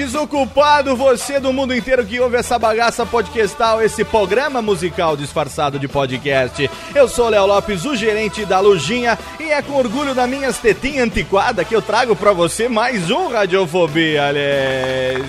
[0.00, 5.86] Desocupado, você do mundo inteiro que ouve essa bagaça podcastal, esse programa musical disfarçado de
[5.86, 6.70] podcast.
[6.94, 11.04] Eu sou Léo Lopes, o gerente da Lujinha, e é com orgulho da minha tetinha
[11.04, 15.26] antiquada que eu trago pra você mais um Radiofobia, aliás.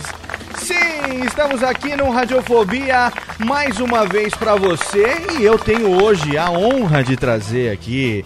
[0.55, 5.05] Sim, estamos aqui no Radiofobia mais uma vez pra você
[5.37, 8.23] e eu tenho hoje a honra de trazer aqui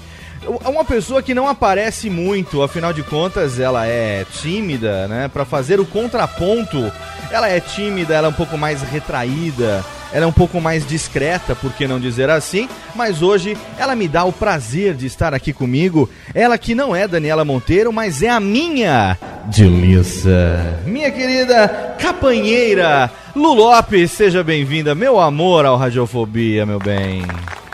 [0.47, 5.27] uma pessoa que não aparece muito, afinal de contas, ela é tímida, né?
[5.27, 6.91] Para fazer o contraponto,
[7.31, 9.83] ela é tímida, ela é um pouco mais retraída,
[10.13, 12.69] ela é um pouco mais discreta, por que não dizer assim?
[12.95, 16.09] Mas hoje ela me dá o prazer de estar aqui comigo.
[16.33, 19.17] Ela que não é Daniela Monteiro, mas é a minha
[19.47, 20.79] Dilissa.
[20.85, 27.23] Minha querida companheira Lu Lopes, seja bem-vinda, meu amor ao Radiofobia, meu bem.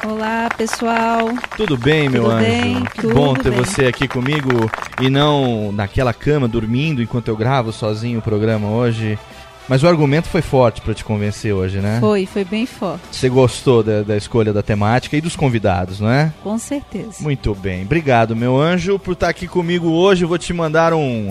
[0.04, 1.30] Olá, pessoal.
[1.56, 2.46] Tudo bem, meu tudo anjo?
[2.46, 3.60] Bem, que tudo bom ter bem.
[3.60, 4.50] você aqui comigo
[5.00, 9.20] e não naquela cama dormindo enquanto eu gravo sozinho o programa hoje.
[9.72, 11.98] Mas o argumento foi forte para te convencer hoje, né?
[12.02, 13.04] Foi, foi bem forte.
[13.10, 16.34] Você gostou da, da, escolha da temática e dos convidados, não é?
[16.44, 17.14] Com certeza.
[17.22, 17.84] Muito bem.
[17.84, 20.26] Obrigado, meu anjo, por estar aqui comigo hoje.
[20.26, 21.30] Eu vou te mandar um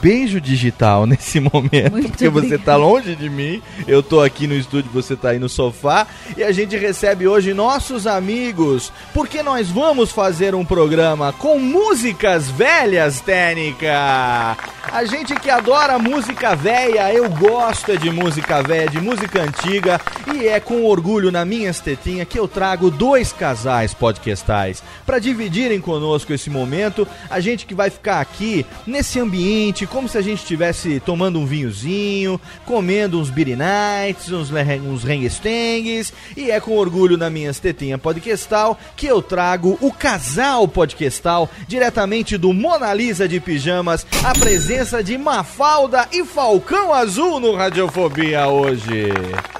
[0.00, 2.64] beijo digital nesse momento, Muito porque você obrigada.
[2.64, 3.62] tá longe de mim.
[3.86, 6.08] Eu tô aqui no estúdio, você tá aí no sofá.
[6.36, 12.50] E a gente recebe hoje nossos amigos, porque nós vamos fazer um programa com músicas
[12.50, 14.56] velhas, Técnica.
[14.90, 20.00] A gente que adora música velha, eu gosto é de música velha, de música antiga,
[20.34, 25.80] e é com orgulho na minha estetinha que eu trago dois casais podcastais para dividirem
[25.80, 27.06] conosco esse momento.
[27.28, 31.44] A gente que vai ficar aqui nesse ambiente, como se a gente estivesse tomando um
[31.44, 34.50] vinhozinho, comendo uns nights, uns,
[34.86, 40.66] uns rengestengues, e é com orgulho na minha estetinha podcastal que eu trago o casal
[40.66, 47.54] podcastal diretamente do Mona Lisa de Pijamas, a presença de Mafalda e Falcão Azul no
[47.54, 49.08] Radiofobia hoje.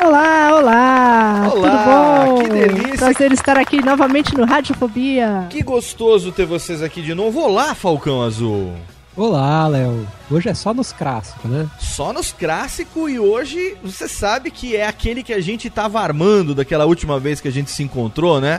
[0.00, 1.50] Olá, olá!
[1.52, 2.43] Olá, Tudo bom?
[2.43, 2.99] que delícia.
[2.99, 5.46] Prazer estar aqui novamente no Radiofobia.
[5.50, 7.41] Que gostoso ter vocês aqui de novo.
[7.41, 8.73] Olá, Falcão Azul.
[9.17, 10.06] Olá, Léo.
[10.31, 11.69] Hoje é só nos clássicos, né?
[11.79, 16.55] Só nos clássicos e hoje você sabe que é aquele que a gente tava armando
[16.55, 18.58] daquela última vez que a gente se encontrou, né?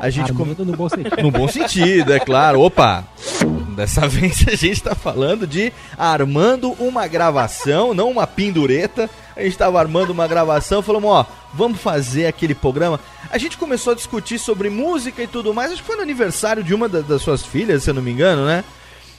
[0.00, 1.22] A gente Armando no bom sentido.
[1.22, 2.60] No bom sentido, é claro.
[2.60, 3.04] Opa!
[3.74, 9.10] Dessa vez a gente tá falando de armando uma gravação, não uma pendureta.
[9.36, 13.00] A gente tava armando uma gravação, falamos, ó, vamos fazer aquele programa.
[13.30, 16.62] A gente começou a discutir sobre música e tudo mais, acho que foi no aniversário
[16.62, 18.62] de uma da- das suas filhas, se eu não me engano, né?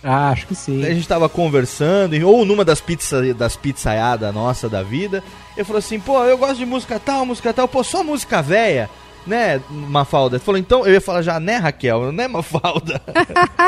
[0.08, 0.82] Ah, acho que A sim.
[0.84, 5.24] gente tava conversando, ou numa das pizzas das pizzaiadas nossa da vida,
[5.58, 8.90] ele falou assim, pô, eu gosto de música tal, música tal, pô, só música velha,
[9.26, 10.40] né, Mafalda?
[10.40, 13.02] Falou, então, eu ia falar já, né, Raquel, né, Mafalda?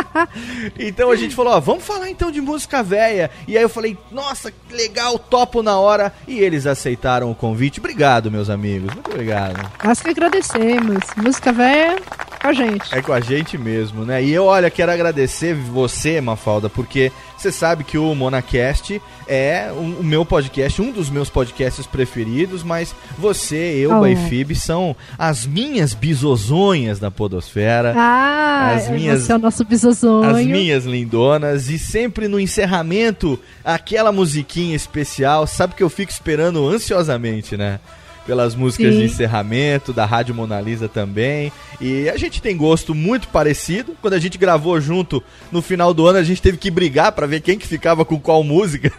[0.78, 3.30] então a gente falou, ó, vamos falar então de música velha.
[3.48, 6.14] E aí eu falei, nossa, que legal, topo na hora.
[6.28, 7.80] E eles aceitaram o convite.
[7.80, 9.70] Obrigado, meus amigos, muito obrigado.
[9.84, 11.00] Nós que agradecemos.
[11.18, 11.98] Música velha
[12.42, 12.96] com a gente.
[12.96, 14.24] É com a gente mesmo, né?
[14.24, 20.00] E eu, olha, quero agradecer você, Mafalda, porque você sabe que o Monacast é o,
[20.00, 24.02] o meu podcast, um dos meus podcasts preferidos, mas você, eu, Oh.
[24.02, 27.94] Baifib, são as minhas bisozonhas da podosfera.
[27.96, 30.30] Ah, As minhas- você é o nosso bisozonho.
[30.36, 36.68] As minhas lindonas, e sempre no encerramento, aquela musiquinha especial, sabe que eu fico esperando
[36.68, 37.80] ansiosamente, né?
[38.28, 39.00] Pelas músicas Sim.
[39.00, 41.52] de encerramento, da Rádio Mona Lisa também.
[41.80, 43.96] E a gente tem gosto muito parecido.
[44.02, 47.26] Quando a gente gravou junto no final do ano, a gente teve que brigar pra
[47.26, 48.92] ver quem que ficava com qual música.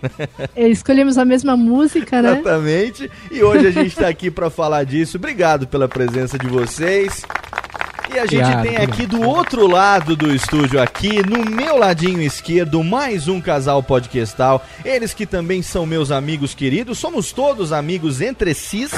[0.56, 2.32] Escolhemos a mesma música, né?
[2.32, 3.10] Exatamente.
[3.30, 5.19] E hoje a gente tá aqui pra falar disso.
[5.19, 7.22] Obrigado pela presença de vocês.
[8.14, 12.82] E a gente tem aqui do outro lado do estúdio, aqui no meu ladinho esquerdo,
[12.82, 14.64] mais um casal podcastal.
[14.84, 18.88] Eles que também são meus amigos queridos, somos todos amigos entre si.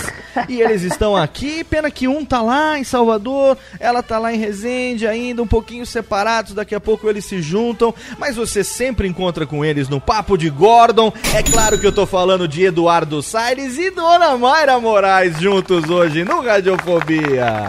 [0.48, 1.64] e eles estão aqui.
[1.64, 5.84] Pena que um tá lá em Salvador, ela tá lá em Resende, ainda um pouquinho
[5.84, 6.54] separados.
[6.54, 7.94] Daqui a pouco eles se juntam.
[8.18, 11.12] Mas você sempre encontra com eles no Papo de Gordon.
[11.34, 16.24] É claro que eu tô falando de Eduardo Saires e Dona Mayra Moraes juntos hoje
[16.24, 17.68] no Radiofobia.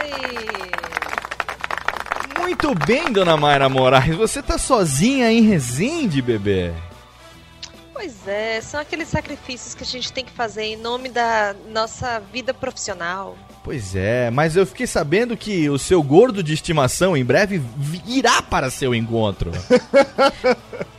[0.00, 0.10] Oi!
[2.40, 4.16] Muito bem, dona Mayra Moraes.
[4.16, 6.72] Você tá sozinha em Resende, bebê?
[7.92, 12.18] Pois é, são aqueles sacrifícios que a gente tem que fazer em nome da nossa
[12.18, 13.36] vida profissional.
[13.62, 17.60] Pois é, mas eu fiquei sabendo que o seu gordo de estimação em breve
[18.06, 19.50] irá para seu encontro.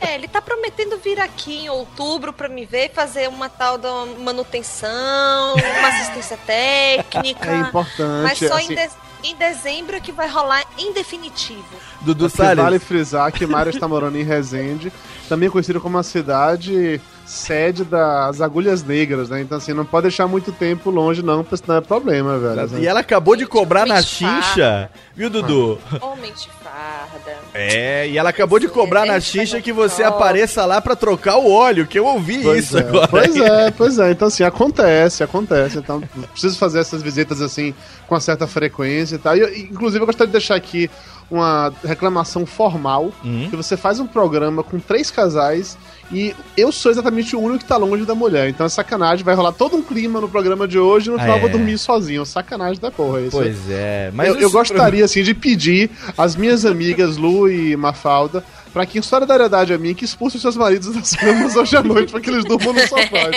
[0.04, 3.78] É, ele tá prometendo vir aqui em outubro pra me ver e fazer uma tal
[3.78, 7.48] da manutenção, uma assistência técnica.
[7.50, 8.22] É importante.
[8.24, 8.90] Mas só assim, em, de-
[9.22, 11.64] em dezembro que vai rolar em definitivo.
[12.00, 12.62] Dudu Salles.
[12.62, 14.92] vale frisar que Mário está morando em Resende,
[15.28, 19.40] também conhecido como a cidade sede das agulhas negras, né?
[19.40, 22.78] Então, assim, não pode deixar muito tempo longe, não, porque senão é problema, velho.
[22.78, 25.78] E ela acabou de cobrar na de chincha, viu, Dudu?
[26.00, 27.38] Homem de farda.
[27.54, 31.36] É, e ela acabou de cobrar na É, vai que você apareça lá pra trocar
[31.36, 33.08] o óleo, que eu ouvi Pois isso é, agora.
[33.08, 34.10] Pois é, pois é.
[34.10, 35.78] Então, assim, acontece, acontece.
[35.78, 36.02] Então,
[36.32, 37.74] preciso fazer essas visitas, assim,
[38.06, 39.36] com uma certa frequência e tal.
[39.36, 40.90] E, inclusive, eu gostaria de deixar aqui
[41.34, 43.46] uma reclamação formal, Hum?
[43.50, 45.76] que você faz um programa com três casais
[46.12, 48.48] e eu sou exatamente o único que tá longe da mulher.
[48.50, 51.36] Então é sacanagem, vai rolar todo um clima no programa de hoje e no final
[51.36, 51.52] eu vou é.
[51.52, 52.26] dormir sozinho.
[52.26, 53.30] Sacanagem da porra isso.
[53.36, 58.44] Pois é, mas eu, eu gostaria, assim, de pedir às minhas amigas Lu e Mafalda
[58.72, 62.10] pra que, em solidariedade a mim, que expulsem seus maridos das camas hoje à noite
[62.10, 63.30] pra que eles durmam no sofá.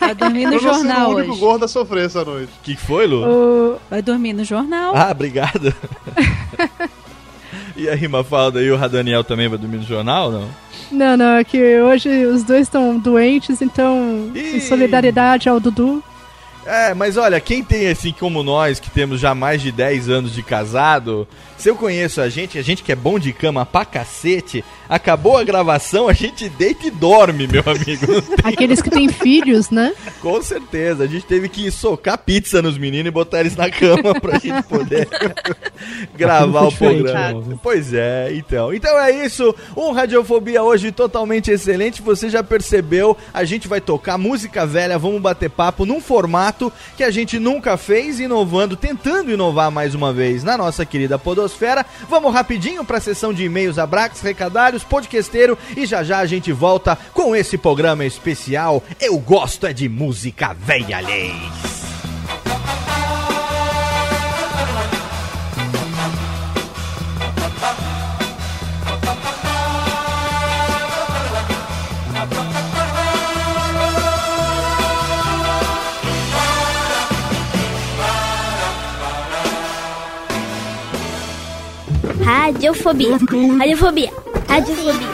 [0.00, 1.40] Vai dormir no Eu jornal o único hoje.
[1.40, 2.50] gordo a sofrer essa noite.
[2.60, 3.24] O que que foi, Lu?
[3.24, 4.92] O- Vai dormir no jornal.
[4.96, 5.72] Ah, obrigado.
[7.80, 10.48] e a Rimafalda e o Radaniel também vai dormir no jornal, não?
[10.90, 16.02] Não, não, é que hoje os dois estão doentes, então, em solidariedade ao Dudu.
[16.66, 20.34] É, mas olha, quem tem assim como nós, que temos já mais de 10 anos
[20.34, 21.26] de casado,
[21.60, 25.36] se eu conheço a gente, a gente que é bom de cama pra cacete, acabou
[25.36, 28.06] a gravação, a gente deita e dorme, meu amigo.
[28.42, 29.92] Aqueles que têm filhos, né?
[30.22, 34.18] Com certeza, a gente teve que socar pizza nos meninos e botar eles na cama
[34.18, 35.06] pra gente poder
[36.16, 37.42] gravar o programa.
[37.46, 37.58] não.
[37.58, 38.72] Pois é, então.
[38.72, 44.16] Então é isso, um Radiofobia hoje totalmente excelente, você já percebeu, a gente vai tocar
[44.16, 49.70] música velha, vamos bater papo num formato que a gente nunca fez, inovando, tentando inovar
[49.70, 51.49] mais uma vez na nossa querida podosfera.
[52.08, 56.96] Vamos rapidinho pra sessão de e-mails, abraços, recadários, podcasteiro e já já a gente volta
[57.12, 58.82] com esse programa especial.
[59.00, 61.79] Eu gosto é de música velha, leis.
[82.30, 83.18] Radiofobia.
[83.58, 84.10] Radiofobia.
[84.48, 85.10] Radiofobia.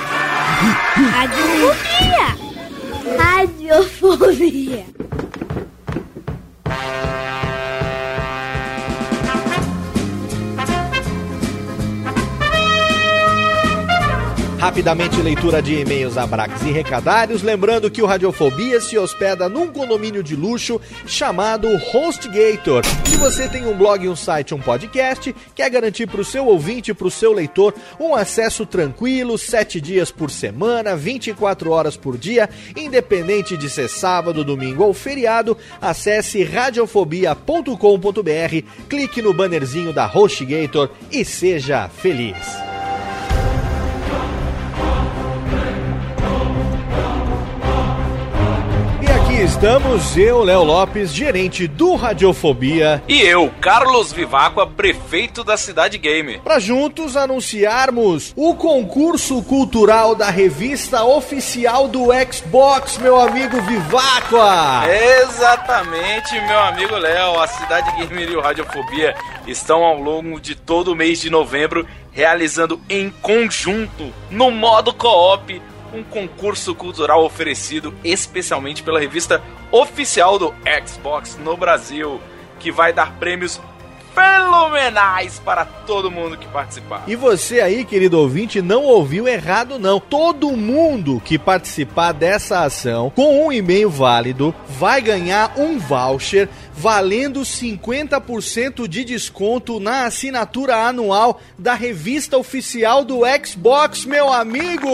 [1.14, 2.28] Radiofobia.
[3.16, 4.84] Radiofobia.
[14.66, 17.40] Rapidamente, leitura de e-mails, abraques e recadários.
[17.40, 22.82] Lembrando que o Radiofobia se hospeda num condomínio de luxo chamado HostGator.
[23.04, 26.92] Se você tem um blog, um site, um podcast, quer garantir para o seu ouvinte,
[26.92, 32.50] para o seu leitor, um acesso tranquilo, 7 dias por semana, 24 horas por dia,
[32.76, 41.24] independente de ser sábado, domingo ou feriado, acesse radiofobia.com.br, clique no bannerzinho da HostGator e
[41.24, 42.75] seja feliz.
[49.46, 56.40] Estamos, eu, Léo Lopes, gerente do Radiofobia, E eu, Carlos Vivacqua, prefeito da Cidade Gamer.
[56.40, 64.82] para juntos anunciarmos o concurso cultural da revista oficial do Xbox, meu amigo Viváqua.
[65.22, 67.40] Exatamente, meu amigo Léo.
[67.40, 69.14] A Cidade Gamer e o Radiofobia
[69.46, 75.62] estão ao longo de todo o mês de novembro realizando em conjunto, no modo co-op,
[75.92, 80.54] um concurso cultural oferecido especialmente pela revista oficial do
[80.86, 82.20] Xbox no Brasil,
[82.58, 83.60] que vai dar prêmios
[84.16, 87.04] fenomenais para todo mundo que participar.
[87.06, 90.00] E você aí, querido ouvinte, não ouviu errado não.
[90.00, 97.40] Todo mundo que participar dessa ação com um e-mail válido vai ganhar um voucher valendo
[97.40, 104.88] 50% de desconto na assinatura anual da revista oficial do Xbox, meu amigo.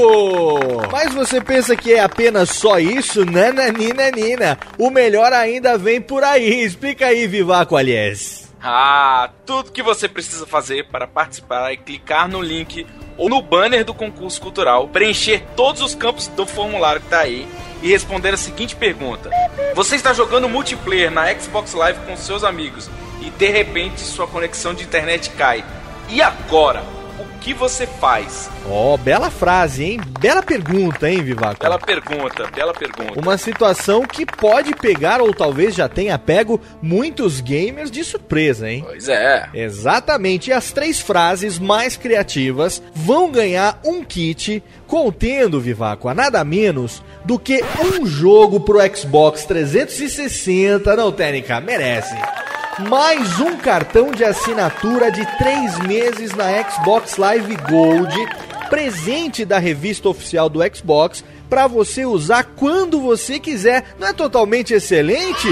[0.90, 3.24] Mas você pensa que é apenas só isso?
[3.24, 4.58] Nananina, nina.
[4.78, 6.64] O melhor ainda vem por aí.
[6.64, 8.51] Explica aí, Vivaco Aliás.
[8.64, 13.84] Ah, tudo que você precisa fazer para participar é clicar no link ou no banner
[13.84, 17.48] do concurso cultural, preencher todos os campos do formulário que tá aí
[17.82, 19.30] e responder a seguinte pergunta:
[19.74, 22.88] Você está jogando multiplayer na Xbox Live com seus amigos
[23.20, 25.64] e de repente sua conexão de internet cai.
[26.08, 26.84] E agora?
[27.42, 28.48] O que você faz?
[28.70, 30.00] Ó, bela frase, hein?
[30.20, 31.60] Bela pergunta, hein, Vivaco?
[31.60, 33.18] Bela pergunta, bela pergunta.
[33.20, 38.84] Uma situação que pode pegar, ou talvez já tenha pego, muitos gamers de surpresa, hein?
[38.86, 39.48] Pois é.
[39.52, 40.50] Exatamente.
[40.50, 47.02] E as três frases mais criativas vão ganhar um kit contendo, Vivaco, a nada menos
[47.24, 50.94] do que um jogo pro Xbox 360.
[50.94, 52.14] Não, Técnica, merece.
[52.78, 58.14] Mais um cartão de assinatura de três meses na Xbox Live Gold,
[58.70, 63.94] presente da revista oficial do Xbox, para você usar quando você quiser.
[63.98, 65.48] Não é totalmente excelente?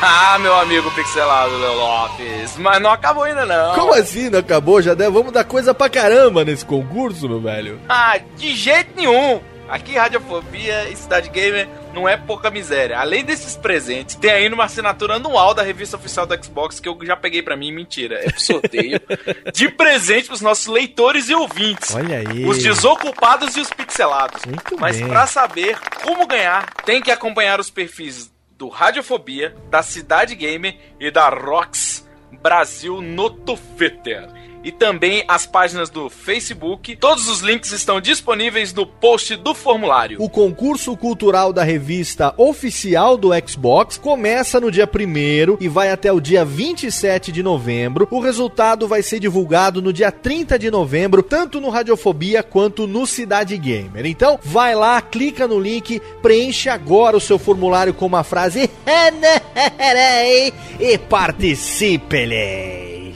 [0.00, 3.74] Ah, meu amigo pixelado Léo Lopes, mas não acabou ainda não.
[3.74, 4.80] Como assim não acabou?
[4.80, 7.78] Já deve, vamos dar coisa pra caramba nesse concurso, meu velho.
[7.88, 9.40] Ah, de jeito nenhum.
[9.68, 12.98] Aqui Radiofobia e Cidade Gamer não é pouca miséria.
[12.98, 16.98] Além desses presentes, tem ainda uma assinatura anual da revista oficial do Xbox que eu
[17.02, 19.00] já peguei pra mim, mentira, é pro sorteio,
[19.52, 21.94] de presente pros nossos leitores e ouvintes.
[21.94, 22.46] Olha aí.
[22.46, 24.44] Os desocupados e os pixelados.
[24.44, 30.34] Muito Mas pra saber como ganhar, tem que acompanhar os perfis do Radiofobia, da Cidade
[30.34, 32.08] Gamer e da Rox
[32.42, 34.28] Brasil no Twitter.
[34.68, 36.94] E também as páginas do Facebook.
[36.96, 40.20] Todos os links estão disponíveis no post do formulário.
[40.20, 46.12] O concurso cultural da revista oficial do Xbox começa no dia 1 e vai até
[46.12, 48.06] o dia 27 de novembro.
[48.10, 53.06] O resultado vai ser divulgado no dia 30 de novembro, tanto no Radiofobia quanto no
[53.06, 54.04] Cidade Gamer.
[54.04, 58.68] Então, vai lá, clica no link, preenche agora o seu formulário com uma frase
[60.78, 63.07] e participe-lhes.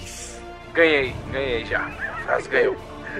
[0.72, 1.90] Ganhei, ganhei já.
[2.26, 2.76] Mas ganhou.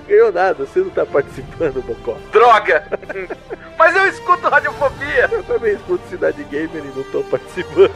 [0.09, 2.17] Ganhou nada, você não tá participando, Bocó.
[2.33, 2.87] Droga!
[3.77, 5.29] Mas eu escuto Radiofobia!
[5.31, 7.93] Eu também escuto Cidade Gamer e não tô participando.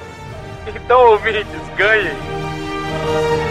[0.67, 1.47] Então, ouvintes,
[1.77, 3.46] ganhem!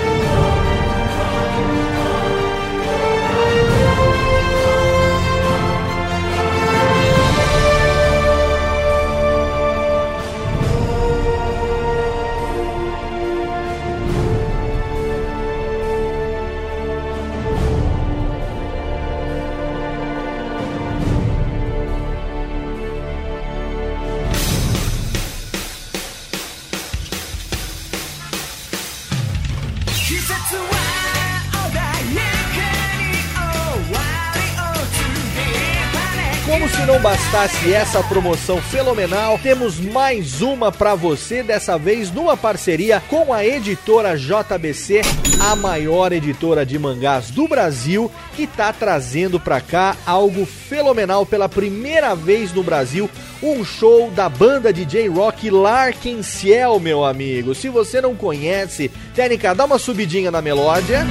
[37.36, 43.34] Não bastasse essa promoção fenomenal, temos mais uma pra você, dessa vez numa parceria com
[43.34, 45.02] a editora JBC,
[45.42, 51.50] a maior editora de mangás do Brasil, que tá trazendo pra cá algo fenomenal pela
[51.50, 53.10] primeira vez no Brasil,
[53.44, 57.54] um show da banda DJ rock Larkin Ciel, meu amigo.
[57.54, 61.06] Se você não conhece, Técnica, dá uma subidinha na melódia.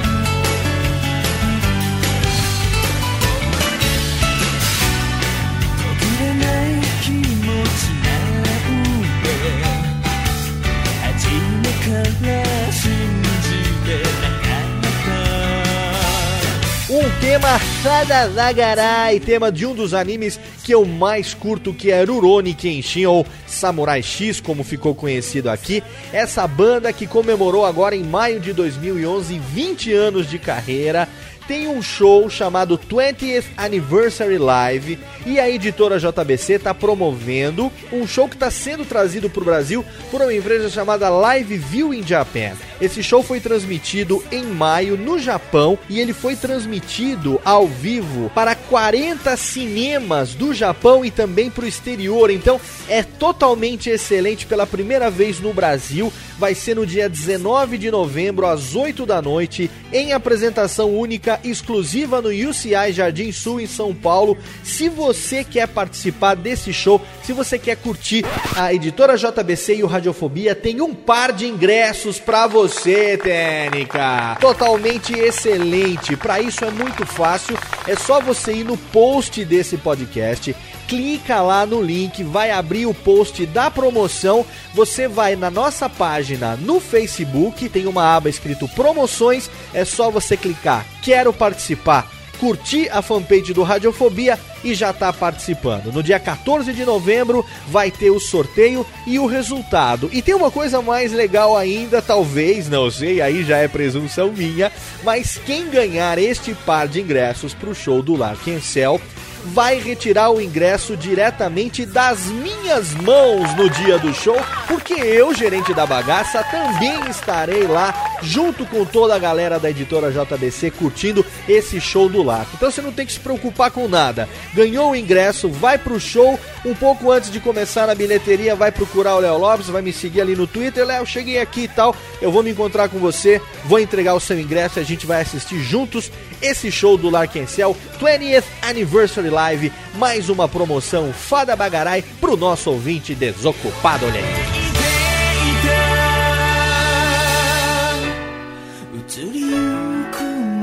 [17.35, 22.53] Tema Fada Zagarai, tema de um dos animes que eu mais curto, que é Rurouni
[22.53, 25.83] Kenshin, ou Samurai X, como ficou conhecido aqui.
[26.13, 31.09] Essa banda que comemorou agora em maio de 2011 20 anos de carreira
[31.47, 38.27] tem um show chamado 20th Anniversary Live e a editora JBC está promovendo um show
[38.27, 42.53] que está sendo trazido para o Brasil por uma empresa chamada Live View in Japan.
[42.81, 48.55] Esse show foi transmitido em maio no Japão e ele foi transmitido ao vivo para
[48.55, 52.29] 40 cinemas do Japão e também para o exterior.
[52.29, 56.11] Então é totalmente excelente pela primeira vez no Brasil.
[56.37, 62.21] Vai ser no dia 19 de novembro às 8 da noite em apresentação única exclusiva
[62.21, 64.37] no UCI Jardim Sul em São Paulo.
[64.63, 68.25] Se você quer participar desse show, se você quer curtir
[68.55, 74.37] a editora JBC e o Radiofobia, tem um par de ingressos para você, Técnica.
[74.39, 76.15] Totalmente excelente.
[76.15, 80.55] Para isso é muito fácil, é só você ir no post desse podcast
[80.87, 84.45] clica lá no link, vai abrir o post da promoção.
[84.73, 90.37] Você vai na nossa página no Facebook, tem uma aba escrito promoções, é só você
[90.37, 92.11] clicar, quero participar.
[92.39, 95.91] Curtir a fanpage do Radiofobia e já tá participando.
[95.93, 100.09] No dia 14 de novembro vai ter o sorteio e o resultado.
[100.11, 104.69] E tem uma coisa mais legal ainda, talvez, não sei, aí já é presunção minha,
[105.01, 108.99] mas quem ganhar este par de ingressos pro show do Larkin Cell
[109.45, 114.37] vai retirar o ingresso diretamente das minhas mãos no dia do show,
[114.67, 117.93] porque eu, gerente da bagaça, também estarei lá
[118.25, 122.51] junto com toda a galera da editora JBC curtindo esse show do Laco.
[122.55, 124.27] Então você não tem que se preocupar com nada.
[124.53, 129.15] Ganhou o ingresso, vai pro show, um pouco antes de começar na bilheteria, vai procurar
[129.15, 132.31] o Léo Lopes, vai me seguir ali no Twitter, Léo, cheguei aqui e tal, eu
[132.31, 135.59] vou me encontrar com você, vou entregar o seu ingresso e a gente vai assistir
[135.59, 142.71] juntos esse show do Larkencel 20th Anniversary Live, mais uma promoção Fada Bagarai pro nosso
[142.71, 144.64] ouvinte desocupado, olha aí.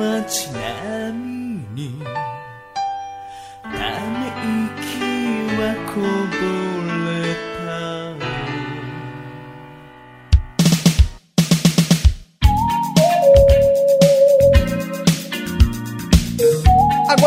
[0.02, 0.51] 的情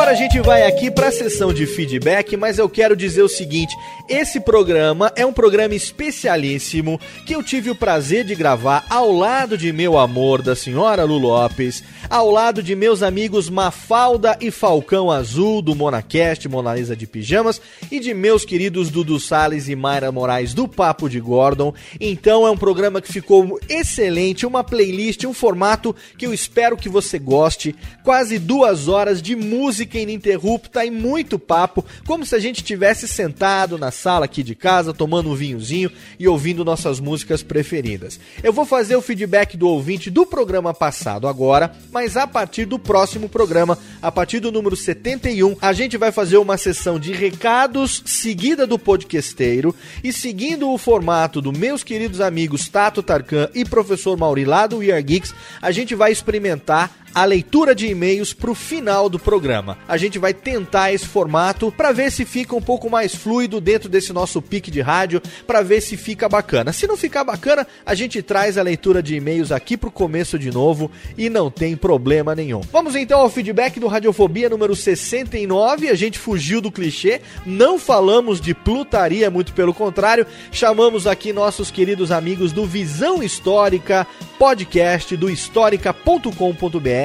[0.05, 3.27] Agora a gente vai aqui para a sessão de feedback, mas eu quero dizer o
[3.27, 3.75] seguinte:
[4.07, 9.57] esse programa é um programa especialíssimo que eu tive o prazer de gravar ao lado
[9.57, 15.09] de meu amor, da senhora Lu Lopes, ao lado de meus amigos Mafalda e Falcão
[15.09, 20.11] Azul do Monacast, Mona Lisa de Pijamas, e de meus queridos Dudu Salles e Mayra
[20.11, 21.73] Moraes do Papo de Gordon.
[21.99, 26.89] Então é um programa que ficou excelente, uma playlist, um formato que eu espero que
[26.89, 27.75] você goste.
[28.03, 33.77] Quase duas horas de música ininterrupta e muito papo, como se a gente tivesse sentado
[33.77, 38.19] na sala aqui de casa, tomando um vinhozinho e ouvindo nossas músicas preferidas.
[38.43, 42.79] Eu vou fazer o feedback do ouvinte do programa passado agora, mas a partir do
[42.79, 48.03] próximo programa, a partir do número 71, a gente vai fazer uma sessão de recados
[48.05, 54.17] seguida do podcasteiro e seguindo o formato dos meus queridos amigos Tato Tarkan e professor
[54.17, 58.54] Mauri lá do We Are Geeks, a gente vai experimentar a leitura de e-mails pro
[58.54, 59.78] final do programa.
[59.88, 63.88] A gente vai tentar esse formato para ver se fica um pouco mais fluido dentro
[63.88, 66.73] desse nosso pique de rádio, para ver se fica bacana.
[66.73, 70.51] Se não ficar bacana, a gente traz a leitura de e-mails aqui pro começo de
[70.51, 72.60] novo e não tem problema nenhum.
[72.69, 75.88] Vamos então ao feedback do Radiofobia número 69.
[75.88, 81.71] A gente fugiu do clichê, não falamos de plutaria, muito pelo contrário, chamamos aqui nossos
[81.71, 84.06] queridos amigos do Visão Histórica,
[84.38, 87.04] podcast do histórica.com.br,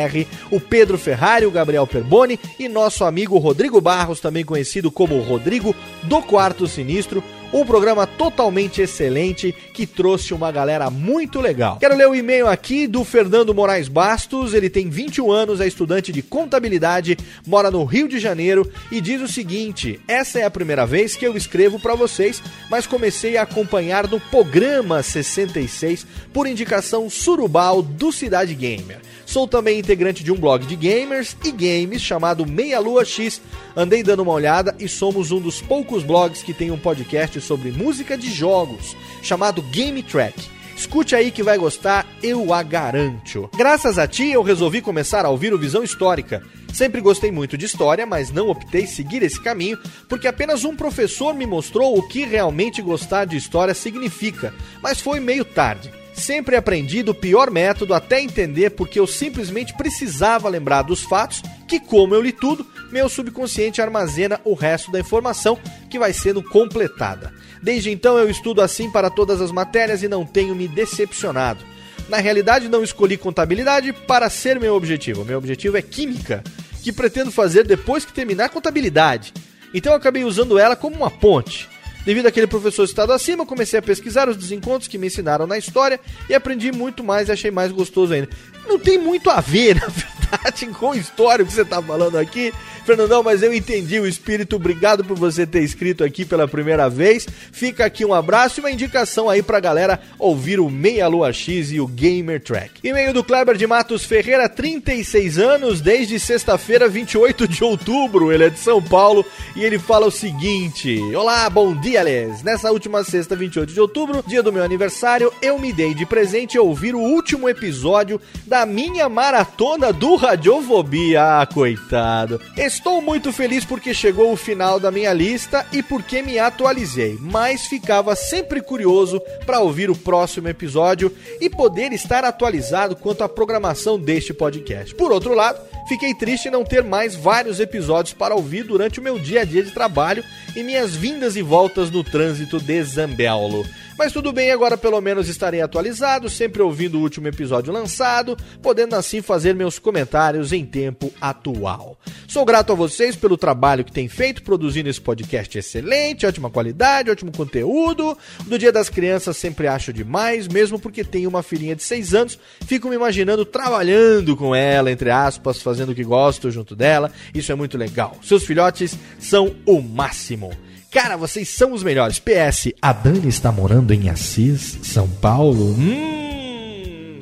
[0.50, 5.74] o Pedro Ferrari, o Gabriel Perboni e nosso amigo Rodrigo Barros, também conhecido como Rodrigo
[6.02, 7.22] do Quarto Sinistro.
[7.52, 11.78] Um programa totalmente excelente que trouxe uma galera muito legal.
[11.80, 14.54] Quero ler o e-mail aqui do Fernando Moraes Bastos.
[14.54, 19.20] Ele tem 21 anos, é estudante de contabilidade, mora no Rio de Janeiro e diz
[19.20, 23.42] o seguinte: Essa é a primeira vez que eu escrevo para vocês, mas comecei a
[23.42, 29.00] acompanhar no programa 66 por indicação surubal do Cidade Gamer.
[29.30, 33.40] Sou também integrante de um blog de gamers e games chamado Meia Lua X.
[33.76, 37.70] Andei dando uma olhada e somos um dos poucos blogs que tem um podcast sobre
[37.70, 40.50] música de jogos, chamado Game Track.
[40.76, 43.48] Escute aí que vai gostar, eu a garanto.
[43.56, 46.42] Graças a ti eu resolvi começar a ouvir o Visão Histórica.
[46.74, 51.34] Sempre gostei muito de história, mas não optei seguir esse caminho porque apenas um professor
[51.34, 55.99] me mostrou o que realmente gostar de história significa, mas foi meio tarde.
[56.12, 61.80] Sempre aprendi do pior método até entender porque eu simplesmente precisava lembrar dos fatos que,
[61.80, 67.32] como eu li tudo, meu subconsciente armazena o resto da informação que vai sendo completada.
[67.62, 71.64] Desde então eu estudo assim para todas as matérias e não tenho me decepcionado.
[72.08, 75.24] Na realidade, não escolhi contabilidade para ser meu objetivo.
[75.24, 76.42] Meu objetivo é química,
[76.82, 79.32] que pretendo fazer depois que terminar contabilidade.
[79.72, 81.68] Então eu acabei usando ela como uma ponte.
[82.04, 86.00] Devido àquele professor citado acima, comecei a pesquisar os desencontros que me ensinaram na história
[86.28, 88.28] e aprendi muito mais e achei mais gostoso ainda.
[88.66, 92.52] Não tem muito a ver, na verdade, com a história que você está falando aqui,
[92.90, 94.56] Fernandão, mas eu entendi o espírito.
[94.56, 97.24] Obrigado por você ter escrito aqui pela primeira vez.
[97.52, 101.70] Fica aqui um abraço e uma indicação aí pra galera ouvir o Meia Lua X
[101.70, 102.80] e o Gamer Track.
[102.82, 108.32] E-mail do Kleber de Matos Ferreira, 36 anos, desde sexta-feira, 28 de outubro.
[108.32, 109.24] Ele é de São Paulo
[109.54, 112.42] e ele fala o seguinte: Olá, bom dia, Les.
[112.42, 116.58] Nessa última sexta, 28 de outubro, dia do meu aniversário, eu me dei de presente
[116.58, 121.22] ouvir o último episódio da minha maratona do Radiofobia.
[121.22, 122.40] Ah, coitado.
[122.80, 127.66] Estou muito feliz porque chegou o final da minha lista e porque me atualizei, mas
[127.66, 133.98] ficava sempre curioso para ouvir o próximo episódio e poder estar atualizado quanto à programação
[133.98, 134.94] deste podcast.
[134.94, 139.02] Por outro lado, fiquei triste em não ter mais vários episódios para ouvir durante o
[139.02, 140.24] meu dia a dia de trabalho
[140.56, 143.62] e minhas vindas e voltas no trânsito de Zambello.
[144.00, 148.96] Mas tudo bem, agora pelo menos estarei atualizado, sempre ouvindo o último episódio lançado, podendo
[148.96, 151.98] assim fazer meus comentários em tempo atual.
[152.26, 157.10] Sou grato a vocês pelo trabalho que têm feito produzindo esse podcast excelente, ótima qualidade,
[157.10, 158.16] ótimo conteúdo.
[158.46, 162.38] Do Dia das Crianças sempre acho demais, mesmo porque tenho uma filhinha de 6 anos,
[162.66, 167.12] fico me imaginando trabalhando com ela, entre aspas, fazendo o que gosto junto dela.
[167.34, 168.16] Isso é muito legal.
[168.22, 170.52] Seus filhotes são o máximo.
[170.90, 172.18] Cara, vocês são os melhores.
[172.18, 175.72] PS, a Dani está morando em Assis, São Paulo?
[175.78, 176.39] Hum,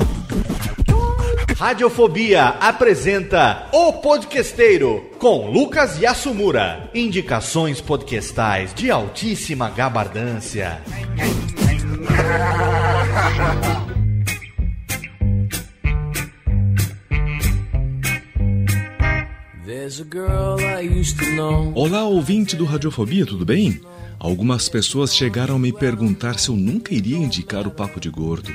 [1.59, 6.89] Radiofobia apresenta O Podquesteiro com Lucas Yasumura.
[6.95, 10.81] Indicações podcastais de altíssima gabardância.
[21.75, 23.81] Olá, ouvinte do Radiofobia, tudo bem?
[24.17, 28.49] Algumas pessoas chegaram a me perguntar se eu nunca iria indicar o Papo de Gordo.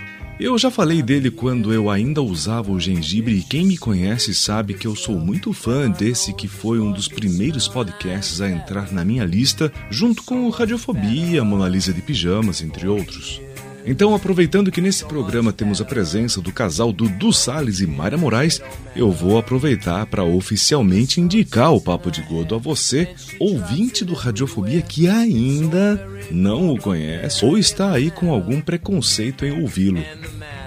[0.45, 4.75] Eu já falei dele quando eu ainda usava o gengibre e quem me conhece sabe
[4.75, 9.07] que eu sou muito fã desse que foi um dos primeiros podcasts a entrar na
[9.07, 13.41] minha lista, junto com Radiofobia, Mona Lisa de Pijamas, entre outros.
[13.87, 18.63] Então, aproveitando que nesse programa temos a presença do casal Dudu Salles e Mayra Moraes,
[18.97, 24.81] eu vou aproveitar para oficialmente indicar o Papo de Gordo a você, ouvinte do Radiofobia
[24.81, 30.03] que ainda não o conhece ou está aí com algum preconceito em ouvi-lo.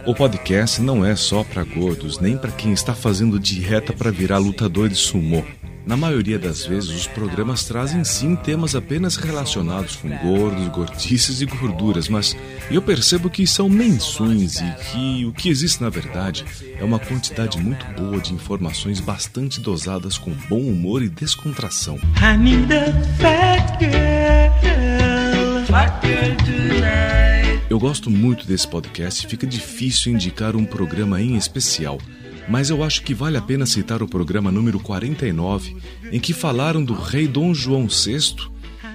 [0.05, 4.37] O podcast não é só para gordos, nem para quem está fazendo dieta para virar
[4.37, 5.43] lutador de sumô.
[5.87, 11.45] Na maioria das vezes, os programas trazem sim temas apenas relacionados com gordos, gordices e
[11.45, 12.35] gorduras, mas
[12.69, 16.43] eu percebo que são menções e que o que existe na verdade
[16.77, 21.95] é uma quantidade muito boa de informações bastante dosadas com bom humor e descontração.
[22.17, 27.61] I need a fat girl, fat girl tonight.
[27.69, 31.97] Eu gosto muito desse podcast e fica difícil indicar um programa em especial.
[32.49, 35.75] Mas eu acho que vale a pena citar o programa número 49,
[36.11, 38.49] em que falaram do rei Dom João VI,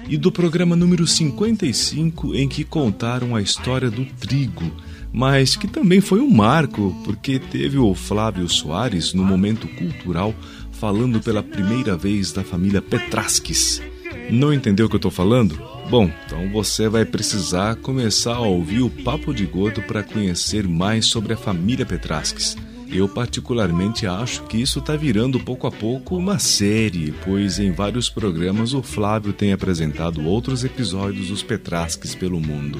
[0.07, 4.71] e do programa número 55, em que contaram a história do trigo,
[5.11, 10.33] mas que também foi um marco, porque teve o Flávio Soares no momento cultural
[10.71, 13.81] falando pela primeira vez da família Petrasques.
[14.29, 15.61] Não entendeu o que eu tô falando?
[15.89, 21.05] Bom, então você vai precisar começar a ouvir o Papo de Gordo para conhecer mais
[21.05, 22.57] sobre a família Petrasques.
[22.91, 28.09] Eu particularmente acho que isso está virando pouco a pouco uma série, pois em vários
[28.09, 32.79] programas o Flávio tem apresentado outros episódios dos Petrasques pelo mundo.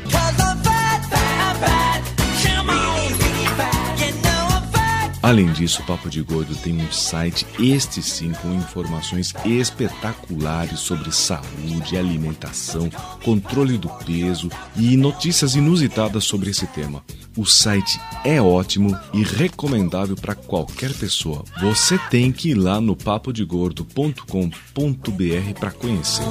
[5.24, 11.14] Além disso, o Papo de Gordo tem um site, este sim, com informações espetaculares sobre
[11.14, 12.90] saúde, alimentação,
[13.24, 17.02] controle do peso e notícias inusitadas sobre esse tema.
[17.38, 21.46] O site é ótimo e recomendável para qualquer pessoa.
[21.62, 26.24] Você tem que ir lá no papodegordo.com.br para conhecer.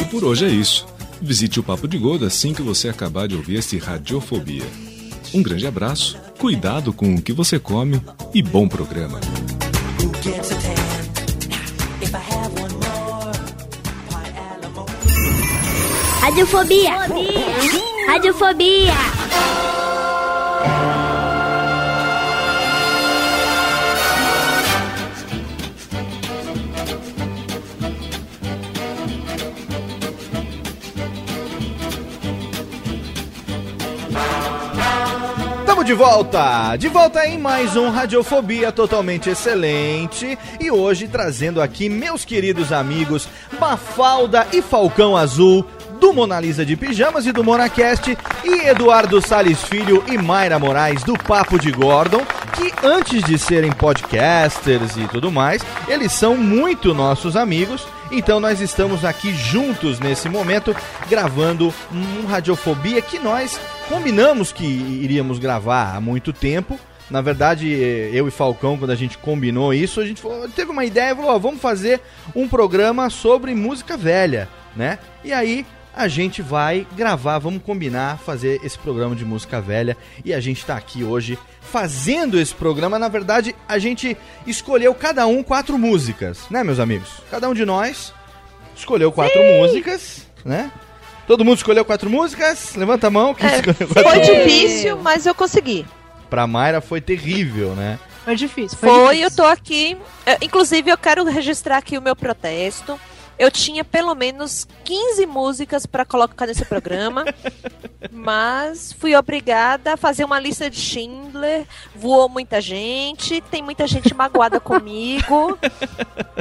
[0.00, 0.88] E por hoje é isso.
[1.22, 4.87] Visite o Papo de Gordo assim que você acabar de ouvir este Radiofobia.
[5.34, 8.00] Um grande abraço, cuidado com o que você come
[8.32, 9.20] e bom programa.
[16.20, 16.92] Radiofobia.
[18.06, 19.17] Radiofobia.
[35.78, 36.76] Estamos de volta!
[36.76, 40.36] De volta em mais um Radiofobia totalmente excelente.
[40.58, 43.28] E hoje trazendo aqui meus queridos amigos
[43.60, 45.64] Mafalda e Falcão Azul,
[46.00, 51.04] do Mona Lisa de Pijamas e do Monacast, e Eduardo Salles Filho e Mayra Moraes,
[51.04, 56.92] do Papo de Gordon, que antes de serem podcasters e tudo mais, eles são muito
[56.92, 57.86] nossos amigos.
[58.10, 60.74] Então nós estamos aqui juntos nesse momento,
[61.08, 66.78] gravando um Radiofobia que nós combinamos que iríamos gravar há muito tempo.
[67.10, 67.68] Na verdade,
[68.12, 71.16] eu e Falcão, quando a gente combinou isso, a gente falou- teve uma ideia e
[71.16, 72.00] falou: ó, vamos fazer
[72.34, 74.98] um programa sobre música velha, né?
[75.24, 75.64] E aí
[75.96, 79.96] a gente vai gravar, vamos combinar, fazer esse programa de música velha.
[80.24, 82.98] E a gente tá aqui hoje fazendo esse programa.
[82.98, 87.08] Na verdade, a gente escolheu cada um quatro músicas, né, meus amigos?
[87.30, 88.12] Cada um de nós
[88.76, 90.70] escolheu quatro músicas, né?
[91.28, 92.74] Todo mundo escolheu quatro músicas?
[92.74, 93.34] Levanta a mão.
[93.34, 94.44] Quem escolheu quatro Foi músicas?
[94.44, 95.86] difícil, mas eu consegui.
[96.28, 97.98] Pra Mayra foi terrível, né?
[98.24, 98.76] Foi difícil.
[98.78, 99.24] Foi, Foi, difícil.
[99.24, 99.96] eu tô aqui.
[100.26, 102.98] é, Inclusive, eu quero registrar aqui o meu protesto.
[103.38, 107.24] Eu tinha pelo menos 15 músicas pra colocar nesse programa,
[108.10, 111.64] mas fui obrigada a fazer uma lista de Schindler.
[111.94, 115.56] Voou muita gente, tem muita gente magoada comigo.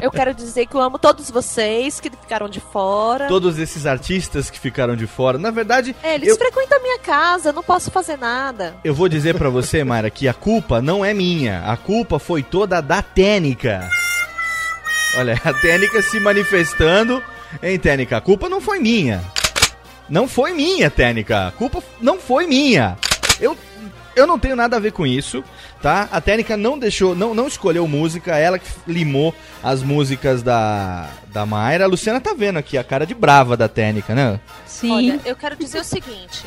[0.01, 3.27] Eu quero dizer que eu amo todos vocês que ficaram de fora.
[3.27, 5.38] Todos esses artistas que ficaram de fora.
[5.38, 8.75] Na verdade, É, eles eu, frequentam a minha casa, não posso fazer nada.
[8.83, 11.63] eu vou dizer pra você, Mayra, que a culpa não é minha.
[11.71, 13.89] A culpa foi toda da Tênica.
[15.15, 17.24] Olha, a Tênica se manifestando.
[17.62, 18.17] Hein, Tênica?
[18.17, 19.24] A culpa não foi minha.
[20.10, 21.48] Não foi minha, Tênica.
[21.48, 22.98] A culpa não foi minha.
[23.39, 23.58] Eu,
[24.15, 25.43] eu não tenho nada a ver com isso,
[25.82, 26.08] tá?
[26.12, 31.46] A Tênica não deixou, não, não escolheu música, ela que limou as músicas da, da
[31.46, 31.86] Mayra.
[31.86, 34.39] A Luciana tá vendo aqui a cara de brava da Tênica, né?
[34.65, 34.91] Sim.
[34.91, 36.46] Olha, eu quero dizer o seguinte.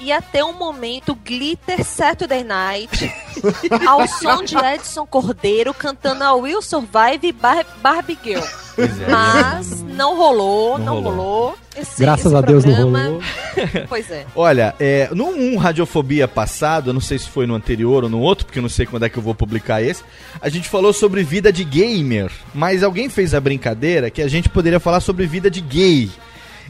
[0.00, 3.12] Ia ter um momento Glitter Saturday Night
[3.86, 8.42] ao som de Edson Cordeiro cantando a Will Survive e Bar Barbie Girl.
[8.78, 9.10] É.
[9.10, 11.12] Mas não rolou, Não não, rolou.
[11.16, 11.58] rolou.
[11.76, 13.20] Esse- Graças esse a Deus não programa- rolou.
[13.90, 14.24] Pois é.
[14.34, 18.20] Olha, é, no um Radiofobia passado, eu não sei se foi no anterior ou no
[18.20, 20.02] outro, porque eu não sei quando é que eu vou publicar esse,
[20.40, 24.48] a gente falou sobre vida de gamer, mas alguém fez a brincadeira que a gente
[24.48, 26.10] poderia falar sobre vida de gay.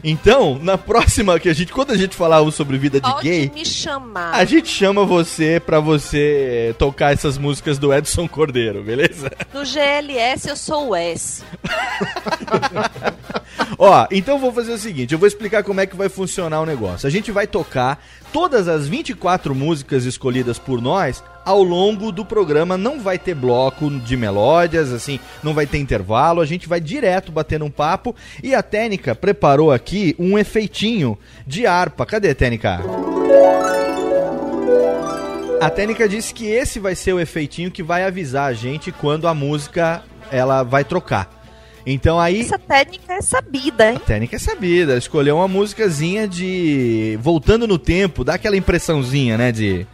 [0.03, 3.51] Então, na próxima que a gente, quando a gente falar sobre vida de Pode gay,
[3.53, 4.33] me chamar.
[4.33, 9.31] a gente chama você pra você tocar essas músicas do Edson Cordeiro, beleza?
[9.53, 11.43] No GLS eu sou o S.
[13.77, 16.65] Ó, então vou fazer o seguinte, eu vou explicar como é que vai funcionar o
[16.65, 17.07] negócio.
[17.07, 22.77] A gente vai tocar todas as 24 músicas escolhidas por nós ao longo do programa,
[22.77, 27.31] não vai ter bloco de melódias, assim, não vai ter intervalo, a gente vai direto
[27.31, 32.05] batendo um papo e a Técnica preparou aqui um efeitinho de harpa.
[32.05, 32.81] Cadê a Técnica?
[35.59, 39.27] A Técnica disse que esse vai ser o efeitinho que vai avisar a gente quando
[39.27, 41.41] a música ela vai trocar.
[41.85, 43.99] Então aí Essa técnica é sabida, hein?
[44.05, 44.97] técnica é sabida.
[44.97, 47.17] Escolheu uma musicazinha de.
[47.21, 49.51] Voltando no tempo, dá aquela impressãozinha, né?
[49.51, 49.87] De.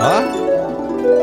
[0.00, 0.44] Ó.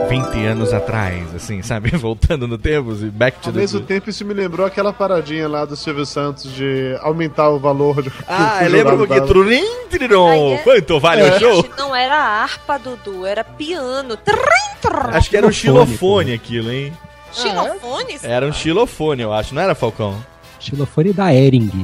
[0.08, 1.90] 20 anos atrás, assim, sabe?
[1.96, 3.60] Voltando no tempo, assim, back to Ao the.
[3.60, 8.02] mesmo tempo, isso me lembrou aquela paradinha lá do Silvio Santos de aumentar o valor
[8.02, 8.12] de.
[8.28, 9.20] Ah, que o lembra jurado pouquinho?
[9.22, 9.28] dava.
[9.34, 10.30] Trurim, trirom.
[10.30, 11.56] Aí é- Quanto vale o show?
[11.64, 14.18] Gente, não era harpa, Dudu, era piano.
[14.18, 14.36] Trim,
[14.82, 15.16] trim.
[15.16, 16.92] Acho que era um Xilofone, xilofone aquilo, hein?
[17.32, 18.24] Xilofones?
[18.26, 20.22] Era um xilofone, eu acho, não era, Falcão?
[20.60, 21.72] Xilofone da Ering.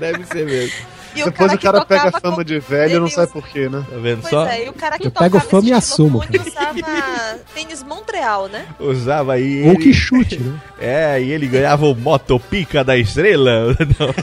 [0.00, 0.93] Deve ser mesmo.
[1.14, 3.30] E o Depois o que cara pega tocava fama com- de velho e não sabe
[3.30, 3.84] usa- por quê, né?
[3.88, 4.46] Tá vendo Pois só?
[4.46, 8.66] é, e o cara que Eu pego fama e assumo, usava tênis Montreal, né?
[8.80, 9.62] Usava aí.
[9.64, 10.58] Ou ele- que chute, né?
[10.80, 13.74] É, e ele ganhava o Motopica da Estrela.
[13.98, 14.14] Não.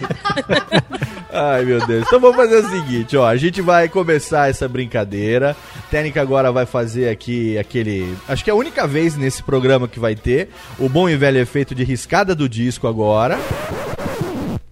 [1.33, 2.03] Ai, meu Deus.
[2.05, 3.25] Então vamos fazer o seguinte, ó.
[3.25, 5.55] A gente vai começar essa brincadeira.
[5.77, 8.15] A Técnica agora vai fazer aqui aquele.
[8.27, 11.39] Acho que é a única vez nesse programa que vai ter o bom e velho
[11.39, 13.39] efeito de riscada do disco agora.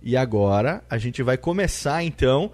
[0.02, 2.52] E agora a gente vai começar então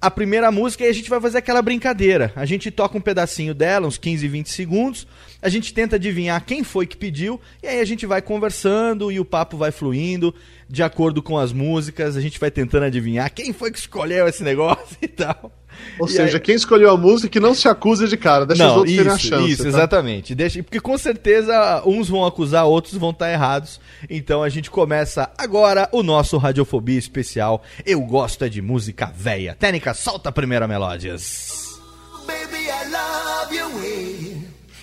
[0.00, 2.32] a primeira música e a gente vai fazer aquela brincadeira.
[2.34, 5.06] A gente toca um pedacinho dela, uns 15, 20 segundos.
[5.46, 9.20] A gente tenta adivinhar quem foi que pediu e aí a gente vai conversando e
[9.20, 10.34] o papo vai fluindo
[10.68, 12.16] de acordo com as músicas.
[12.16, 15.52] A gente vai tentando adivinhar quem foi que escolheu esse negócio e tal.
[16.00, 18.64] Ou E seja, aí- quem escolheu a música que não se acusa de cara, deixa
[18.64, 19.50] os Não, outros terem a isso, chance.
[19.52, 19.68] isso, tá?
[19.68, 20.34] exatamente.
[20.34, 23.80] Deixa, porque com certeza uns vão acusar, outros vão estar errados.
[24.10, 27.62] Então a gente começa agora o nosso Radiofobia especial.
[27.84, 29.54] Eu gosto é de música véia.
[29.56, 31.78] Técnica, solta a primeira melódias.
[32.26, 34.15] Baby, I love your way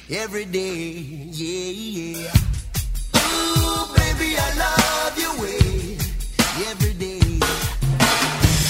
[0.10, 0.92] every day.
[1.32, 2.32] Yeah, yeah.
[3.18, 5.98] Ooh, baby, I love your way
[6.70, 7.20] every day.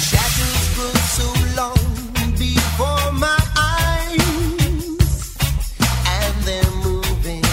[0.10, 5.36] Shadows grow so long before my eyes,
[6.08, 7.44] and they're moving.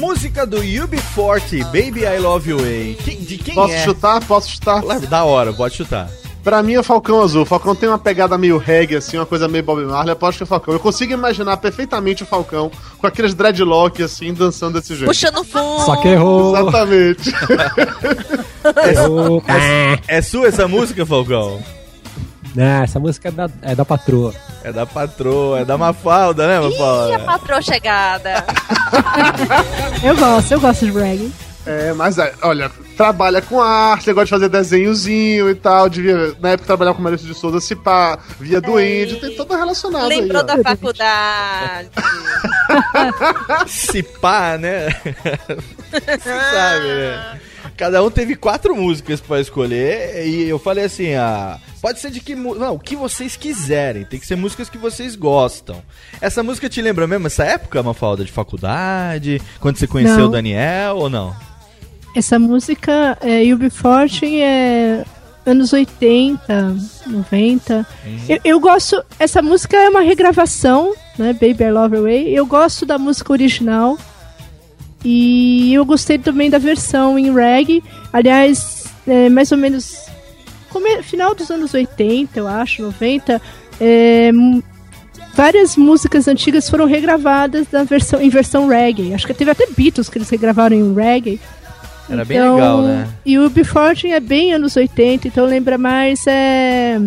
[0.00, 2.94] Música do UB40, Baby I Love You Way.
[2.94, 3.84] De quem Posso é?
[3.84, 4.24] chutar?
[4.26, 4.82] Posso chutar?
[5.08, 6.10] Da hora, pode chutar.
[6.44, 7.42] Pra mim é Falcão Azul.
[7.42, 10.12] O Falcão tem uma pegada meio reggae, assim, uma coisa meio Bob Marley.
[10.12, 10.74] Aposto que é o Falcão.
[10.74, 15.06] Eu consigo imaginar perfeitamente o Falcão com aqueles dreadlock, assim, dançando desse jeito.
[15.08, 15.80] Puxando fundo.
[15.86, 16.54] Só que errou.
[16.56, 17.32] Exatamente.
[18.92, 19.42] errou.
[19.48, 21.62] Ah, É sua essa música, Falcão?
[22.54, 24.34] não, essa música é da, é da patroa.
[24.62, 27.18] É da patroa, é da Mafalda, né, Ih, a Mafalda?
[27.20, 28.44] patroa chegada.
[30.04, 31.32] Eu gosto, eu gosto de reggae.
[31.66, 35.88] É, mas é, olha, trabalha com arte, gosta de fazer desenhozinho e tal.
[35.88, 39.56] Devia, na época, trabalhar com Maurício de Souza, se pá, via do índio, tem toda
[39.56, 40.20] relacionada aí.
[40.20, 40.44] Lembrou ó.
[40.44, 41.90] da faculdade.
[43.66, 44.88] Se pá, né?
[45.90, 47.40] Você sabe, né?
[47.76, 52.20] Cada um teve quatro músicas pra escolher e eu falei assim, a Pode ser de
[52.20, 52.34] que.
[52.34, 54.06] Não, o que vocês quiserem.
[54.06, 55.82] Tem que ser músicas que vocês gostam.
[56.18, 59.38] Essa música te lembra mesmo essa época, Mafalda, de faculdade?
[59.60, 60.28] Quando você conheceu Não.
[60.28, 61.36] o Daniel ou não?
[62.14, 65.04] Essa música, é, UB40, é
[65.46, 67.86] anos 80, 90.
[68.28, 69.02] Eu, eu gosto.
[69.18, 71.32] Essa música é uma regravação, né?
[71.32, 72.28] Baby I Love Away.
[72.38, 73.98] Eu gosto da música original.
[75.04, 77.82] E eu gostei também da versão em reggae.
[78.12, 79.96] Aliás, é, mais ou menos.
[80.70, 83.40] come- final dos anos 80, eu acho, 90.
[83.80, 84.30] é,
[85.34, 89.12] várias músicas antigas foram regravadas na versão, em versão reggae.
[89.12, 91.38] Acho que teve até Beatles que eles regravaram em reggae.
[92.08, 93.08] Era bem legal, né?
[93.24, 96.98] E o UB40 é bem anos 80, então lembra mais é,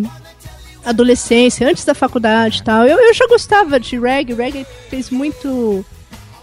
[0.83, 2.85] adolescência, antes da faculdade e tal.
[2.85, 5.85] Eu, eu já gostava de reggae, reggae fez muito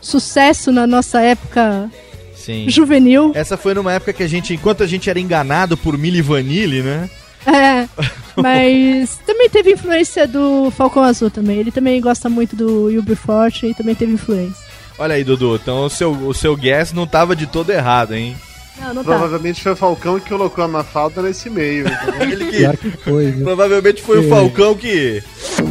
[0.00, 1.90] sucesso na nossa época
[2.34, 2.68] Sim.
[2.68, 3.32] juvenil.
[3.34, 6.82] Essa foi numa época que a gente, enquanto a gente era enganado por Milli Vanilli,
[6.82, 7.09] né?
[7.46, 7.88] É,
[8.36, 11.59] mas também teve influência do Falcão Azul também.
[11.59, 14.63] Ele também gosta muito do UB40 e também teve influência.
[14.99, 15.57] Olha aí, Dudu.
[15.57, 18.36] Então o seu, o seu guess não tava de todo errado, hein?
[18.80, 19.11] Não, não tá.
[19.12, 21.86] Provavelmente foi o Falcão que colocou a Mafalda nesse meio.
[21.86, 22.22] entendeu?
[22.30, 23.45] Ele que- Pior que foi, viu?
[23.45, 24.28] Provavelmente foi o.
[24.28, 25.22] Falcão que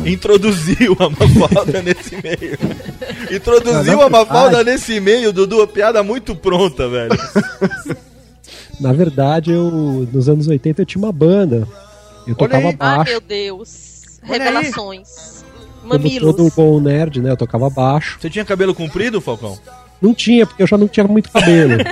[0.06, 2.58] introduziu a Mafalda nesse meio.
[3.32, 7.18] Introduziu a Mafalda verdade- nesse meio, Dudu, a piada muito pronta, velho.
[8.80, 11.68] Na verdade, eu nos anos 80 eu tinha uma banda.
[12.26, 13.12] Eu tocava Ai, baixo.
[13.12, 14.20] meu Deus.
[14.28, 15.43] Olha
[15.84, 15.84] Revelações.
[15.84, 16.36] Como Mamilos.
[16.36, 17.32] todo bom nerd, né?
[17.32, 18.18] Eu tocava baixo.
[18.20, 19.58] Você tinha cabelo comprido, Falcão?
[20.02, 21.74] Não tinha, porque eu já não tinha muito cabelo.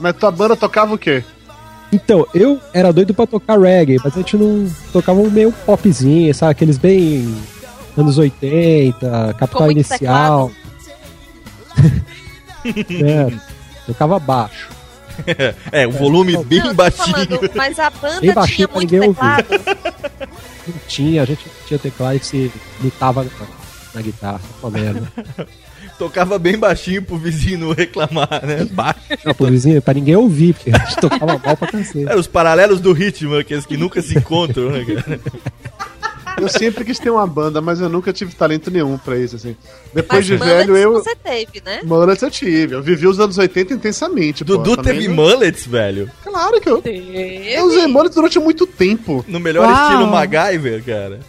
[0.00, 1.22] Mas tua banda tocava o quê?
[1.92, 6.34] Então, eu era doido pra tocar reggae, mas a gente não tocava um meio popzinho,
[6.34, 6.50] sabe?
[6.50, 7.32] Aqueles bem
[7.96, 10.50] anos 80, Capital Inicial.
[12.66, 13.32] é,
[13.86, 14.73] tocava baixo.
[15.72, 17.06] É, o volume bem Não, baixinho.
[17.14, 19.44] falando, mas a banda Bem baixinho tinha muito ninguém ouvir.
[19.44, 19.60] teclado.
[20.66, 23.30] Não tinha, a gente não tinha teclado e se imitava na,
[23.94, 25.12] na guitarra, uma merda.
[25.98, 28.64] Tocava bem baixinho pro vizinho não reclamar, né?
[28.68, 28.98] Baixo.
[29.24, 32.08] Não, pro vizinho, pra ninguém ouvir, porque a gente tocava mal pra cacete.
[32.08, 35.20] É, os paralelos do ritmo, aqueles que nunca se encontram, né, cara?
[36.40, 39.56] Eu sempre quis ter uma banda, mas eu nunca tive talento nenhum pra isso, assim.
[39.92, 40.92] Depois Mas de mullets velho, eu.
[40.94, 41.80] você teve, né?
[41.84, 42.74] Mullets eu tive.
[42.74, 44.44] Eu vivi os anos 80 intensamente.
[44.44, 44.56] pô.
[44.56, 46.10] Dudu Também teve não- mullets, velho.
[46.22, 46.82] Claro que eu.
[46.84, 49.24] Eu usei mullets durante muito tempo.
[49.28, 49.82] No melhor Uau.
[49.90, 51.20] estilo MacGyver, cara.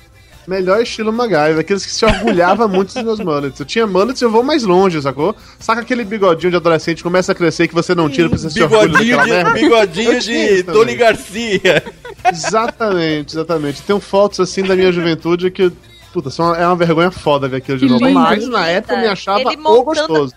[0.47, 3.59] Melhor estilo MacGyver, aqueles que se orgulhava muito dos meus mullets.
[3.59, 5.35] Eu tinha mullets e eu vou mais longe, sacou?
[5.59, 8.49] Saca aquele bigodinho de adolescente que começa a crescer que você não tira pra você
[8.49, 9.49] se orgulhar de, merda?
[9.51, 10.95] bigodinho de Tony.
[10.95, 11.83] Garcia.
[12.31, 13.81] Exatamente, exatamente.
[13.81, 15.71] Tem fotos assim da minha juventude que,
[16.13, 18.05] puta, são, é uma vergonha foda ver aquilo de Que novo.
[18.05, 18.19] lindo.
[18.19, 20.33] Mas na época eu me achava o gostoso.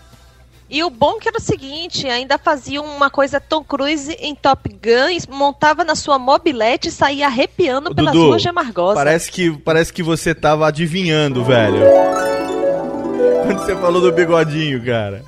[0.69, 4.69] E o bom que era o seguinte, ainda fazia uma coisa Tom Cruise em Top
[4.69, 8.93] Gun, montava na sua mobilete e saía arrepiando pelas Dudu, ruas de Amargosa.
[8.93, 11.79] Parece que, parece que você tava adivinhando, velho.
[13.47, 15.23] Quando você falou do bigodinho, cara.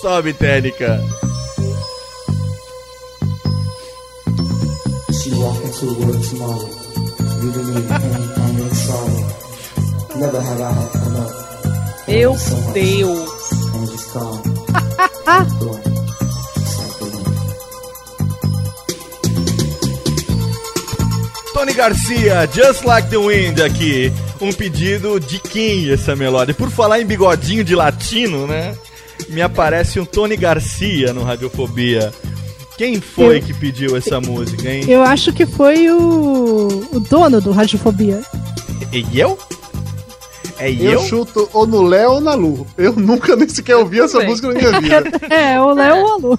[0.00, 1.00] Sobe, Técnica.
[5.12, 6.68] She walked into the world tomorrow,
[7.40, 8.55] leaving me
[10.20, 11.46] the wind.
[21.54, 24.12] Tony Garcia, Just Like the Wind aqui.
[24.40, 26.52] Um pedido de quem essa melódia?
[26.54, 28.76] Por falar em bigodinho de latino, né?
[29.30, 32.12] Me aparece um Tony Garcia no Radiofobia.
[32.76, 34.84] Quem foi Eu- que pediu essa música, hein?
[34.86, 38.20] Eu acho que foi o, o dono do Radiofobia.
[38.92, 39.38] E eu?
[40.58, 41.02] É Eu, eu?
[41.04, 42.66] chuto ou no Léo ou na Lu.
[42.78, 44.28] Eu nunca nem sequer ouvi essa Bem.
[44.28, 45.10] música na minha vida.
[45.34, 46.38] É, o Léo ou a Lu.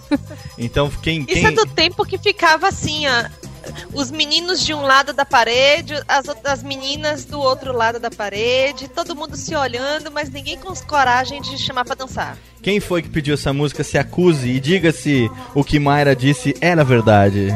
[0.58, 1.46] Então, quem, Isso quem...
[1.46, 3.48] é do tempo que ficava assim, ó.
[3.94, 8.88] Os meninos de um lado da parede, as outras meninas do outro lado da parede,
[8.88, 12.38] todo mundo se olhando, mas ninguém com coragem de chamar pra dançar.
[12.62, 13.84] Quem foi que pediu essa música?
[13.84, 17.54] Se acuse e diga se o que Mayra disse era verdade.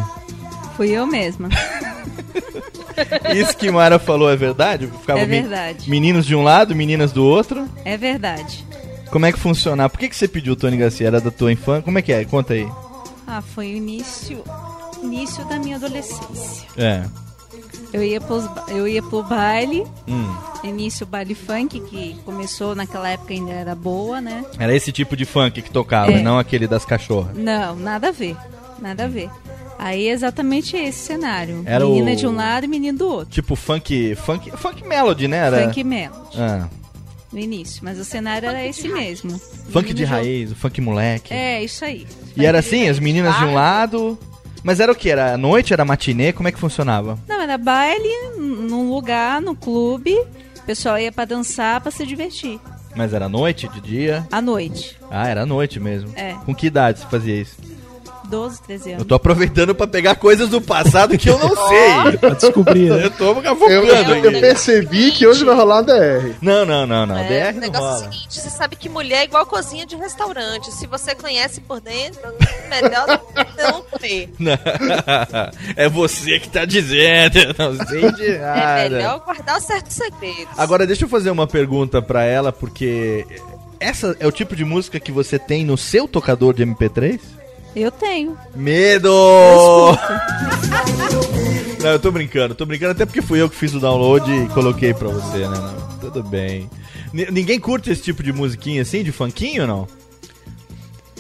[0.75, 1.47] Fui eu mesma.
[3.35, 4.87] Isso que Mayra falou é verdade?
[4.87, 5.89] Ficava É verdade.
[5.89, 7.67] Meninos de um lado, meninas do outro.
[7.85, 8.65] É verdade.
[9.11, 9.89] Como é que funciona?
[9.89, 11.07] Por que, que você pediu Tony Garcia?
[11.07, 11.81] Era da tua infância?
[11.83, 12.23] Como é que é?
[12.25, 12.67] Conta aí.
[13.27, 14.43] Ah, foi o início,
[15.03, 16.67] início da minha adolescência.
[16.77, 17.03] É.
[17.93, 20.33] Eu ia, pros, eu ia pro baile, Hum.
[20.63, 24.45] início baile funk, que começou naquela época ainda era boa, né?
[24.57, 26.21] Era esse tipo de funk que tocava, É.
[26.21, 27.35] não aquele das cachorras.
[27.35, 28.37] Não, nada a ver.
[28.79, 29.29] Nada a ver.
[29.83, 31.63] Aí é exatamente esse cenário.
[31.65, 33.31] Era Menina o- de um lado e menino do outro.
[33.33, 34.13] Tipo funk.
[34.15, 35.37] Funk, funk melody, né?
[35.37, 35.63] Era...
[35.65, 36.37] Funk melody.
[36.37, 36.69] Ah.
[37.33, 39.39] no início, mas o cenário era esse mesmo.
[39.71, 41.33] Funk de raiz, o funk moleque.
[41.33, 42.05] É, isso aí.
[42.37, 44.19] E era assim, as meninas de um lado.
[44.63, 45.09] Mas era o que?
[45.09, 45.73] Era noite?
[45.73, 46.31] Era matinê?
[46.31, 47.17] Como é que funcionava?
[47.27, 48.07] Não, era baile
[48.37, 50.13] num lugar, no clube.
[50.13, 52.59] O pessoal ia pra dançar, pra se divertir.
[52.95, 54.27] Mas era noite, de dia?
[54.31, 54.95] À noite.
[55.09, 56.11] Ah, era noite mesmo.
[56.15, 56.33] É.
[56.45, 57.55] Com que idade você fazia isso?
[58.31, 59.01] 12, 13 anos.
[59.03, 62.17] Eu tô aproveitando pra pegar coisas do passado que eu não sei.
[62.17, 63.03] Pra descobrir, né?
[63.05, 64.39] Eu tô Eu, cavocando eu aqui.
[64.41, 66.35] percebi que hoje vai rolar um DR.
[66.41, 67.17] Não, não, não, não.
[67.17, 68.11] É, DR o não negócio é o rola.
[68.11, 70.71] seguinte, você sabe que mulher é igual cozinha de restaurante.
[70.71, 72.21] Se você conhece por dentro,
[72.69, 73.21] melhor
[73.57, 74.29] não ter.
[75.75, 77.37] É você que tá dizendo.
[77.39, 78.89] Eu não sei de É nada.
[78.89, 80.47] melhor guardar certos segredos.
[80.57, 83.25] Agora, deixa eu fazer uma pergunta pra ela, porque
[83.79, 87.19] essa é o tipo de música que você tem no seu tocador de MP3?
[87.75, 88.37] Eu tenho.
[88.55, 89.09] Medo!
[91.81, 94.47] Não, eu tô brincando, tô brincando até porque fui eu que fiz o download e
[94.49, 95.73] coloquei pra você, né?
[95.99, 96.69] Tudo bem.
[97.13, 99.87] Ni- ninguém curte esse tipo de musiquinha assim, de funkinho ou não?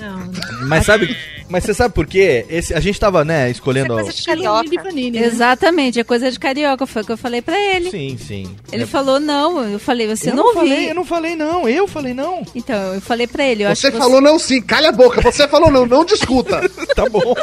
[0.01, 0.67] Não.
[0.67, 1.15] Mas sabe,
[1.47, 2.45] mas você sabe por quê?
[2.49, 3.93] Esse, a gente tava, né, escolhendo.
[3.93, 4.63] Coisa de carioca.
[4.91, 5.25] né?
[5.25, 7.89] Exatamente, é coisa de carioca, foi o que eu falei pra ele.
[7.91, 8.55] Sim, sim.
[8.71, 10.61] Ele É- falou não, eu falei, você Eu não, não ouviu.
[10.71, 12.43] falei, eu não falei não, eu falei não.
[12.55, 15.21] Então, eu falei pra ele, eu acho Você que falou não sim, calha a boca.
[15.21, 16.61] Você falou não, não discuta.
[16.95, 17.33] tá bom.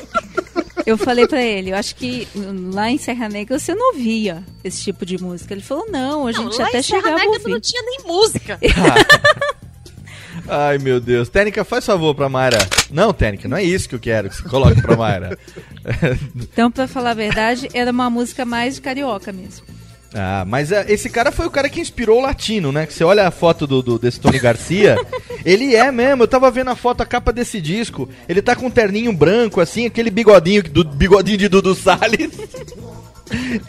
[0.87, 2.27] Eu falei pra ele, eu acho que
[2.73, 5.53] lá em Serra Negra você não ouvia esse tipo de música.
[5.53, 7.51] Ele falou, não, a Não, gente lá até em Serra chegava a Negra ouvir.
[7.53, 8.59] não tinha nem música.
[10.49, 11.29] Ai, meu Deus.
[11.29, 12.59] Técnica, faz favor pra Mayra.
[12.91, 15.39] Não, Técnica, não é isso que eu quero que você coloque pra Mayra.
[16.35, 19.65] Então, pra falar a verdade, era uma música mais de carioca mesmo.
[20.15, 22.85] ah, mas é, esse cara foi o cara que inspirou o latino, né?
[22.85, 24.97] Que você olha a foto do, do desse Tony Garcia,
[25.47, 26.25] ele é mesmo.
[26.25, 28.09] Eu tava vendo a foto, a capa desse disco.
[28.29, 32.31] Ele tá com um terninho branco, assim, aquele bigodinho, do, bigodinho de Dudu Salles.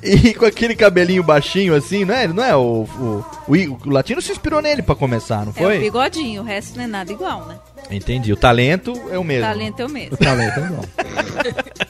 [0.03, 2.27] E com aquele cabelinho baixinho assim, não é?
[2.27, 3.53] Não é o, o, o,
[3.85, 5.79] o latino se inspirou nele pra começar, não É o foi?
[5.79, 7.55] bigodinho, o resto não é nada igual, né?
[7.91, 8.31] Entendi.
[8.31, 9.45] O talento é o O mesmo.
[9.47, 10.13] talento é o mesmo.
[10.13, 10.85] O talento é igual.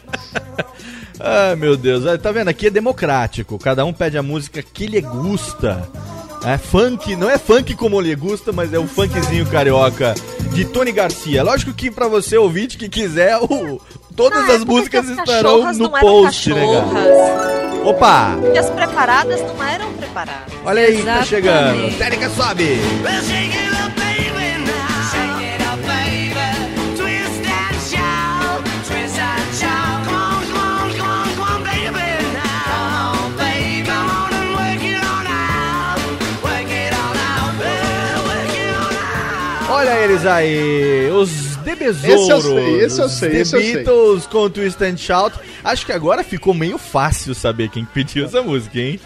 [1.19, 2.03] Ai, meu Deus.
[2.21, 2.47] Tá vendo?
[2.47, 3.57] Aqui é democrático.
[3.59, 5.87] Cada um pede a música que lhe gusta.
[6.43, 10.15] É funk, não é funk como lhe gusta, mas é o funkzinho carioca
[10.53, 11.43] de Tony Garcia.
[11.43, 13.81] Lógico que pra você ouvinte que quiser, o,
[14.15, 17.59] todas Ah, é as músicas as estarão no post, né, cara?
[17.85, 18.37] Opa!
[18.53, 20.53] E as preparadas não eram preparadas.
[20.65, 21.27] Olha aí, tá Exatamente.
[21.27, 21.97] chegando.
[21.97, 22.79] Técnica sobe!
[39.89, 42.21] Olha eles aí, os The Besouros.
[42.21, 43.73] Esse eu sei, esse eu os sei, The esse eu sei.
[43.73, 45.35] Beatles com Twist and Shout.
[45.63, 48.99] Acho que agora ficou meio fácil saber quem pediu essa música, hein?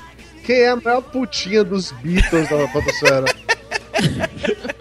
[0.45, 3.25] Quem é a maior putinha dos Beatles da Podosfera?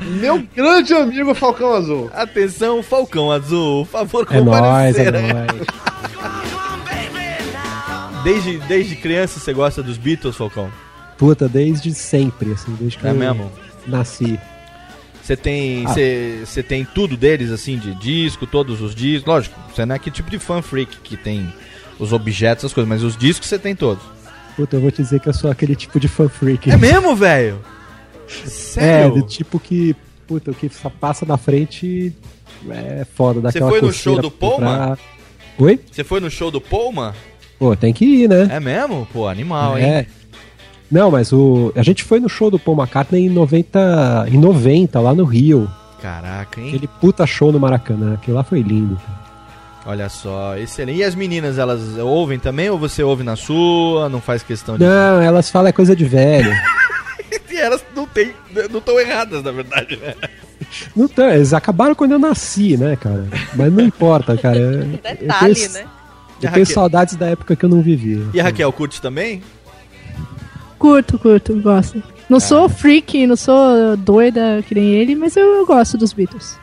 [0.00, 2.08] Meu grande amigo Falcão Azul.
[2.14, 5.34] Atenção, Falcão Azul, favor É nóis, é comparecer.
[5.34, 5.66] nóis.
[8.24, 10.70] Desde, desde criança você gosta dos Beatles, Falcão?
[11.18, 13.50] Puta, desde sempre, assim, desde que É eu mesmo?
[13.86, 14.38] nasci.
[15.30, 15.88] Você tem, Ah.
[15.94, 19.28] você você tem tudo deles, assim, de disco, todos os discos.
[19.28, 21.52] Lógico, você não é aquele tipo de fan freak que tem
[22.00, 24.02] os objetos, as coisas, mas os discos você tem todos.
[24.56, 26.68] Puta, eu vou te dizer que eu sou aquele tipo de fan freak.
[26.68, 27.60] É mesmo, velho?
[28.44, 29.14] É, Sério?
[29.14, 29.94] do tipo que,
[30.26, 30.68] puta, o que
[31.00, 32.12] passa na frente
[32.68, 33.40] é foda.
[33.52, 34.48] Você foi no show do pra.
[34.50, 34.98] Poma?
[35.58, 35.78] Oi?
[35.92, 37.14] Você foi no show do Poma?
[37.56, 38.48] Pô, tem que ir, né?
[38.50, 39.06] É mesmo?
[39.12, 40.00] Pô, animal, É.
[40.00, 40.06] hein?
[40.90, 45.00] Não, mas o a gente foi no show do Paul McCartney em 90, em 90
[45.00, 45.70] lá no Rio.
[46.02, 46.68] Caraca, hein?
[46.68, 48.98] Aquele puta show no Maracanã, aquilo lá foi lindo.
[49.86, 50.98] Olha só, excelente.
[50.98, 54.08] E as meninas, elas ouvem também ou você ouve na sua?
[54.08, 54.84] Não faz questão de.
[54.84, 56.52] Não, elas falam é coisa de velho.
[57.50, 58.32] E elas não tem,
[58.70, 60.14] não estão erradas, na verdade, né?
[60.94, 63.26] Não tão, eles acabaram quando eu nasci, né, cara?
[63.54, 64.56] Mas não importa, cara.
[64.56, 65.84] Eu- eu Detalhe, tenho, né?
[66.40, 68.22] E Eu tenho saudades da época que eu não vivia.
[68.32, 69.42] E a Raquel curte também?
[70.80, 72.02] Curto, curto, gosto.
[72.28, 76.58] Não sou freak, não sou doida que nem ele, mas eu, eu gosto dos Beatles.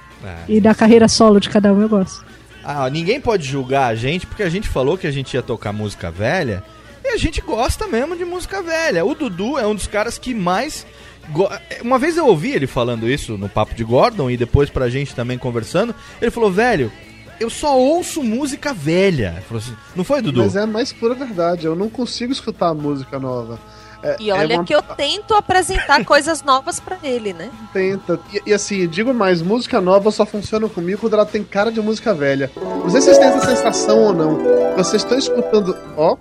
[0.49, 2.26] E da carreira solo de cada um eu gosto.
[2.63, 5.72] Ah, ninguém pode julgar a gente porque a gente falou que a gente ia tocar
[5.72, 6.63] música velha
[7.05, 9.05] e a gente gosta mesmo de música velha.
[9.05, 10.86] O Dudu é um dos caras que mais.
[11.30, 11.47] go-
[11.82, 15.13] Uma vez eu ouvi ele falando isso no Papo de Gordon e depois pra gente
[15.15, 15.95] também conversando.
[16.22, 16.91] Ele falou, velho,
[17.39, 19.41] eu só ouço música velha.
[19.55, 20.39] Assim, não foi, Dudu?
[20.41, 21.65] Mas é a mais pura verdade.
[21.68, 23.59] Eu não consigo escutar música nova.
[24.03, 24.63] É, e olha é uma...
[24.63, 27.49] que eu tento apresentar coisas novas para ele, né?
[27.73, 28.19] Tenta.
[28.31, 31.81] E, e, assim, digo mais, música nova só funciona comigo quando ela tem cara de
[31.81, 32.51] música velha.
[32.55, 34.37] Não sei se vocês têm essa sensação ou não.
[34.75, 35.75] Vocês estão escutando.
[35.95, 36.13] Ó.
[36.13, 36.17] Oh,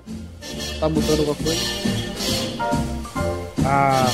[0.81, 1.61] tá mudando alguma coisa?
[3.65, 4.07] Ah.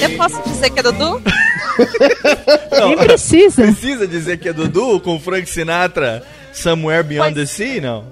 [0.00, 1.22] Eu posso dizer que é Dudu?
[2.70, 3.62] Não, precisa.
[3.62, 8.04] Precisa dizer que é Dudu com Frank Sinatra, Somewhere Beyond the Sea, não?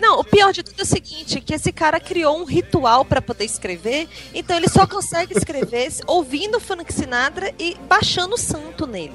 [0.00, 3.22] Não, o pior de tudo é o seguinte, que esse cara criou um ritual pra
[3.22, 9.14] poder escrever, então ele só consegue escrever ouvindo Frank Sinatra e baixando o santo nele.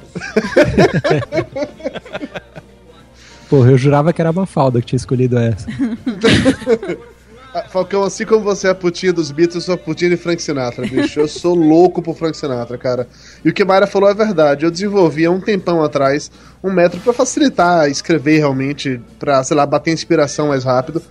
[3.49, 5.67] Porra, eu jurava que era uma falda que tinha escolhido essa.
[7.53, 10.17] Ah, Falcão, assim como você é a putinha dos Beatles, eu sou a putinha de
[10.17, 11.19] Frank Sinatra, bicho.
[11.19, 13.07] Eu sou louco por Frank Sinatra, cara.
[13.43, 14.65] E o que a Mayra falou é verdade.
[14.65, 16.31] Eu desenvolvi há um tempão atrás
[16.63, 21.01] um método pra facilitar escrever realmente, pra, sei lá, bater inspiração mais rápido.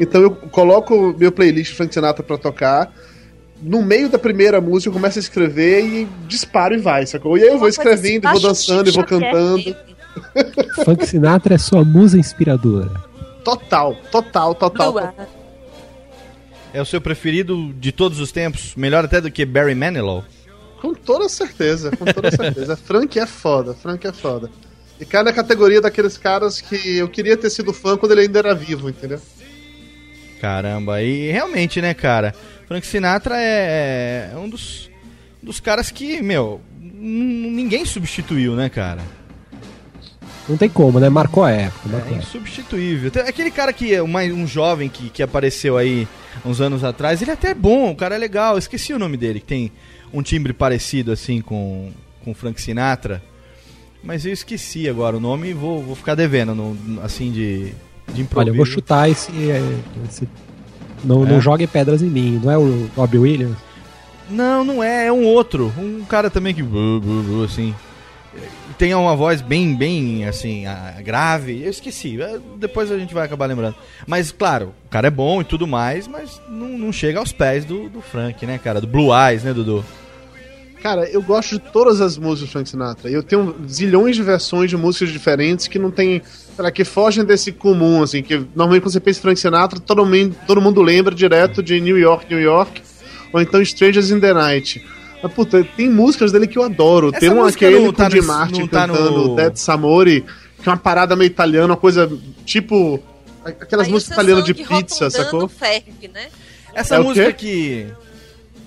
[0.00, 2.90] Então eu coloco meu playlist Frank Sinatra pra tocar.
[3.60, 7.36] No meio da primeira música eu começo a escrever e disparo e vai, sacou?
[7.36, 9.76] E aí eu vou escrevendo, vou dançando e vou cantando.
[10.84, 12.90] Frank Sinatra é sua musa inspiradora.
[13.44, 15.14] Total, total, total.
[16.72, 18.74] É o seu preferido de todos os tempos?
[18.76, 20.24] Melhor até do que Barry Manilow?
[20.80, 22.76] Com toda certeza, com toda certeza.
[22.84, 24.50] Frank é foda, Frank é foda.
[24.98, 28.38] E cai na categoria daqueles caras que eu queria ter sido fã quando ele ainda
[28.38, 29.20] era vivo, entendeu?
[30.40, 32.34] Caramba, e realmente, né, cara?
[32.66, 34.90] Frank Sinatra é, é um dos,
[35.42, 39.02] dos caras que, meu, ninguém substituiu, né, cara?
[40.48, 41.08] Não tem como, né?
[41.08, 41.88] Marcou a época.
[41.88, 42.22] Marcou É a época.
[42.28, 43.10] insubstituível.
[43.10, 46.06] Tem Aquele cara que é um jovem que, que apareceu aí
[46.44, 48.58] uns anos atrás, ele até é bom, o cara é legal.
[48.58, 49.70] Esqueci o nome dele, que tem
[50.12, 51.90] um timbre parecido assim com
[52.24, 53.20] com Frank Sinatra.
[54.04, 57.72] Mas eu esqueci agora o nome e vou, vou ficar devendo, no, assim, de,
[58.12, 58.38] de improviso.
[58.38, 59.30] Olha, eu vou chutar esse.
[59.50, 59.60] é,
[60.08, 60.28] esse-
[61.04, 61.28] Não, É?
[61.28, 62.40] não joguem pedras em mim.
[62.42, 63.56] Não é o Robbie Williams?
[64.30, 65.72] Não, não é, é um outro.
[65.78, 66.64] Um cara também que.
[67.44, 67.74] Assim.
[68.82, 70.64] Tem uma voz bem, bem, assim,
[71.04, 71.62] grave.
[71.62, 72.20] Eu esqueci.
[72.20, 73.76] eh, Depois a gente vai acabar lembrando.
[74.08, 77.64] Mas, claro, o cara é bom e tudo mais, mas não, não chega aos pés
[77.64, 78.80] do, do Frank, né, cara?
[78.80, 79.84] Do Blue Eyes, né, Dudu?
[80.82, 83.08] Cara, eu gosto de todas as músicas do Frank Sinatra.
[83.08, 86.20] Eu tenho zilhões de versões de músicas diferentes que não tem.
[86.74, 90.34] que fogem desse comum, assim, que normalmente quando você pensa em Frank Sinatra, todo mundo,
[90.44, 92.82] todo mundo lembra direto de New York, New York,
[93.32, 94.84] ou então Strangers in the Night.
[95.22, 97.10] Mas, puta, tem músicas dele que eu adoro.
[97.10, 100.22] Essa tem uma música que é com tá no- Martin tá cantando no- Dead Samori,
[100.62, 102.10] que é uma parada meio italiana, uma coisa
[102.44, 103.00] tipo.
[103.44, 105.48] Aquelas Aí músicas italianas de pizza, sacou?
[105.48, 106.28] ferve, né?
[106.74, 107.86] Essa É música que.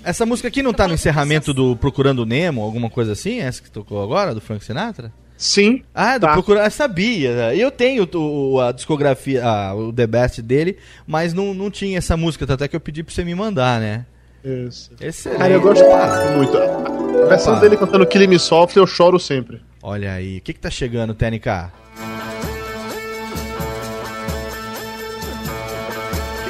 [0.04, 3.40] Essa música aqui não tá no encerramento do Procurando Nemo, alguma coisa assim?
[3.40, 5.12] Essa que tocou agora, do Frank Sinatra?
[5.38, 5.82] Sim.
[5.94, 6.34] Ah, do tá.
[6.34, 6.64] Procurando.
[6.66, 7.56] Eu sabia.
[7.56, 10.78] Eu tenho o, a discografia, ah, o The Best dele,
[11.08, 14.06] mas não, não tinha essa música, até que eu pedi pra você me mandar, né?
[14.46, 14.92] Isso.
[15.02, 15.40] Excelente.
[15.40, 15.84] Cara, eu gosto
[16.38, 16.56] muito.
[16.56, 17.62] A versão Opa.
[17.62, 19.60] dele cantando Kill Me Softly eu choro sempre.
[19.82, 21.72] Olha aí, o que que tá chegando, TNK?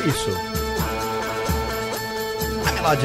[0.04, 0.30] Que isso?
[2.82, 2.98] Vai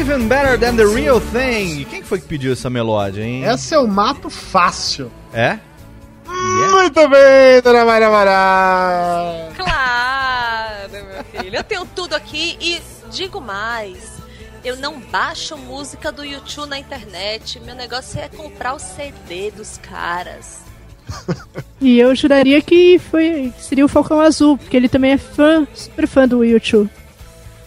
[0.00, 1.84] Even Better Than The Real Thing.
[1.84, 3.44] Quem foi que pediu essa melódia, hein?
[3.44, 5.10] Essa eu mato fácil.
[5.32, 5.58] É?
[6.26, 6.74] Hum, yeah.
[6.76, 9.52] Muito bem, dona Maria Amaral.
[9.56, 11.56] Claro, meu filho.
[11.56, 12.80] Eu tenho tudo aqui e
[13.10, 14.18] digo mais.
[14.64, 17.60] Eu não baixo música do YouTube na internet.
[17.60, 20.62] Meu negócio é comprar o CD dos caras.
[21.80, 26.06] e eu juraria que foi, seria o Falcão Azul, porque ele também é fã, super
[26.06, 26.90] fã do YouTube.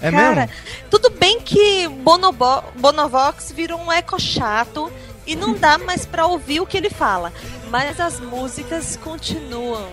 [0.03, 0.49] É Cara,
[0.89, 4.91] tudo bem que Bonobo Bonovox virou um eco chato
[5.25, 7.31] e não dá mais pra ouvir o que ele fala.
[7.71, 9.87] Mas as músicas continuam.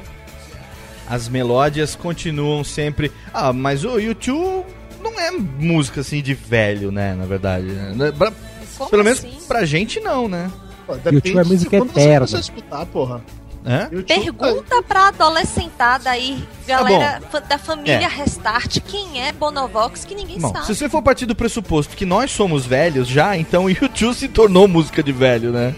[1.08, 3.10] As melódias continuam sempre.
[3.32, 4.64] Ah, mas o YouTube
[5.02, 7.14] não é música assim de velho, né?
[7.14, 7.66] Na verdade.
[7.66, 8.12] né?
[8.12, 8.32] Pra-
[8.76, 9.38] Como pelo menos assim?
[9.46, 10.50] pra gente não, né?
[10.86, 12.26] Pô, YouTube é música quando você eterna.
[12.36, 13.22] a escutar, porra.
[13.64, 13.90] Hã?
[14.06, 18.08] Pergunta pra adolescentada aí, galera Tá da família É.
[18.08, 20.66] Restart, quem é Bonovox, que ninguém Bom, sabe.
[20.66, 24.28] se você for partir do pressuposto que nós somos velhos já, então o YouTube se
[24.28, 25.74] tornou música de velho, né?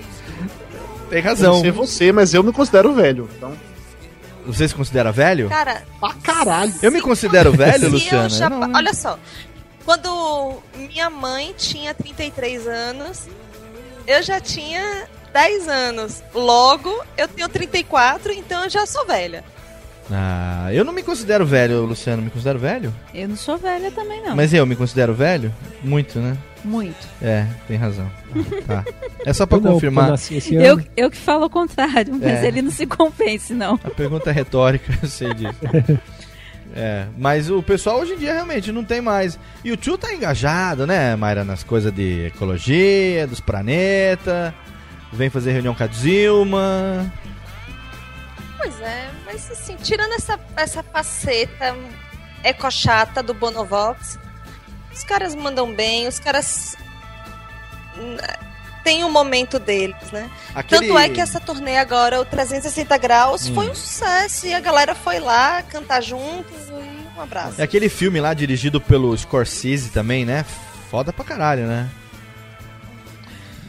[1.11, 1.55] Tem Eu razão.
[1.55, 3.29] não sei você, mas eu me considero velho.
[3.37, 3.53] Então,
[4.47, 5.49] Você se considera velho?
[5.49, 6.73] Cara, pra caralho.
[6.83, 8.25] Eu me considero velho, se Luciana?
[8.27, 8.47] eu já...
[8.47, 9.19] Eu não- Olha só,
[9.85, 13.27] quando minha mãe tinha 33 anos,
[14.07, 16.23] eu já tinha 10 anos.
[16.35, 19.45] Logo, eu tenho 34, então eu já sou velha.
[20.11, 22.23] Ah, eu não me considero velho, Luciano.
[22.23, 22.93] Me considero velho?
[23.15, 24.37] Eu não sou velha também, não.
[24.37, 25.55] Mas eu me considero velho?
[25.83, 26.37] Muito, né?
[26.65, 27.09] Muito.
[27.21, 28.11] É, tem razão.
[28.67, 28.85] Tá.
[29.27, 30.11] É só pra Eu não, confirmar.
[30.19, 32.47] porque eu Eu, eu que falo o contrário, mas É.
[32.49, 33.75] ele não se compense, não.
[33.85, 35.59] A pergunta é retórica, eu sei disso.
[36.75, 39.39] É, mas o pessoal hoje em dia realmente não tem mais.
[39.63, 44.55] E o tio tá engajado, né, Mayra, nas coisas de ecologia, dos planetas.
[45.13, 47.13] Vem fazer reunião com a Dilma.
[48.57, 51.77] Pois é, mas assim, tirando essa, essa faceta
[52.45, 54.19] ecochata do Bonovox,
[54.93, 56.77] os caras mandam bem, os caras
[57.99, 58.17] hum,
[58.85, 60.31] têm o momento deles, né?
[60.55, 63.55] Aquele- Tanto é que essa turnê agora, o 360 graus, Hum.
[63.55, 67.61] foi um sucesso e a galera foi lá cantar juntos e um abraço.
[67.61, 70.45] É aquele filme lá dirigido pelo Scorsese também, né?
[70.91, 71.89] Foda pra caralho, né?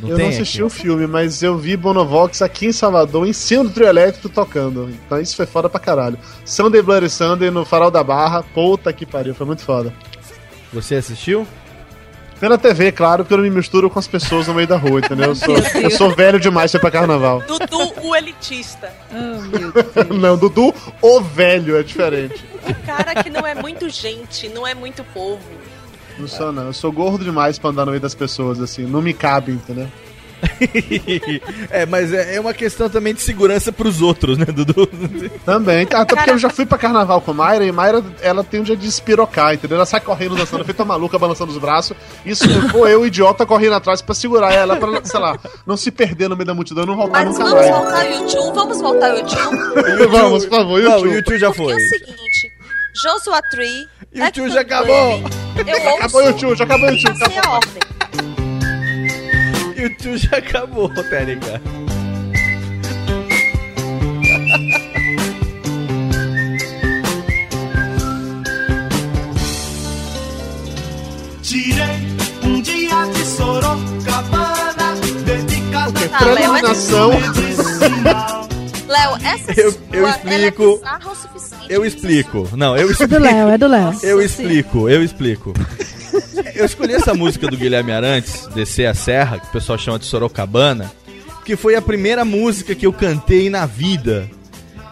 [0.10, 0.64] Eu tem não assisti aqui?
[0.64, 4.90] o filme, mas eu vi Bonovox aqui em Salvador, em cima do trio elétrico tocando.
[5.06, 6.18] Então isso foi foda pra caralho.
[6.46, 9.94] Sunday Bloody Sunday no Farol da Barra, puta que pariu, foi muito foda.
[10.72, 11.48] Você assistiu?
[12.40, 15.00] Pela TV, claro, porque eu não me misturo com as pessoas no meio da rua,
[15.00, 15.28] entendeu?
[15.28, 17.42] Eu sou, eu sou velho demais pra ir pra carnaval.
[17.48, 18.92] Dudu, o elitista.
[20.20, 22.44] não, Dudu, o velho, é diferente.
[22.68, 25.40] O cara que não é muito gente, não é muito povo.
[26.18, 26.64] Não sou, não.
[26.68, 28.84] Eu sou gordo demais pra andar no meio das pessoas, assim.
[28.86, 29.88] Não me cabe, entendeu?
[31.70, 34.88] é, mas é é uma questão também de segurança pros outros, né, Dudu?
[35.46, 35.88] Também.
[35.94, 38.76] Até porque eu já fui pra carnaval com Mayra e Mayra, ela tem um dia
[38.76, 39.78] de espirocar, entendeu?
[39.78, 41.96] Ela sai correndo, dançando, feita maluca, balançando os braços.
[42.26, 46.30] Isso ficou eu, idiota, correndo atrás pra segurar ela, pra, sei lá, não se perder
[46.30, 47.76] no meio da multidão não voltar Mas nunca vamos mais.
[47.76, 50.08] voltar ao YouTube, vamos voltar ao YouTube.
[50.12, 51.08] Vamos, por favor, Não, YouTube.
[51.10, 51.74] o YouTube já foi.
[51.74, 52.52] É o seguinte,
[53.02, 53.88] Joshua Tree...
[54.14, 55.22] YouTube já acabou.
[55.56, 57.18] Eu Já acabou o YouTube, já acabou o YouTube.
[57.18, 57.84] Sem a ordem.
[59.78, 61.62] YouTube já acabou, Térica.
[71.42, 74.96] Tirei um dia de Sorocabana,
[75.26, 77.12] dedicada Tá, Léo, Nação.
[78.88, 80.64] Léo, essa Eu- eu ela explico.
[80.64, 81.66] é bizarra o suficiente.
[81.70, 82.50] Eu explico.
[82.56, 83.14] Não, eu É explico.
[83.14, 83.98] do Léo, é do Léo.
[84.04, 85.54] Eu explico, eu explico.
[86.54, 90.06] Eu escolhi essa música do Guilherme Arantes, Descer a Serra, que o pessoal chama de
[90.06, 90.92] Sorocabana,
[91.46, 94.30] que foi a primeira música que eu cantei na vida.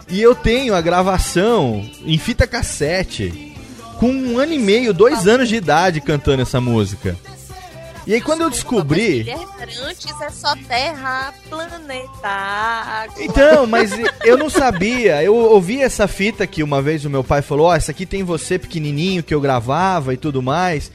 [0.08, 3.54] E eu tenho a gravação em fita cassete,
[3.98, 7.16] com um ano e meio, dois anos de idade cantando essa música.
[8.06, 9.30] E aí quando eu descobri.
[9.30, 13.14] Arantes é só terra, planeta, água.
[13.22, 13.92] Então, mas
[14.24, 15.22] eu não sabia.
[15.22, 18.22] Eu ouvi essa fita que uma vez o meu pai falou: Ó, essa aqui tem
[18.24, 20.90] você pequenininho que eu gravava e tudo mais.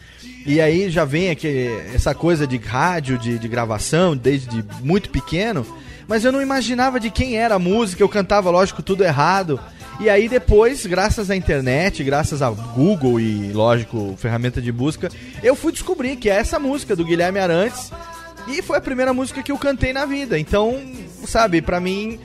[0.45, 5.65] E aí já vem aqui, essa coisa de rádio, de, de gravação, desde muito pequeno.
[6.07, 8.01] Mas eu não imaginava de quem era a música.
[8.01, 9.59] Eu cantava, lógico, tudo errado.
[9.99, 15.09] E aí depois, graças à internet, graças ao Google e, lógico, ferramenta de busca,
[15.41, 17.91] eu fui descobrir que é essa música do Guilherme Arantes.
[18.47, 20.37] E foi a primeira música que eu cantei na vida.
[20.39, 20.79] Então,
[21.25, 22.19] sabe, pra mim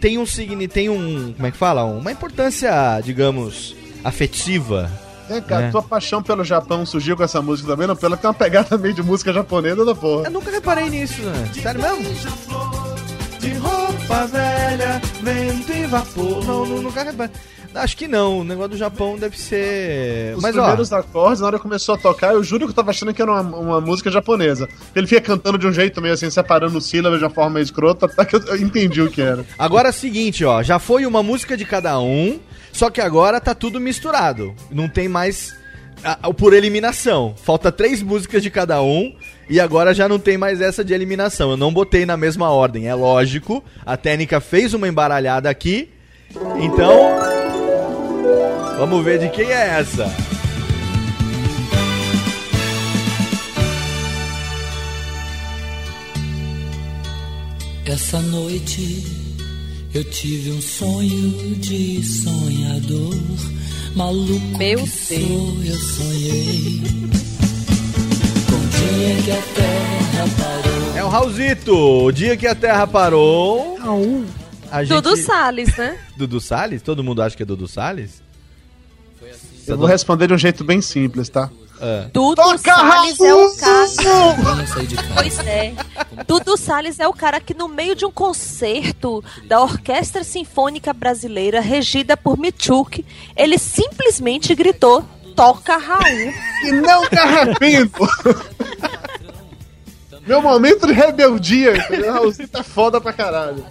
[0.00, 1.84] tem um signi, tem um, como é que fala?
[1.84, 2.72] Uma importância,
[3.04, 4.90] digamos, afetiva.
[5.28, 5.70] Vem cá, É.
[5.70, 7.94] tua paixão pelo Japão surgiu com essa música também, não?
[7.96, 10.24] Pela que tem uma pegada meio de música japonesa da porra.
[10.24, 11.50] Eu nunca reparei nisso, né?
[11.62, 12.85] Sério mesmo?
[13.46, 16.44] De roupa velha, vento e vapor.
[16.44, 17.32] Não, não, nunca reparei.
[17.72, 20.34] Acho que não, o negócio do Japão deve ser.
[20.34, 22.74] Os Mas ó, primeiros acordes, na hora que começou a tocar, eu juro que eu
[22.74, 24.68] tava achando que era uma, uma música japonesa.
[24.96, 28.24] Ele fica cantando de um jeito meio assim, separando sílabas de uma forma escrota, até
[28.24, 29.44] que eu, eu entendi o que era.
[29.56, 32.40] Agora é o seguinte, ó, já foi uma música de cada um,
[32.72, 34.56] só que agora tá tudo misturado.
[34.72, 35.54] Não tem mais
[36.36, 37.34] por eliminação.
[37.36, 39.14] Falta três músicas de cada um
[39.48, 41.50] e agora já não tem mais essa de eliminação.
[41.50, 43.62] Eu não botei na mesma ordem, é lógico.
[43.84, 45.90] A técnica fez uma embaralhada aqui.
[46.60, 47.18] Então,
[48.78, 50.10] vamos ver de quem é essa.
[57.86, 59.04] Essa noite
[59.94, 63.14] eu tive um sonho de sonhador.
[63.96, 66.82] Maluco Meu que sou, eu sonhei.
[68.46, 70.96] Com o dia que a terra parou.
[70.96, 73.78] É o Raulzito, o dia que a Terra parou.
[74.70, 75.00] A gente...
[75.00, 75.98] Dudu Salles, né?
[76.14, 76.82] Dudu Salles?
[76.82, 78.22] Todo mundo acha que é Dudu Salles?
[79.66, 81.50] Eu vou responder de um jeito bem simples, tá?
[81.80, 82.08] É.
[82.12, 83.86] Dudu Salles é o cara.
[85.14, 85.74] Pois é.
[86.26, 91.60] Dudu Salles é o cara que, no meio de um concerto da Orquestra Sinfônica Brasileira,
[91.60, 93.04] regida por Michuk,
[93.36, 95.04] ele simplesmente gritou:
[95.34, 96.32] Toca Raul.
[96.64, 98.08] E não me arrependo!
[100.26, 102.12] Meu momento de rebeldia, entendeu?
[102.12, 103.64] Raulzito é foda pra caralho.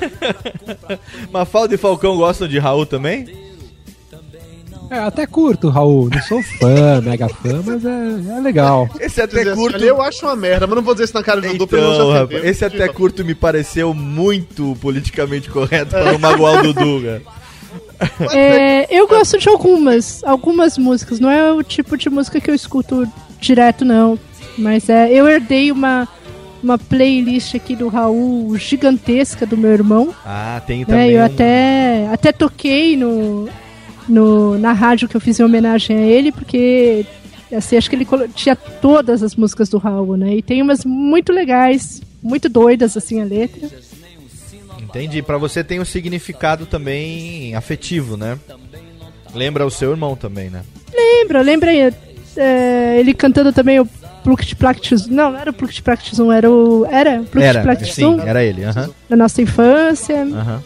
[1.32, 3.43] Mafalda e Falcão gostam de Raul também?
[4.90, 6.08] É, até curto, Raul.
[6.10, 8.88] Não sou fã, mega fã, mas é, é legal.
[9.00, 9.76] Esse até Dizer assim, curto.
[9.76, 12.12] ali eu acho uma merda, mas não vou dizer isso na cara do Então, não
[12.12, 17.02] já rapaz, esse até curto me pareceu muito politicamente correto para não magoar o Dudu,
[17.02, 17.22] cara.
[18.32, 21.20] É, eu gosto de algumas, algumas músicas.
[21.20, 23.06] Não é o tipo de música que eu escuto
[23.40, 24.18] direto, não.
[24.58, 26.06] Mas é, eu herdei uma,
[26.62, 30.14] uma playlist aqui do Raul gigantesca do meu irmão.
[30.24, 30.84] Ah, tem Né?
[30.86, 31.10] também.
[31.12, 33.48] Eu até, até toquei no,
[34.08, 37.04] no, na rádio que eu fiz em homenagem a ele, porque
[37.54, 40.34] assim, acho que ele tinha todas as músicas do Raul, né?
[40.36, 43.68] E tem umas muito legais, muito doidas, assim, a letra.
[44.80, 45.22] Entendi.
[45.22, 48.38] Pra você tem um significado também afetivo, né?
[49.34, 50.62] Lembra o seu irmão também, né?
[50.92, 51.92] Lembra, lembra aí,
[52.36, 53.86] é, ele cantando também o
[54.22, 55.06] Plucked Plactus.
[55.06, 56.86] Não, não era o Plucked Plactus 1, era o.
[56.86, 57.22] Era?
[57.22, 58.64] Plucked Era, Plactus sim, 1, era ele.
[58.64, 60.22] aham, da nossa infância.
[60.22, 60.62] aham.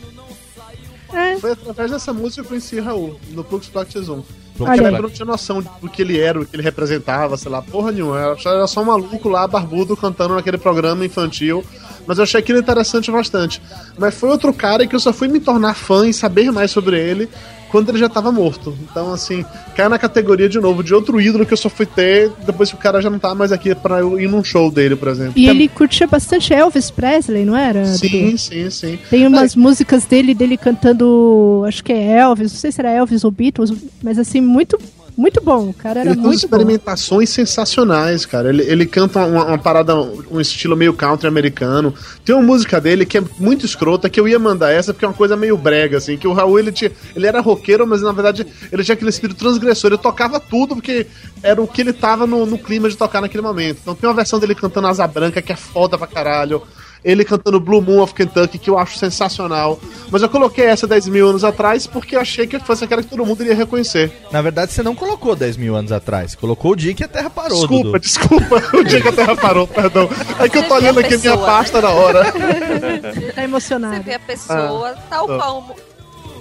[1.41, 4.15] Foi através dessa música que eu conheci Raul, no Plux Practice 1.
[4.15, 4.25] Olha
[4.57, 4.95] Porque aí.
[4.95, 7.93] eu não tinha noção do que ele era, o que ele representava, sei lá, porra
[7.93, 8.17] nenhuma.
[8.19, 11.65] Eu era só um maluco lá, barbudo, cantando naquele programa infantil.
[12.07, 13.63] Mas eu achei aquilo interessante bastante.
[13.97, 16.99] Mas foi outro cara que eu só fui me tornar fã e saber mais sobre
[16.99, 17.29] ele
[17.71, 18.77] quando ele já tava morto.
[18.83, 19.45] Então, assim,
[19.77, 22.75] cai na categoria de novo de outro ídolo que eu só fui ter depois que
[22.75, 25.35] o cara já não tá mais aqui pra eu ir num show dele, por exemplo.
[25.37, 27.85] E ele curtia bastante Elvis Presley, não era?
[27.85, 28.39] Sim, Dudu?
[28.39, 28.99] sim, sim.
[29.11, 33.25] Tem umas músicas dele, dele cantando, acho que é Elvis, não sei se era Elvis
[33.25, 34.79] ou Beatles, mas assim, muito,
[35.19, 35.71] muito bom.
[35.71, 36.57] O cara era Ele tem muito bom.
[36.57, 38.49] experimentações sensacionais, cara.
[38.49, 41.93] Ele, ele canta uma, uma parada, um estilo meio country americano.
[42.25, 45.09] Tem uma música dele que é muito escrota, que eu ia mandar essa, porque é
[45.09, 46.17] uma coisa meio brega, assim.
[46.17, 49.39] Que o Raul, ele, tinha, ele era roqueiro, mas na verdade ele tinha aquele espírito
[49.39, 49.91] transgressor.
[49.91, 51.07] Ele tocava tudo, porque
[51.43, 53.79] era o que ele tava no, no clima de tocar naquele momento.
[53.83, 56.63] Então tem uma versão dele cantando Asa Branca, que é foda pra caralho.
[57.05, 59.79] Ele cantando Blue Moon of Kentucky, que eu acho sensacional.
[60.11, 63.09] Mas eu coloquei essa 10 mil anos atrás porque eu achei que fosse aquela que
[63.09, 64.11] todo mundo iria reconhecer.
[64.33, 66.35] Na verdade, você não colocou 10 mil anos atrás.
[66.35, 67.99] Colocou o dia que a Terra parou, Desculpa, Dudu.
[68.01, 68.63] desculpa.
[68.79, 70.09] O dia que a Terra parou, perdão.
[70.41, 72.25] É que eu tô olhando aqui a minha pasta na hora.
[73.35, 73.95] Tá emocionado.
[73.97, 75.37] Você vê a pessoa, tal Ah.
[75.39, 75.77] qual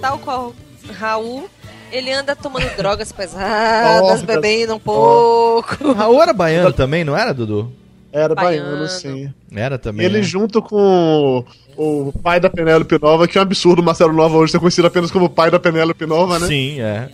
[0.00, 0.54] tal qual
[0.98, 1.48] Raul,
[1.92, 4.22] ele anda tomando drogas pesadas, Drogas.
[4.22, 5.92] bebendo um pouco.
[5.92, 7.70] Raul era baiano também, não era, Dudu?
[8.12, 8.70] Era Baiano.
[8.70, 9.32] baiano, sim.
[9.54, 10.06] Era E também.
[10.06, 10.22] ele né?
[10.22, 11.44] junto com
[11.76, 14.58] o, o pai da Penélope Nova, que é um absurdo o Marcelo Nova hoje ser
[14.58, 16.46] conhecido apenas como pai da Penélope Nova, né?
[16.46, 17.10] Sim, é.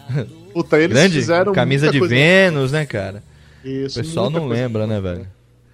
[0.53, 2.15] Puta, eles Grande fizeram camisa de coisa.
[2.15, 3.23] Vênus, né, cara?
[3.65, 5.27] Isso, o pessoal não lembra, né, velho?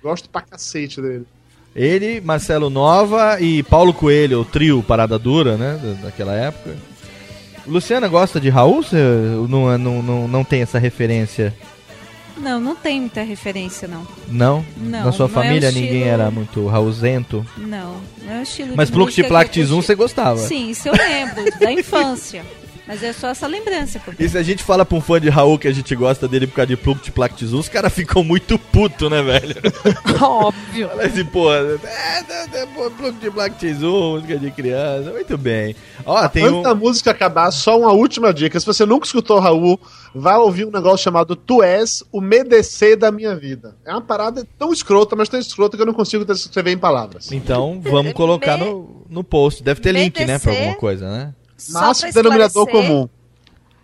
[0.02, 1.26] Gosto pra cacete dele.
[1.76, 5.78] Ele, Marcelo Nova e Paulo Coelho, o trio Parada Dura, né?
[5.82, 6.74] da- Daquela época.
[7.66, 8.82] Luciana gosta de Raul?
[8.82, 8.96] Você
[9.48, 11.54] não, não, não, não tem essa referência?
[12.40, 14.06] Não, não tem muita referência, não.
[14.28, 14.64] Não?
[14.76, 17.46] Não, Na sua é família estilo- ninguém era muito Raulzento?
[17.56, 19.86] Não, não é o estilo Mas música de Plactis 1 curti.
[19.86, 20.38] você gostava?
[20.38, 22.44] Sim, isso eu lembro, da infância.
[22.90, 24.00] Mas é só essa lembrança.
[24.00, 25.94] que eu E se a gente fala pra um fã de Raul que a gente
[25.94, 29.54] gosta dele por causa de Plactis 1, os caras ficam muito putos, né, velho?
[30.20, 30.88] Óbvio.
[30.88, 35.38] Fala assim, pô, é, é, é, pô, Plug de Plactis 1, música de criança, muito
[35.38, 35.76] bem.
[36.04, 36.62] Ó, tem Antes um...
[36.62, 38.58] da música acabar, só uma última dica.
[38.58, 39.78] Se você nunca escutou Raul,
[40.12, 43.76] vá ouvir um negócio chamado Tu És o MEDC da minha vida.
[43.86, 47.30] É uma parada tão escrota, mas tão escrota que eu não consigo descrever em palavras.
[47.30, 49.62] Então, vamos colocar no, no post.
[49.62, 51.34] Deve ter link, né, pra alguma coisa, né?
[51.72, 53.08] Pra denominador comum.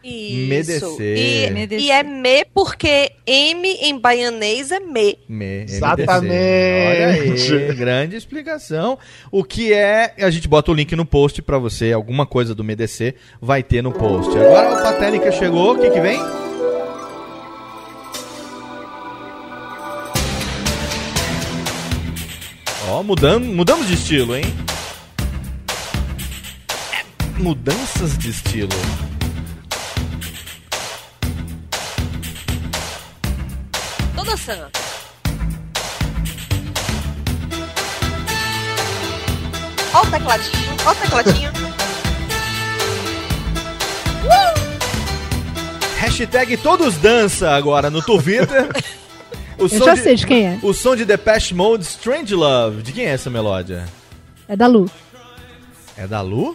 [0.09, 0.97] Isso.
[1.01, 1.81] E, Medecer.
[1.81, 5.18] e é me porque M em baianês é me.
[5.29, 6.27] Me, Exatamente.
[6.27, 7.55] MDC.
[7.55, 8.97] Olha aí, grande explicação.
[9.33, 12.62] O que é, a gente bota o link no post pra você, alguma coisa do
[12.62, 14.31] MDC vai ter no post.
[14.39, 16.20] Agora a Patélica chegou, o que que vem?
[22.89, 24.45] Ó, mudando, mudamos de estilo, hein?
[27.39, 28.68] Mudanças de estilo.
[34.14, 34.66] Tô dançando.
[39.93, 41.51] Ó o tecladinho, ó o tecladinho.
[45.99, 48.68] Hashtag todos dança agora no Twitter.
[49.59, 50.59] O Eu já sei de quem é.
[50.62, 52.82] O som de Depeche Mode, Strange Love.
[52.82, 53.87] De quem é essa melódia?
[54.47, 54.91] É da Lu.
[55.97, 56.55] É da Lu?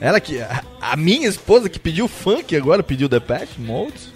[0.00, 0.40] Ela que.
[0.40, 4.12] A, a minha esposa que pediu funk agora pediu Depeche Mode?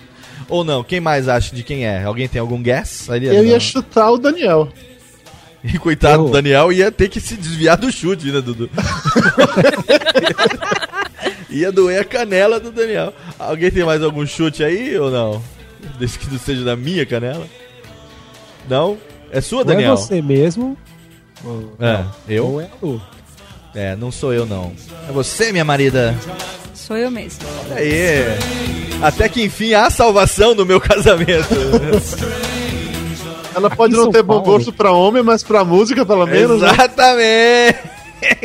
[0.49, 0.83] Ou não?
[0.85, 2.05] Quem mais acha de quem é?
[2.05, 3.11] Alguém tem algum guess?
[3.11, 3.45] Ali, Eu não.
[3.45, 4.69] ia chutar o Daniel.
[5.65, 8.71] E coitado do Daniel ia ter que se desviar do chute, né, Dudu?
[11.51, 13.13] ia doer a canela do Daniel.
[13.39, 15.43] Alguém tem mais algum chute aí ou não?
[15.99, 17.47] Desde que não seja da minha canela?
[18.69, 18.99] Não?
[19.31, 19.97] É sua, Ou é Daniel?
[19.97, 20.77] você mesmo.
[21.45, 22.47] ou- É, eu?
[22.47, 23.03] Ou é a Lu.
[23.75, 24.73] É, não sou eu não.
[25.09, 26.15] É você, minha marida.
[26.75, 27.41] Sou eu mesmo.
[27.75, 28.25] Aí.
[29.03, 31.49] Até que enfim há salvação no meu casamento.
[33.55, 36.61] Ela pode Aqui não ter bom Paulo- gosto pra homem, mas pra música, pelo menos.
[36.63, 36.69] né?
[36.71, 37.79] Exatamente.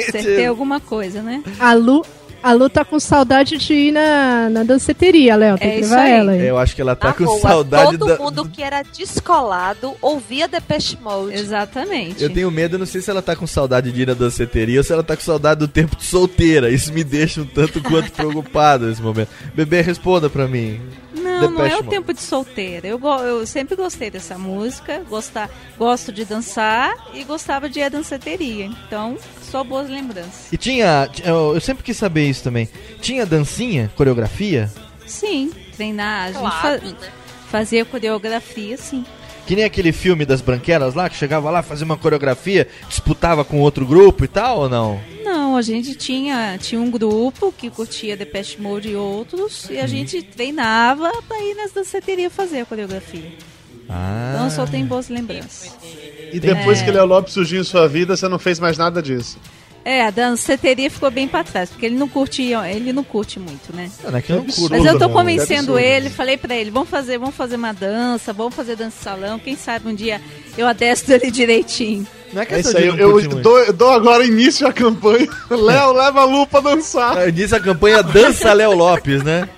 [0.09, 1.43] Acertei alguma coisa, né?
[1.59, 2.05] A Lu,
[2.44, 5.58] a Lu tá com saudade de ir na, na danceteria, Léo.
[5.58, 6.12] Tem É que levar aí.
[6.12, 6.46] ela aí.
[6.48, 8.18] Eu acho que ela tá Na com rua, saudade todo da.
[8.18, 11.36] mundo que era descolado ouvia Depeche Mode.
[11.36, 12.22] Exatamente.
[12.22, 14.84] Eu tenho medo, não sei se ela tá com saudade de ir na danceteria ou
[14.84, 16.70] se ela tá com saudade do tempo de solteira.
[16.70, 19.30] Isso me deixa um tanto quanto preocupado nesse momento.
[19.56, 20.80] Bebê, responda pra mim.
[21.42, 22.88] Não, não é o tempo de solteira.
[22.88, 27.90] Eu, eu sempre gostei dessa música, gostar, gosto de dançar e gostava de ir à
[27.90, 28.66] danceteria.
[28.66, 30.52] Então, só boas lembranças.
[30.52, 31.10] E tinha.
[31.24, 32.68] Eu eu sempre quis saber isso também.
[33.02, 34.72] Tinha dancinha, coreografia?
[35.06, 37.12] Sim, treinar, a gente Claro, fa- né?
[37.50, 39.06] fazia coreografia, sim.
[39.46, 43.60] Que nem aquele filme das branquelas lá, que chegava lá, fazia uma coreografia, disputava com
[43.60, 45.02] outro grupo e tal, ou não?
[45.24, 49.88] Não, a gente tinha, tinha um grupo que curtia Depeche Mode e outros, e a
[49.88, 53.32] gente treinava pra ir nas danceterias fazer a coreografia.
[53.89, 54.34] Ah.
[54.36, 55.76] Então só tem boas lembranças.
[56.32, 56.86] E depois É.
[56.86, 59.38] que Léo Lopes surgiu em sua vida, você não fez mais nada disso.
[59.86, 63.76] É, a danceteria ficou bem pra trás, porque ele não curtia, ele não curte muito,
[63.76, 63.92] né?
[64.14, 64.70] É que eu não curto.
[64.70, 65.80] Mas eu tô não, convencendo absurdo.
[65.80, 69.38] ele, falei pra ele, vamos fazer, vamos fazer uma dança, vamos fazer dança de salão,
[69.40, 70.22] quem sabe um dia
[70.58, 72.08] eu adestro ele direitinho.
[72.32, 75.28] Não é É questão isso aí, eu, eu dou, dou agora início à campanha.
[75.52, 77.18] Léo, leva a Lu pra dançar.
[77.18, 79.50] Ah, Diz a campanha Dança Léo Lopes, né?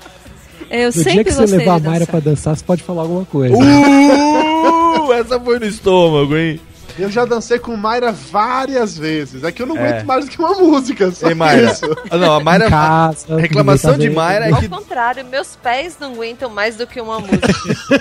[0.70, 2.08] Eu No dia sempre que você levar a Mayra dançar.
[2.08, 3.56] pra dançar, você pode falar alguma coisa.
[3.56, 6.60] Uh, essa foi no estômago, hein?
[6.98, 9.44] Eu já dancei com Mayra várias vezes.
[9.44, 9.90] É que eu não É.
[9.90, 11.12] aguento mais do que uma música.
[11.12, 11.72] Só Ei, Mayra.
[11.72, 11.86] isso.
[12.10, 12.70] Ah, Não, a Mayra.
[12.70, 14.70] Casa, a reclamação de Mayra é Ao que.
[14.70, 17.48] contrário, meus pés não aguentam mais do que uma música.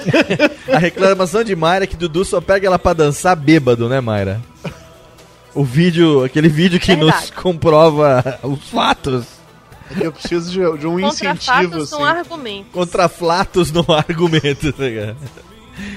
[0.72, 4.40] A reclamação de Mayra é que Dudu só pega ela pra dançar bêbado, né, Mayra?
[5.54, 9.24] O vídeo, aquele vídeo que nos comprova os fatos.
[10.00, 12.02] É eu preciso de, de um Contra incentivo, fatos assim.
[12.02, 12.66] não argumento.
[12.72, 15.16] Contra flatos no argumento, tá ligado?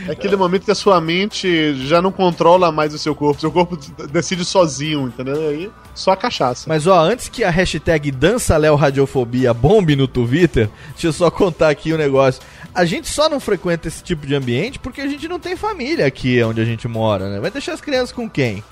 [0.07, 3.39] É aquele momento que a sua mente já não controla mais o seu corpo.
[3.39, 3.77] Seu corpo
[4.11, 5.49] decide sozinho, entendeu?
[5.49, 6.65] Aí, só a cachaça.
[6.67, 11.29] Mas ó, antes que a hashtag Dança Léo Radiofobia bombe no Twitter, deixa eu só
[11.29, 12.41] contar aqui o negócio.
[12.73, 16.05] A gente só não frequenta esse tipo de ambiente porque a gente não tem família
[16.05, 17.39] aqui onde a gente mora, né?
[17.39, 18.63] Vai deixar as crianças com quem?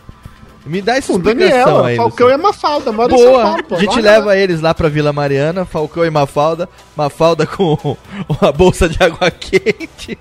[0.66, 1.96] Me dá essa explicação Daniela, aí.
[1.96, 3.76] Falcão e Mafalda, mora em São Boa, Paulo, pô.
[3.76, 7.78] a gente leva eles lá pra Vila Mariana, Falcão e Mafalda, Mafalda com
[8.42, 10.18] uma bolsa de água quente,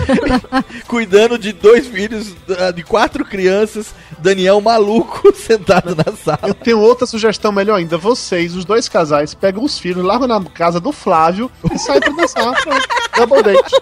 [0.88, 2.34] cuidando de dois filhos,
[2.74, 6.48] de quatro crianças, Daniel maluco sentado na sala.
[6.48, 7.98] Eu tenho outra sugestão melhor ainda.
[7.98, 12.12] Vocês, os dois casais, pegam os filhos, largam na casa do Flávio e saem pra
[12.12, 12.54] dançar.
[13.16, 13.74] Double date.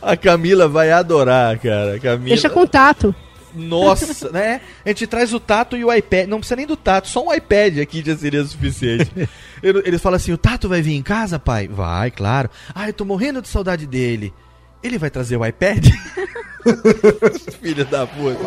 [0.00, 1.98] A Camila vai adorar, cara.
[1.98, 2.28] Camila...
[2.28, 3.14] Deixa contato.
[3.56, 4.60] Nossa, né?
[4.84, 6.28] A gente traz o Tato e o iPad.
[6.28, 9.10] Não precisa nem do Tato, só um iPad aqui já seria suficiente.
[9.62, 11.66] Ele- Eles falam assim: o Tato vai vir em casa, pai?
[11.68, 12.50] Vai, claro.
[12.74, 14.32] Ah, eu tô morrendo de saudade dele.
[14.82, 15.86] Ele vai trazer o iPad?
[17.60, 18.38] Filha da puta.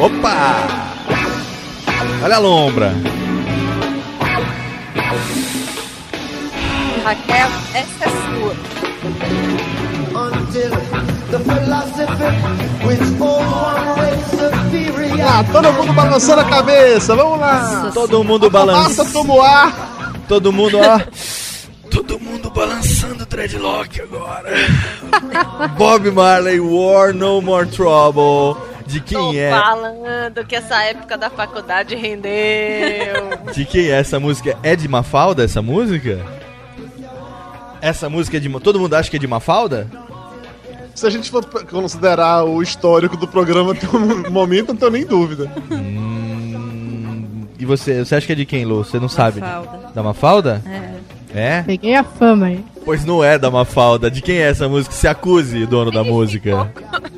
[0.00, 0.95] Opa!
[2.22, 2.92] Olha a lombra.
[7.04, 8.56] Raquel, essa é sua.
[15.28, 17.90] Ah, todo mundo balançando a cabeça, vamos lá.
[17.92, 19.12] Todo mundo balançando.
[19.12, 19.72] tomou ar.
[20.28, 21.00] Todo mundo, ó.
[21.90, 24.50] Todo mundo balançando o dreadlock agora.
[25.78, 28.56] Bob Marley, War No More Trouble.
[28.86, 29.50] De Tô quem é?
[29.50, 33.52] falando que essa época da faculdade rendeu.
[33.52, 34.56] De quem é essa música?
[34.62, 36.24] É de Mafalda essa música?
[37.80, 38.48] Essa música é de.
[38.60, 39.88] Todo mundo acha que é de Mafalda?
[40.94, 45.04] Se a gente for considerar o histórico do programa até um momento, não tenho nem
[45.04, 45.50] dúvida.
[47.58, 48.84] E você, você acha que é de quem, Lu?
[48.84, 49.40] Você não sabe?
[49.40, 49.90] Mafalda.
[49.94, 50.62] Da Mafalda?
[50.66, 50.96] É.
[51.34, 51.62] É?
[51.62, 52.64] Peguei a fama aí.
[52.84, 54.10] Pois não é da Mafalda.
[54.10, 54.94] De quem é essa música?
[54.94, 56.72] Se acuse, o dono da música.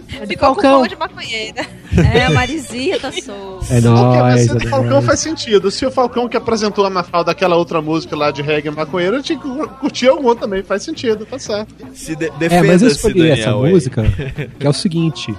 [0.08, 0.72] De Ficou com Falcão.
[0.76, 1.66] fama de maconheira.
[2.14, 3.66] É, a Marizia tá solta.
[3.74, 5.04] É Ok, nóis, mas se é o Falcão nóis.
[5.06, 5.70] faz sentido.
[5.70, 9.22] Se o Falcão que apresentou a Mafalda daquela outra música lá de reggae maconheiro, eu
[9.22, 9.48] tinha que
[9.80, 11.74] curtir algum também, faz sentido, tá certo.
[11.94, 13.64] Se de É, mas eu escolhi essa Daniel.
[13.64, 13.72] aí.
[13.72, 14.02] música,
[14.58, 15.34] que é o seguinte.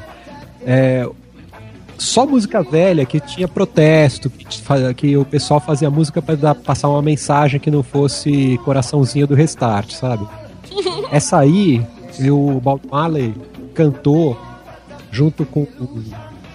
[0.66, 1.08] É,
[1.98, 6.88] só música velha que tinha protesto, que, que o pessoal fazia música pra dar- passar
[6.90, 10.26] uma mensagem que não fosse coraçãozinho do restart, sabe?
[11.12, 11.82] Essa aí,
[12.30, 13.34] o Bob Marley
[13.74, 14.38] cantou
[15.12, 15.68] junto com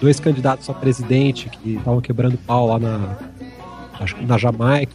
[0.01, 3.17] dois candidatos a presidente que estavam quebrando pau lá na,
[3.99, 4.93] acho que na Jamaica.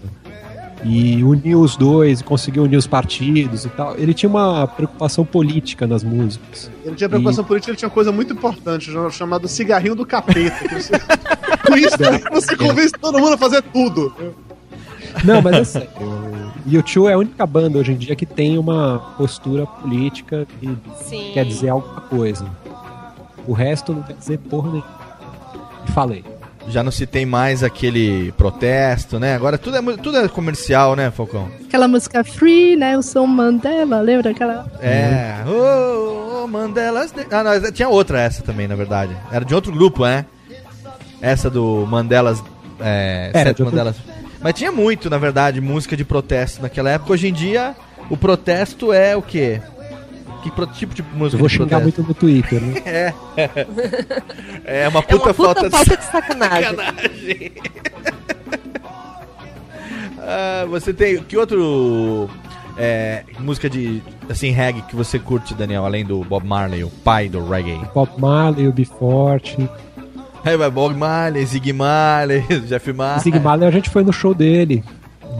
[0.82, 3.96] e uniu os dois, e conseguiu unir os partidos e tal.
[3.98, 6.70] Ele tinha uma preocupação política nas músicas.
[6.84, 10.66] Ele tinha preocupação política, ele tinha uma coisa muito importante, chamado cigarrinho do capeta.
[10.66, 10.92] que você-
[11.68, 11.96] Com isso,
[12.32, 14.10] você convence todo mundo a fazer tudo.
[15.24, 15.88] Não, mas é sério.
[16.66, 20.68] O U2 é a única banda hoje em dia que tem uma postura política que
[21.04, 21.30] Sim.
[21.34, 22.46] quer dizer alguma coisa.
[23.50, 24.86] O resto não quer dizer porra nenhuma.
[25.84, 26.24] E falei.
[26.68, 29.34] Já não se tem mais aquele protesto, né?
[29.34, 31.50] Agora tudo é, tudo é comercial, né, Falcão?
[31.64, 32.96] Aquela música Free, né?
[32.96, 34.70] O Som Mandela, lembra aquela?
[34.80, 35.42] É.
[35.48, 37.12] Oh, oh, Mandela's.
[37.28, 39.16] Ah, não, tinha outra essa também, na verdade.
[39.32, 40.26] Era de outro grupo, né?
[41.20, 42.40] Essa do Mandelas.
[42.78, 43.96] É, Era Sete Mandelas.
[44.40, 47.14] Mas tinha muito, na verdade, música de protesto naquela época.
[47.14, 47.74] Hoje em dia,
[48.08, 49.60] o protesto é o quê?
[50.42, 52.02] Que pro- tipo de música Eu vou xingar protesto?
[52.02, 52.74] muito no Twitter, né?
[54.64, 54.82] É.
[54.84, 57.52] É uma É puta, uma puta falta, falta de sacanagem.
[60.22, 61.18] Ah, você tem.
[61.22, 62.28] Que outro.
[62.76, 64.02] é, música de.
[64.28, 67.80] Assim, reggae que você curte, Daniel, além do Bob Marley, o pai do reggae?
[67.94, 69.68] Bob Marley, o Forte.
[70.44, 73.20] Aí vai Bob Marley, Zig Marley, Jeff Marley.
[73.22, 74.84] Zig Marley, a gente foi no show dele.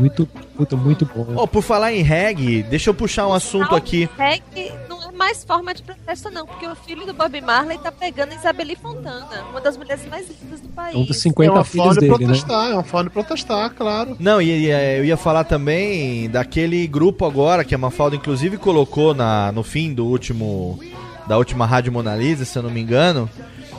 [0.01, 0.27] Muito,
[0.57, 1.27] puta, muito bom.
[1.37, 4.09] Oh, por falar em reggae, deixa eu puxar um assunto aqui.
[4.17, 7.93] Reggae não é mais forma de protesto, não, porque o filho do Bob Marley tá
[7.93, 10.95] pegando Isabeli Fontana, uma das mulheres mais lindas do país.
[10.95, 12.27] É um dos 50 é uma filhos forma de dele, né?
[12.27, 14.17] protestar, é uma forma de protestar, claro.
[14.19, 18.57] Não, e, e, é, eu ia falar também daquele grupo agora que a Mafalda inclusive
[18.57, 20.81] colocou na, no fim do último
[21.27, 23.31] da última Rádio Mona Lisa, se eu não me engano,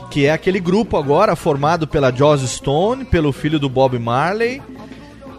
[0.10, 4.62] que é aquele grupo agora formado pela Joss Stone, pelo filho do Bob Marley,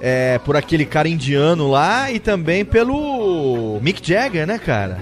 [0.04, 4.98] é, por aquele cara indiano lá e também pelo Mick Jagger, né, cara?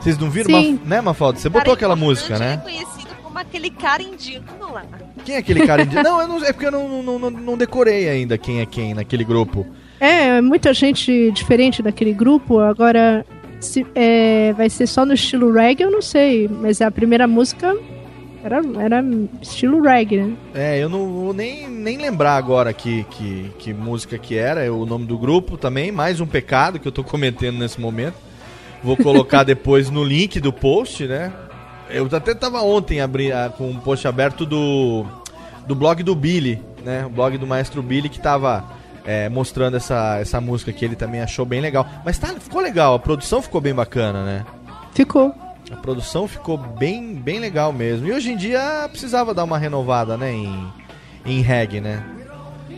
[0.00, 0.72] Vocês não viram, Sim.
[0.72, 1.38] Maf- né, Mafalda?
[1.38, 2.60] Você botou aquela música, né?
[2.64, 4.84] Conhecido como aquele cara indiano lá.
[5.24, 6.02] Quem é aquele cara indiano?
[6.10, 8.92] não, eu não, é porque eu não, não, não, não decorei ainda quem é quem
[8.92, 9.64] naquele grupo.
[10.00, 12.58] É, muita gente diferente daquele grupo.
[12.58, 13.24] Agora,
[13.60, 16.48] se, é, vai ser só no estilo reggae, eu não sei.
[16.48, 17.74] Mas a primeira música
[18.46, 19.04] era, era
[19.42, 20.36] estilo reggae, né?
[20.54, 24.70] É, eu não vou nem, nem lembrar agora que, que, que música que era, é
[24.70, 28.14] o nome do grupo também, mais um pecado que eu tô cometendo nesse momento.
[28.84, 31.32] Vou colocar depois no link do post, né?
[31.90, 35.04] Eu até tava ontem abri, ah, com um post aberto do,
[35.66, 37.04] do blog do Billy, né?
[37.04, 38.64] O blog do maestro Billy que tava
[39.04, 41.84] é, mostrando essa, essa música que ele também achou bem legal.
[42.04, 44.46] Mas tá, ficou legal, a produção ficou bem bacana, né?
[44.92, 45.34] Ficou.
[45.70, 48.06] A produção ficou bem, bem legal mesmo.
[48.06, 50.32] E hoje em dia precisava dar uma renovada, né?
[50.32, 50.66] Em,
[51.24, 52.02] em reggae, né?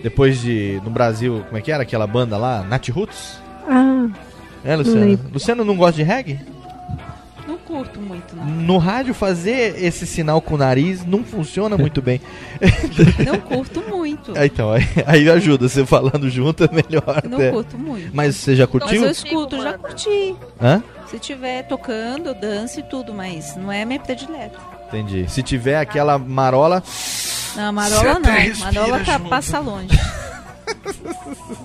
[0.02, 2.62] Depois de, no Brasil, como é que era aquela banda lá?
[2.62, 3.38] Nat Roots?
[3.68, 4.06] Ah,
[4.64, 5.20] É, Luciano?
[5.32, 6.38] Luciano não gosta de reggae?
[7.46, 8.44] Não curto muito, não.
[8.44, 12.20] No rádio fazer esse sinal com o nariz não funciona muito bem.
[13.26, 14.32] Não curto muito.
[14.36, 17.22] Ah, então, aí, aí ajuda, você falando junto é melhor.
[17.28, 17.50] Não até.
[17.50, 18.10] curto muito.
[18.14, 19.04] Mas você já Mas curtiu?
[19.04, 20.34] eu escuto, já curti.
[20.60, 20.82] Hã?
[21.10, 24.58] Se tiver tocando, danço e tudo, mas não é minha predileta.
[24.88, 25.28] Entendi.
[25.28, 26.82] Se tiver aquela marola.
[27.56, 28.20] Não, Marola não.
[28.60, 29.28] Marola tá, junto.
[29.28, 29.98] passa longe.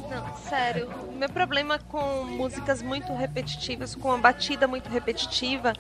[0.10, 5.74] Não, sério, o meu problema com músicas muito repetitivas, com uma batida muito repetitiva,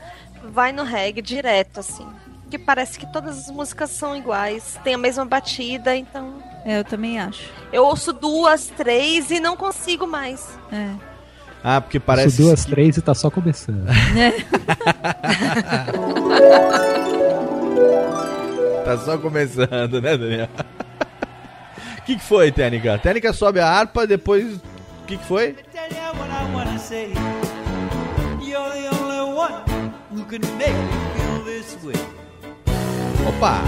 [0.43, 2.07] vai no reggae direto, assim.
[2.49, 6.43] Que parece que todas as músicas são iguais, tem a mesma batida, então.
[6.65, 7.49] É, eu também acho.
[7.71, 10.59] Eu ouço duas, três e não consigo mais.
[10.71, 11.12] É.
[11.63, 12.41] Ah, porque Parece parece.
[12.41, 13.85] duas, três e tá só começando.
[18.83, 20.49] Tá só começando, né, Daniel?
[21.99, 22.97] O que, que foi, Técnica?
[22.97, 24.55] Técnica sobe a harpa, depois.
[24.55, 25.55] O que, que foi?
[33.27, 33.61] Opa!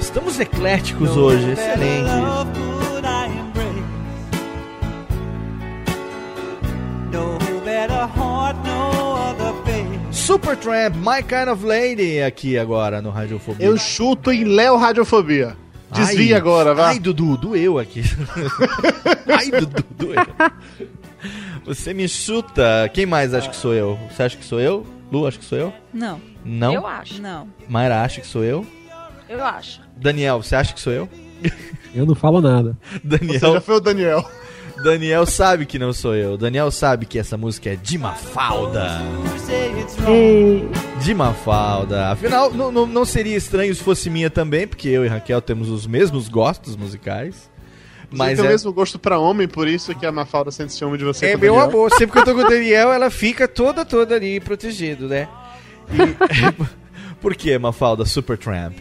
[0.00, 2.08] Estamos ecléticos hoje, excelente.
[10.10, 13.66] Supertramp, My Kind of Lady, aqui agora no Radiofobia.
[13.66, 15.56] Eu chuto em Léo Radiofobia.
[15.90, 16.94] Desvia Ai, agora, vai.
[16.94, 18.02] Ai, Dudu, doeu aqui.
[19.28, 20.26] ai, Dudu, doeu.
[21.66, 22.90] Você me chuta.
[22.92, 23.98] Quem mais acha que sou eu?
[24.10, 24.86] Você acha que sou eu?
[25.12, 25.72] Lu, acha que sou eu?
[25.92, 26.20] Não.
[26.44, 26.72] Não?
[26.72, 27.20] Eu acho.
[27.20, 27.48] Não.
[27.68, 28.66] Mayra acha que sou eu?
[29.28, 29.80] Eu acho.
[29.96, 31.08] Daniel, você acha que sou eu?
[31.94, 32.76] Eu não falo nada.
[33.04, 33.38] Daniel.
[33.38, 34.28] Você já foi o Daniel.
[34.82, 36.36] Daniel sabe que não sou eu.
[36.36, 39.00] Daniel sabe que essa música é de Mafalda.
[40.06, 40.68] Ei,
[41.00, 42.08] De Mafalda.
[42.10, 45.68] Afinal, não, não, não seria estranho se fosse minha também, porque eu e Raquel temos
[45.68, 47.50] os mesmos gostos musicais.
[48.10, 50.72] Mas Mas tem é, o mesmo gosto pra homem, por isso que a Mafalda sente
[50.72, 51.26] ciúme de você.
[51.26, 51.90] é meu amor.
[51.92, 55.28] Sempre que eu tô com o Daniel, ela fica toda, toda ali, protegido, né?
[55.90, 56.64] E-
[57.20, 58.74] Por que, Mafalda Supertramp?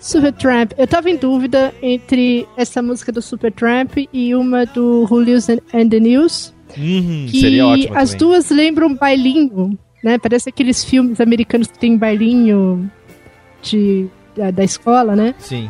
[0.00, 0.72] Supertramp.
[0.76, 6.00] Eu tava em dúvida entre essa música do Supertramp e uma do and and the
[6.00, 6.54] News.
[6.76, 8.18] Uhum, Que seria ótimo as também.
[8.18, 10.18] duas lembram bailinho, né?
[10.18, 12.90] Parece aqueles filmes americanos que tem bailinho
[13.62, 14.06] de,
[14.36, 15.34] da, da escola, né?
[15.38, 15.68] Sim.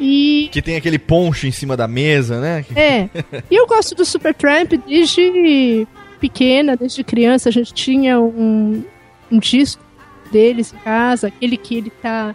[0.00, 2.64] E Que tem aquele poncho em cima da mesa, né?
[2.76, 3.08] É.
[3.50, 5.86] E eu gosto do Supertramp desde
[6.20, 7.48] pequena, desde criança.
[7.48, 8.84] A gente tinha um,
[9.30, 9.82] um disco
[10.30, 12.34] deles em casa, aquele que ele tá.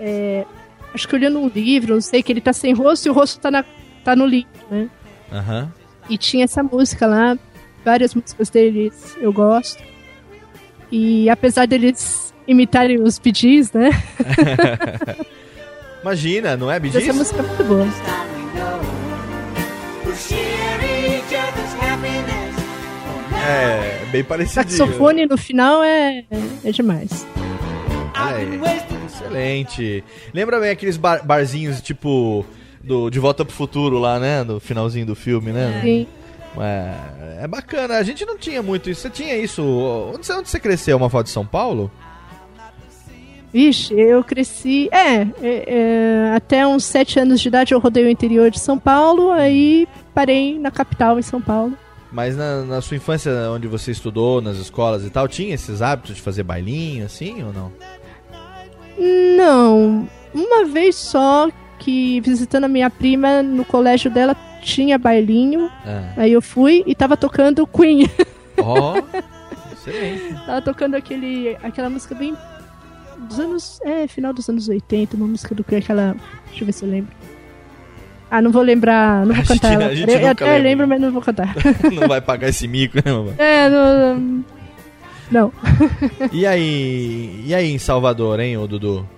[0.00, 0.46] É,
[0.94, 3.38] acho que olhando um livro, não sei, que ele tá sem rosto e o rosto
[3.38, 3.64] tá, na,
[4.02, 4.88] tá no livro, né?
[5.30, 5.72] Aham.
[6.08, 7.38] E tinha essa música lá,
[7.84, 9.82] várias músicas deles eu gosto.
[10.90, 13.90] E apesar deles imitarem os PGs, né?
[16.02, 17.86] Imagina, não é, Bee Essa música é muito boa.
[23.46, 24.70] É, bem parecido.
[24.70, 26.24] Saxofone no final é,
[26.64, 27.26] é demais.
[28.14, 28.58] Aí.
[29.20, 30.04] Excelente.
[30.32, 32.44] Lembra bem aqueles bar- barzinhos tipo
[32.82, 34.42] do De Volta pro Futuro lá, né?
[34.42, 35.80] No finalzinho do filme, né?
[35.82, 36.06] Sim.
[36.58, 37.98] É, é bacana.
[37.98, 39.02] A gente não tinha muito isso.
[39.02, 39.62] Você tinha isso?
[40.14, 40.96] Onde você, onde você cresceu?
[40.96, 41.90] Uma foto de São Paulo?
[43.52, 44.88] Vixe, eu cresci.
[44.92, 48.78] É, é, é, até uns sete anos de idade eu rodei o interior de São
[48.78, 51.72] Paulo, aí parei na capital em São Paulo.
[52.12, 56.16] Mas na, na sua infância, onde você estudou, nas escolas e tal, tinha esses hábitos
[56.16, 57.72] de fazer bailinho, assim, ou não?
[59.36, 61.48] Não, uma vez só
[61.78, 66.12] que visitando a minha prima no colégio dela tinha bailinho, É.
[66.22, 68.06] aí eu fui e tava tocando Queen.
[68.58, 69.00] Ó,
[69.72, 70.34] excelente.
[70.44, 72.36] tava tocando aquele, aquela música bem
[73.28, 76.14] dos anos, é, final dos anos 80, uma música do Queen, aquela,
[76.48, 77.12] deixa eu ver se eu lembro.
[78.30, 81.20] Ah, não vou lembrar, não vou A cantar gente- Eu, até lembro, mas não vou
[81.22, 81.52] cantar.
[81.92, 83.34] não vai pagar esse mico, né, mamãe?
[83.38, 84.18] É, não.
[84.18, 84.44] Não.
[86.32, 89.08] E aí, e aí em Salvador, hein, ô Dudu?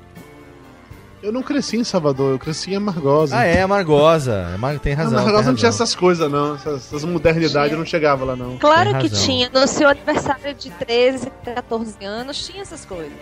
[1.22, 3.36] Eu não cresci em Salvador, eu cresci em Amargosa.
[3.38, 4.50] Ah, é, Amargosa.
[4.56, 5.20] Amar- Tem razão.
[5.20, 5.84] Amargosa tem não tinha razão.
[5.84, 6.56] essas coisas, não.
[6.56, 8.58] Essas, essas modernidades não chegava lá, não.
[8.58, 9.24] Claro que razão.
[9.24, 9.48] tinha.
[9.54, 13.12] No seu aniversário de 13, 14 anos, tinha essas coisas.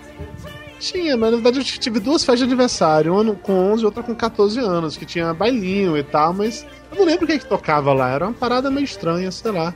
[0.78, 4.02] Tinha, mas na verdade eu tive duas festas de aniversário, uma com 11 e outra
[4.02, 7.44] com 14 anos, que tinha bailinho e tal, mas eu não lembro o que, que
[7.44, 9.74] tocava lá, era uma parada meio estranha, sei lá.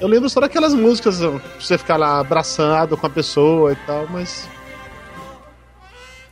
[0.00, 4.06] Eu lembro só daquelas músicas, pra você ficar lá abraçado com a pessoa e tal,
[4.10, 4.48] mas.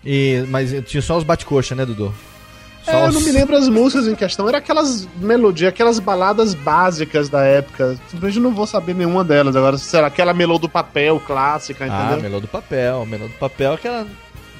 [0.04, 2.14] E, mas tinha só os bate-coxa, né, Dudu?
[2.84, 5.98] Só É, eu os- não me lembro as músicas em questão, era aquelas melodias, aquelas
[5.98, 7.98] baladas básicas da época.
[8.08, 9.76] Simplesmente não vou saber nenhuma delas agora.
[9.76, 12.22] Será aquela melô do papel clássica, Ah, entendeu?
[12.22, 13.04] melô do papel.
[13.04, 14.06] Melô do papel, aquela.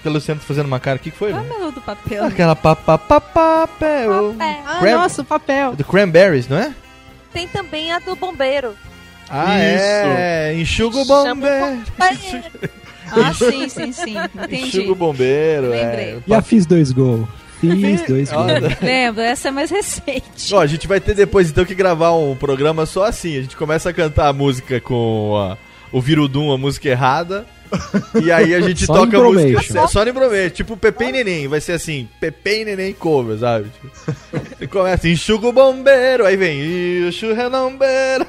[0.03, 0.97] Que o Luciano tá fazendo uma cara.
[0.97, 1.31] O que, que foi?
[1.33, 2.25] É o melô do papel?
[2.25, 4.35] Aquela papá papel.
[4.39, 5.75] Ah, Cran- nossa, o papel.
[5.75, 6.75] Do Cranberries, não é?
[7.33, 8.75] Tem também a do bombeiro.
[9.31, 10.55] Ah, é.
[10.59, 11.83] Enxuga o Chama o bombeiro.
[13.11, 14.15] Ah, sim, sim, sim.
[14.35, 14.67] Entendi.
[14.69, 15.71] Enxuga o bombeiro.
[15.71, 16.11] Lembrei.
[16.15, 16.19] É.
[16.27, 17.27] Já fiz dois gols.
[17.61, 18.53] Fiz dois gols.
[18.83, 20.55] Lembro, essa é mais recente.
[20.55, 23.37] Ó, a gente vai ter depois então que gravar um programa só assim.
[23.39, 25.57] A gente começa a cantar a música com a-
[25.91, 27.47] o Virudum, a música errada.
[28.23, 29.89] E aí a gente Só toca a música Impromation.
[29.89, 31.49] só no Impromation, tipo Pepe e Neném.
[31.49, 33.71] Vai ser assim, Pepe e Neném cover, sabe?
[33.71, 33.91] Tipo,
[34.59, 38.27] você começa, enxuga o bombeiro, aí vem, enxuga o bombeiro.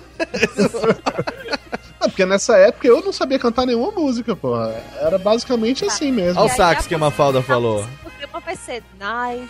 [2.02, 4.74] Ah, porque nessa época eu não sabia cantar nenhuma música, porra.
[5.02, 6.40] Era basicamente assim mesmo.
[6.40, 7.84] Olha o sax que a Mafalda falou.
[8.06, 9.49] O programa vai ser Knife.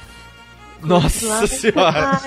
[0.82, 2.20] Nossa senhora.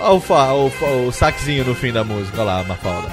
[0.00, 0.70] Olha o, fa, o,
[1.08, 3.08] o saxinho no fim da música, olha lá, Mafalda.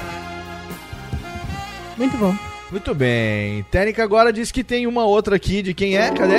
[2.02, 2.34] Muito bom.
[2.68, 3.62] Muito bem.
[3.70, 6.10] Técnica agora diz que tem uma outra aqui de quem é?
[6.10, 6.38] Cadê?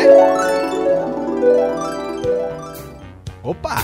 [3.41, 3.77] Opa!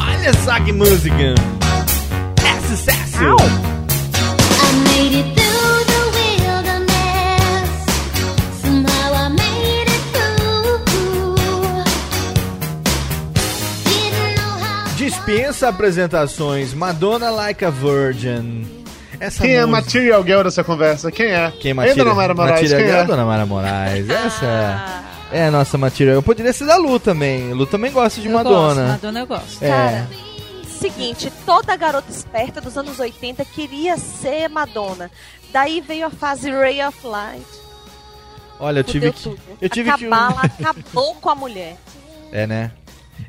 [0.00, 1.34] Olha só que música!
[2.42, 3.18] É sucesso!
[3.20, 6.00] I made it through the
[6.40, 7.68] wilderness.
[8.62, 10.80] Somehow I made it through.
[13.84, 14.96] Didn't know how.
[14.96, 16.72] Dispensa apresentações.
[16.72, 18.83] Madonna Like a Virgin.
[19.20, 21.10] Essa Quem é música- Material Girl dessa conversa?
[21.10, 21.50] Quem é?
[21.60, 23.04] Quem é Ainda não era Moraes, Matilha quem Girl, é?
[23.04, 24.08] Dona Mara Moraes.
[24.10, 26.10] Essa é a nossa Matilha.
[26.10, 27.52] Eu poderia ser da Lu também.
[27.52, 28.74] Lu também gosta de Eu Madonna.
[28.82, 29.62] Gosto, Madonna eu gosto.
[29.64, 29.68] É.
[29.68, 30.08] Cara,
[30.66, 35.10] seguinte, toda garota esperta dos anos 80 queria ser Madonna.
[35.52, 37.44] Daí veio a fase Ray of Light.
[38.58, 39.22] Olha, eu tive Fudeu que.
[39.40, 39.58] tudo.
[39.60, 40.04] Eu tive que.
[40.04, 41.76] Ela acabou com a mulher.
[42.32, 42.70] É, né?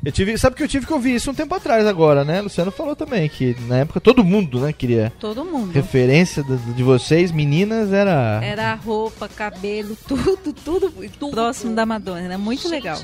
[0.04, 2.40] Eu tive, sabe que eu tive que ouvir isso um tempo atrás agora, né?
[2.40, 5.72] Luciano falou também que na época todo mundo, né, queria Todo mundo.
[5.72, 10.92] referência de, de vocês, meninas, era Era roupa, cabelo, tudo, tudo,
[11.30, 12.20] próximo da Madonna.
[12.20, 12.98] Era muito legal.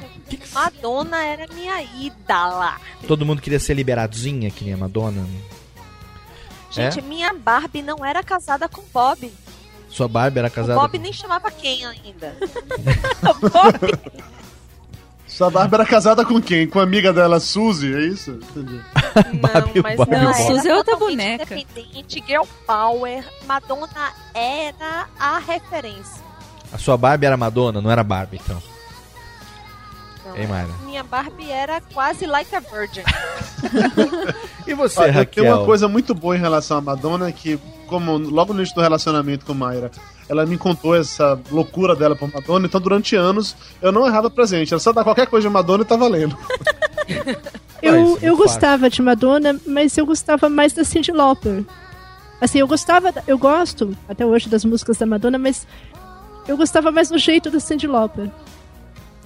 [0.54, 2.76] Madonna era minha ídola.
[3.08, 5.26] todo mundo queria ser liberadinha, que nem a Madonna.
[6.70, 7.02] Gente, É?
[7.02, 9.30] minha Barbie não era casada com Bob.
[9.88, 10.80] Sua Barbie era O casada.
[10.80, 12.34] Bob nem chamava quem ainda.
[15.36, 16.66] Sua Bárbara era casada com quem?
[16.66, 18.32] Com a amiga dela, Suzy, é isso?
[18.32, 18.80] Entendi.
[19.40, 20.34] Barbie, Mas Barbie não.
[20.34, 21.54] Suzy é outra boneca.
[21.54, 26.22] Independente, girl power, Madonna era a referência.
[26.72, 28.62] A sua Barbie era Madonna, não era Barbie, então.
[30.24, 30.70] Não, Ei, Mayra.
[30.84, 33.02] Minha Barbie era quase like a virgin.
[34.64, 35.42] E você, Olha, Raquel?
[35.44, 38.80] tem uma coisa muito boa em relação a Madonna que, como logo no início do
[38.80, 39.90] relacionamento com Mayra,
[40.28, 44.72] ela me contou essa loucura dela por Madonna, então durante anos eu não errava presente.
[44.72, 46.36] Era só dar qualquer coisa de Madonna e tá valendo.
[47.82, 51.64] Eu, isso eu gostava de Madonna, mas eu gostava mais da Cyndi Lauper.
[52.40, 55.66] Assim, eu gostava, eu gosto até hoje das músicas da Madonna, mas
[56.46, 58.30] eu gostava mais do jeito da Cyndi Lauper.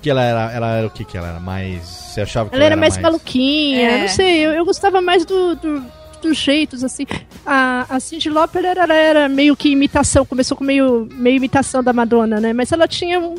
[0.01, 1.41] Que ela era, ela era o que que ela era?
[1.41, 1.83] Mais.
[1.83, 4.01] Você achava que Ela era mais maluquinha, É.
[4.03, 5.85] não sei, eu, eu gostava mais do, do-
[6.29, 7.07] dos jeitos, assim.
[7.45, 11.83] A, a Cyndi Lauper era, ela era meio que imitação, começou com meio, meio imitação
[11.83, 12.53] da Madonna, né?
[12.53, 13.35] Mas ela tinha um,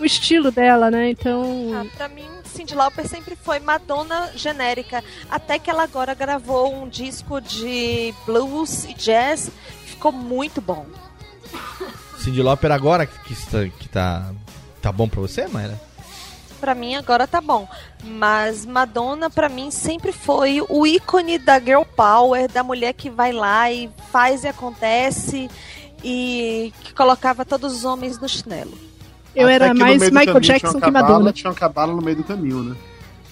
[0.00, 1.10] o estilo dela, né?
[1.10, 1.70] Então...
[1.74, 5.02] Ah, pra mim, Cyndi Lauper sempre foi Madonna genérica.
[5.30, 9.50] Até que ela agora gravou um disco de blues e jazz.
[9.84, 10.86] Ficou muito bom.
[12.18, 14.32] Cindy Lauper agora que, que, está, que tá.
[14.80, 15.80] Tá bom pra você, Mayra?
[16.62, 17.68] Pra mim agora tá bom.
[18.04, 23.32] Mas Madonna, pra mim, sempre foi o ícone da girl power, da mulher que vai
[23.32, 25.50] lá e faz e acontece.
[26.04, 28.78] E que colocava todos os homens no chinelo.
[29.34, 31.32] Eu Até era mais Michael caminho Jackson que Madonna.
[31.32, 32.76] Tinha uma cabala no meio do caminho, né?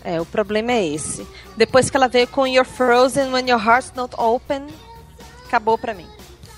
[0.02, 1.24] É, o problema é esse.
[1.56, 4.66] Depois que ela veio com You're Frozen When Your Heart's Not Open,
[5.46, 6.06] acabou pra mim.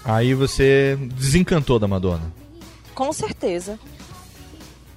[0.07, 2.33] Aí você desencantou da Madonna.
[2.95, 3.79] Com certeza.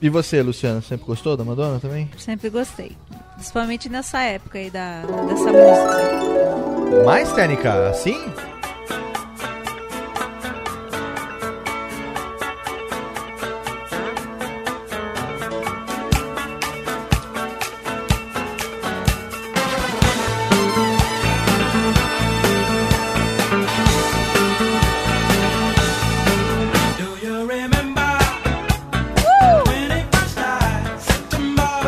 [0.02, 2.10] E você, Luciana, sempre gostou da Madonna também?
[2.18, 2.96] Sempre gostei.
[3.36, 7.04] Principalmente nessa época aí da, dessa música.
[7.06, 8.18] Mais técnica, assim?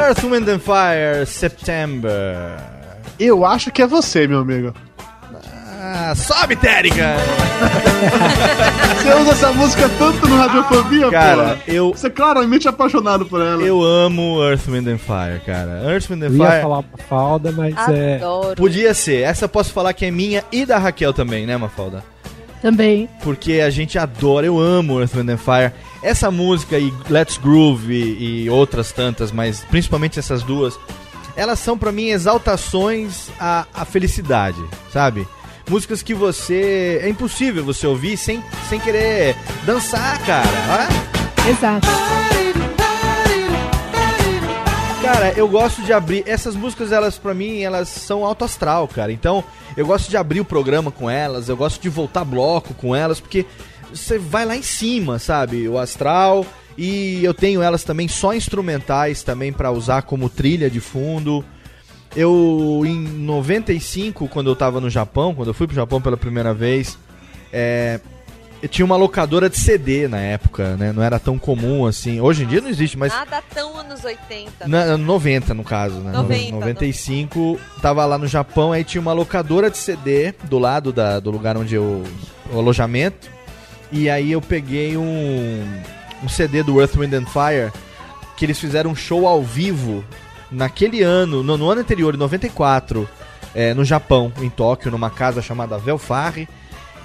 [0.07, 2.57] Earth, Wind and Fire, September.
[3.19, 4.73] Eu acho que é você, meu amigo.
[5.81, 7.15] Ah, sobe, Térica!
[8.97, 11.71] Você usa essa música tanto no Radiofobia, Cara, pô.
[11.71, 13.61] eu- Você é claramente apaixonado por ela.
[13.61, 15.81] Eu amo Earth, Wind and Fire, cara.
[15.89, 18.15] Earth, Wind and Eu ia Fire falar Mafalda, mas é.
[18.17, 18.55] Adoro.
[18.55, 19.21] podia ser.
[19.23, 22.03] Essa eu posso falar que é minha e da Raquel também, né, Mafalda?
[22.61, 23.07] Também.
[23.23, 25.71] Porque a gente adora, eu amo Earth, Wind and Fire.
[26.01, 30.77] Essa música e Let's Groove e, e outras tantas, mas principalmente essas duas,
[31.35, 35.27] elas são pra mim exaltações à, à felicidade, sabe?
[35.69, 36.99] Músicas que você.
[37.03, 39.35] É impossível você ouvir sem, sem querer
[39.65, 40.47] dançar, cara.
[40.71, 41.49] Olha.
[41.49, 41.87] Exato.
[45.07, 46.23] Cara, eu gosto de abrir.
[46.27, 49.09] Essas músicas, elas, pra mim, elas são alto astral, cara.
[49.09, 49.41] Então,
[49.77, 53.17] eu gosto de abrir o programa com elas, eu gosto de voltar bloco com elas,
[53.17, 53.45] porque
[53.89, 55.65] você vai lá em cima, sabe?
[55.65, 56.45] O astral.
[56.77, 61.41] E eu tenho elas também só instrumentais também pra usar como trilha de fundo.
[62.13, 66.53] Eu, em 95, quando eu tava no Japão, quando eu fui pro Japão pela primeira
[66.53, 66.97] vez,
[67.53, 68.01] é,
[68.65, 70.91] tinha uma locadora de CD na época, né?
[70.91, 72.21] Não era tão comum assim.
[72.21, 74.67] Hoje em dia não existe, mas Nada tão anos 80.
[74.67, 76.11] na, 90, no caso, né?
[76.11, 81.19] 90, 95, tava lá no Japão, aí tinha uma locadora de CD do lado da,
[81.19, 82.03] do lugar onde eu.
[82.51, 83.29] o alojamento.
[83.91, 85.63] E aí eu peguei um,
[86.23, 87.71] um CD do Earth, Wind and Fire,
[88.35, 90.03] que eles fizeram um show ao vivo
[90.51, 93.07] naquele ano, no, no ano anterior, em 94,
[93.53, 96.47] é, no Japão, em Tóquio, numa casa chamada Velfarre.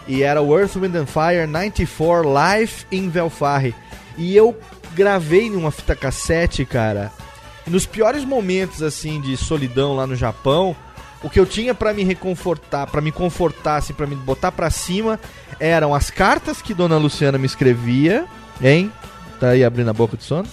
[0.06, 3.74] E era o Earth, Wind and Fire 94 Live in Velfarre.
[4.18, 4.58] E eu
[4.94, 7.10] gravei numa fita cassete, cara.
[7.66, 10.74] Nos piores momentos, assim, de solidão lá no Japão,
[11.22, 14.68] o que eu tinha pra me reconfortar, pra me confortar, assim, pra me botar pra
[14.70, 15.18] cima,
[15.60, 18.26] eram as cartas que Dona Luciana me escrevia,
[18.60, 18.90] hein?
[19.38, 20.48] Tá aí abrindo a boca de sono?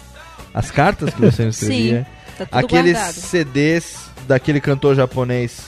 [0.53, 2.07] As cartas que Luciana escrevia.
[2.37, 3.13] Sim, tá Aqueles guardado.
[3.13, 3.97] CDs
[4.27, 5.63] daquele cantor japonês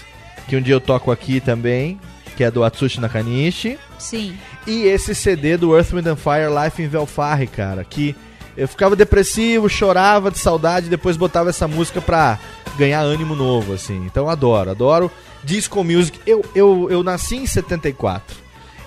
[0.47, 1.99] que um dia eu toco aqui também,
[2.35, 3.77] que é do Atsushi Nakanishi.
[3.97, 4.37] Sim.
[4.65, 8.15] E esse CD do Earth, Wind and Fire Life in Velfarre, cara, que
[8.55, 12.37] eu ficava depressivo, chorava de saudade, depois botava essa música pra
[12.77, 14.05] ganhar ânimo novo, assim.
[14.05, 15.11] Então adoro, adoro
[15.43, 16.19] disco music.
[16.25, 18.35] Eu, eu, eu nasci em 74.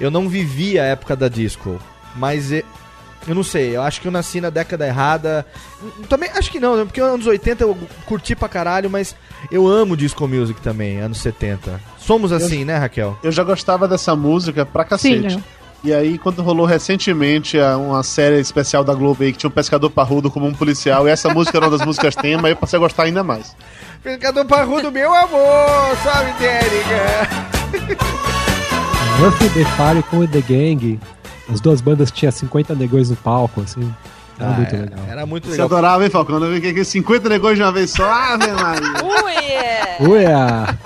[0.01, 1.81] Eu não vivi a época da disco,
[2.17, 2.51] mas
[3.27, 5.47] eu não sei, eu acho que eu nasci na década errada.
[6.09, 6.85] Também acho que não, né?
[6.85, 7.77] porque anos 80 eu
[8.07, 9.15] curti pra caralho, mas
[9.51, 11.81] eu amo disco music também, anos 70.
[11.99, 13.19] Somos assim, né, Raquel?
[13.23, 15.37] Eu já gostava dessa música pra Sim, cacete.
[15.37, 15.43] né?
[15.83, 19.91] E aí, quando rolou recentemente uma série especial da Globo aí, que tinha um pescador
[19.91, 22.81] parrudo como um policial, e essa música era uma das músicas tema, eu passei a
[22.81, 23.55] gostar ainda mais.
[24.03, 27.29] Pescador parrudo, meu amor, sabe, Térica?
[29.19, 30.99] Murphy The Fire com The Gang.
[31.53, 33.95] As duas bandas tinham 50 negões no palco, assim.
[34.39, 34.99] Era Ah, muito é, legal.
[35.09, 35.67] Era muito Você legal.
[35.67, 36.43] adorava, hein, Falcão?
[36.43, 38.05] Eu vi que aqui 50 negócios de uma vez só.
[38.11, 39.05] Ave Maria.
[40.03, 40.09] Ui!
[40.09, 40.79] Uia!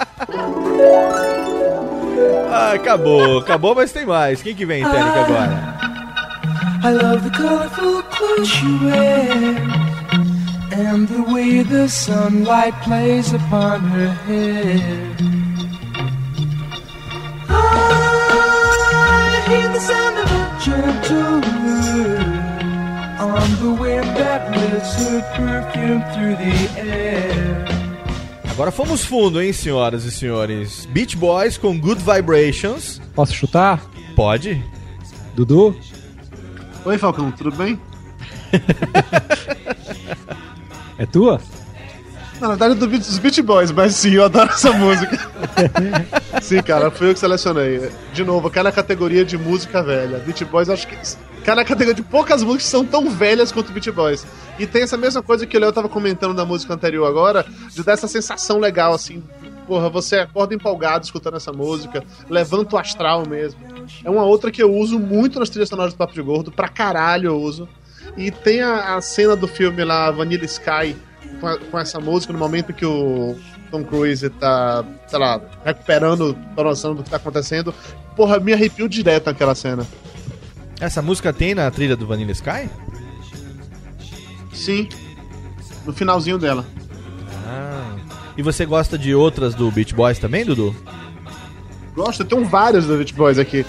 [2.52, 4.42] Ah, acabou, acabou, mas tem mais.
[4.42, 5.78] Quem que vem, Térica, agora?
[6.84, 9.58] I love the colorful clothes she wears
[10.72, 14.80] and the way the sunlight plays upon her hair.
[17.50, 20.37] I hear the sound of
[20.74, 22.18] a gentle word
[23.20, 27.64] on the wind that lifts her perfume through the air.
[28.50, 30.86] Agora fomos fundo, hein, senhoras e senhores.
[30.86, 33.00] Beach Boys com Good Vibrations.
[33.14, 33.80] Posso chutar?
[34.16, 34.64] Pode?
[35.34, 35.76] Dudu?
[36.84, 37.78] Oi, Falcão, tudo bem?
[40.98, 41.40] É tua?
[42.40, 45.18] Na verdade, do dos Beat Boys, mas sim, eu adoro essa música.
[46.40, 47.90] sim, cara, fui eu que selecionei.
[48.12, 50.18] De novo, cai na categoria de música velha.
[50.18, 50.96] Beat Boys, acho que
[51.44, 54.26] cai na categoria de poucas músicas que são tão velhas quanto Beat Boys.
[54.58, 57.82] E tem essa mesma coisa que o Léo tava comentando da música anterior agora, de
[57.82, 59.22] dar essa sensação legal, assim.
[59.66, 63.60] Porra, você acorda empolgado escutando essa música, levanta o astral mesmo.
[64.04, 66.68] É uma outra que eu uso muito nas trilhas sonoras do Papo de Gordo, pra
[66.68, 67.68] caralho eu uso.
[68.16, 70.96] E tem a, a cena do filme lá, Vanilla Sky,
[71.40, 73.36] com, a- com essa música, no momento que o
[73.70, 77.74] Tom Cruise tá, sei lá, recuperando a noção do que tá acontecendo.
[78.16, 79.86] Porra, me arrepio direto naquela cena.
[80.80, 82.68] Essa música tem na trilha do Vanilla Sky?
[84.52, 84.88] Sim.
[85.84, 86.64] No finalzinho dela.
[87.46, 87.96] Ah.
[88.36, 90.74] E você gosta de outras do Beach Boys também, Dudu?
[91.98, 93.66] Gosto, tem vários do Beach Boys aqui.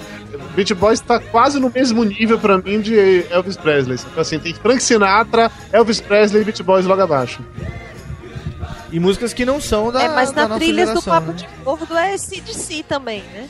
[0.56, 3.98] Beach Boys tá quase no mesmo nível pra mim de Elvis Presley.
[4.00, 7.44] Então, assim, tem Frank Sinatra, Elvis Presley e Beach Boys logo abaixo.
[8.92, 11.34] E músicas que não são da é, mas da na nossa trilhas do Papo né?
[11.34, 13.50] de Gordo é CDC também, né?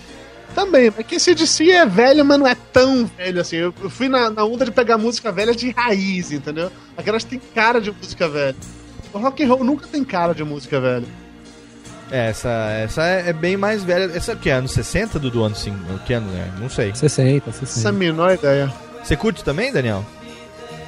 [0.56, 3.58] Também, mas que esse de si é velho, mas não é tão velho assim.
[3.58, 6.72] Eu eu fui na, na onda de pegar música velha de raiz, entendeu?
[6.98, 8.56] Aquelas que tem cara de música velha.
[9.12, 11.06] O rock and roll nunca tem cara de música velha.
[12.12, 14.12] É, essa, essa é, é bem mais velha.
[14.16, 15.44] Essa que é anos 60, Dudu?
[15.44, 15.78] Anos 5?
[16.06, 16.52] Que ano, né?
[16.60, 16.94] Não sei.
[16.94, 17.92] 60, Essa é a 60.
[17.92, 18.72] menor ideia.
[19.04, 20.04] Você curte também, Daniel?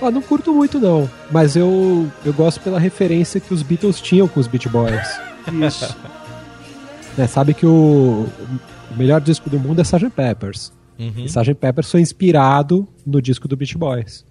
[0.01, 4.27] Ah, não curto muito não, mas eu, eu gosto pela referência que os Beatles tinham
[4.27, 5.07] com os Beach Boys.
[5.67, 5.95] Isso.
[7.17, 8.27] É, sabe que o,
[8.89, 10.09] o melhor disco do mundo é Sgt.
[10.09, 10.71] Peppers.
[10.97, 11.13] Uhum.
[11.17, 11.53] E Sgt.
[11.53, 14.25] Peppers foi inspirado no disco do Beach Boys.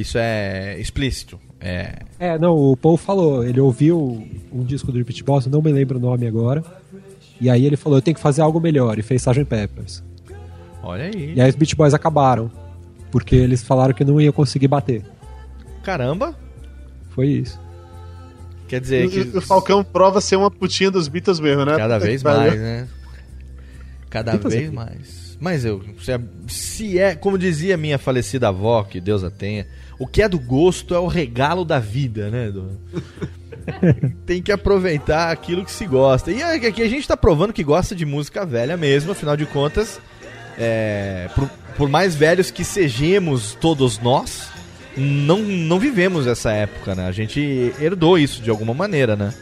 [0.00, 1.38] Isso é explícito.
[1.60, 1.94] É.
[2.18, 5.98] É, não, o Paul falou, ele ouviu um disco do Boys, eu não me lembro
[5.98, 6.62] o nome agora.
[7.40, 9.44] E aí ele falou, eu tenho que fazer algo melhor, e fez Sgt.
[9.44, 10.02] Peppers.
[10.82, 11.34] Olha aí.
[11.34, 12.50] E aí os Beach Boys acabaram,
[13.10, 15.02] porque eles falaram que não iam conseguir bater.
[15.82, 16.34] Caramba.
[17.10, 17.60] Foi isso.
[18.68, 21.76] Quer dizer que e o Falcão prova ser uma putinha dos Beatles mesmo, né?
[21.76, 22.40] cada vez pariu.
[22.48, 22.88] mais, né?
[24.10, 24.74] Cada Beatles vez aqui.
[24.74, 25.38] mais.
[25.40, 29.66] Mas eu, se é, se é, como dizia minha falecida avó, que Deus a tenha,
[29.98, 32.52] o que é do gosto é o regalo da vida, né?
[34.26, 36.30] Tem que aproveitar aquilo que se gosta.
[36.30, 40.00] E aqui a gente tá provando que gosta de música velha mesmo, afinal de contas,
[40.58, 44.48] é, por, por mais velhos que sejamos todos nós,
[44.96, 47.06] não, não vivemos essa época, né?
[47.06, 49.34] A gente herdou isso de alguma maneira, né?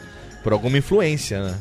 [0.43, 1.55] Por alguma influência, né?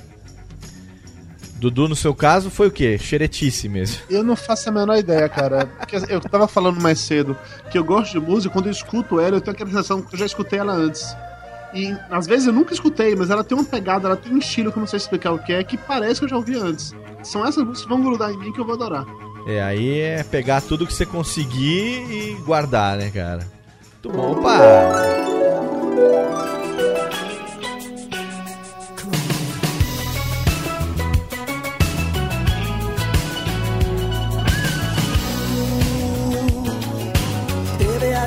[1.64, 2.98] Dudu, no seu caso, foi o quê?
[2.98, 4.02] Xeretice mesmo.
[4.10, 5.64] Eu não faço a menor ideia, cara.
[5.78, 7.34] Porque eu tava falando mais cedo
[7.70, 10.18] que eu gosto de música, quando eu escuto ela, eu tenho aquela sensação que eu
[10.18, 11.16] já escutei ela antes.
[11.72, 14.70] E às vezes eu nunca escutei, mas ela tem uma pegada, ela tem um estilo
[14.70, 16.94] que eu não sei explicar o que é, que parece que eu já ouvi antes.
[17.22, 19.06] São essas músicas que vão grudar em mim que eu vou adorar.
[19.46, 23.46] É, aí é pegar tudo que você conseguir e guardar, né, cara?
[24.04, 24.32] Muito bom.
[24.32, 25.24] Opa!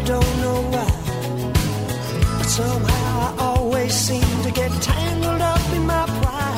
[0.06, 0.86] Don't know why.
[2.38, 6.58] But somehow I always seem to get tangled up in my pride.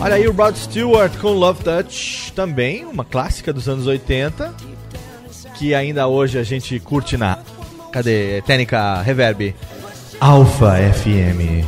[0.00, 4.54] Olha aí o Rod Stewart com Love Touch, também uma clássica dos anos 80,
[5.56, 7.38] que ainda hoje a gente curte na.
[7.90, 8.42] Cadê?
[8.42, 9.54] Técnica Reverb.
[10.20, 11.64] Alpha FM.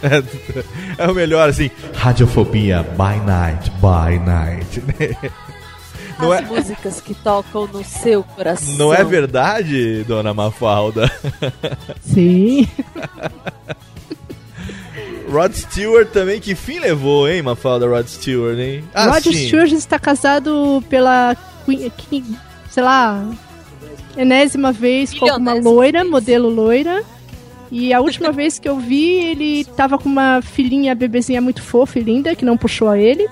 [0.96, 1.72] É o melhor assim.
[1.92, 4.80] Radiofobia by night, by night.
[6.18, 8.74] Não As é, músicas que tocam no seu coração.
[8.74, 11.10] não é verdade, dona Mafalda?
[12.02, 12.68] Sim.
[15.30, 18.82] Rod Stewart também, que fim levou, hein, Mafalda Rod Stewart, hein?
[18.94, 19.46] Ah, Rod sim.
[19.46, 21.36] Stewart está casado pela
[22.70, 23.28] sei lá,
[24.16, 27.04] enésima vez com uma loira, modelo loira.
[27.70, 31.98] E a última vez que eu vi, ele tava com uma filhinha, bebezinha muito fofa
[31.98, 33.28] e linda, que não puxou a ele.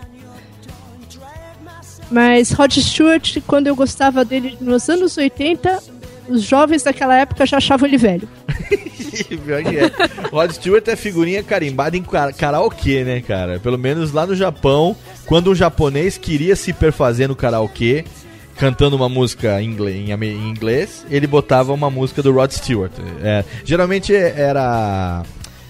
[2.10, 5.82] Mas Rod Stewart, quando eu gostava dele nos anos 80,
[6.28, 8.28] os jovens daquela época já achavam ele velho.
[9.18, 10.28] É.
[10.30, 13.58] Rod Stewart é figurinha carimbada em kara- karaokê, né, cara?
[13.58, 18.04] Pelo menos lá no Japão, quando um japonês queria se perfazer no karaokê,
[18.56, 19.70] cantando uma música em
[20.50, 22.92] inglês, ele botava uma música do Rod Stewart.
[23.22, 25.22] É, geralmente era.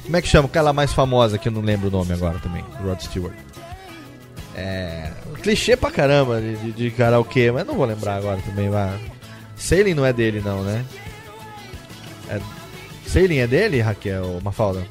[0.05, 0.49] Como é que chama?
[0.49, 3.35] Aquela mais famosa que eu não lembro o nome agora também, Rod Stewart.
[4.57, 5.11] É.
[5.47, 8.69] Clichê pra caramba de, de, de karaokê, mas não vou lembrar agora também.
[8.69, 9.01] Mas...
[9.55, 10.85] Sailing não é dele, não, né?
[12.29, 12.41] É...
[13.07, 14.85] Sailing é dele, Raquel Mafalda?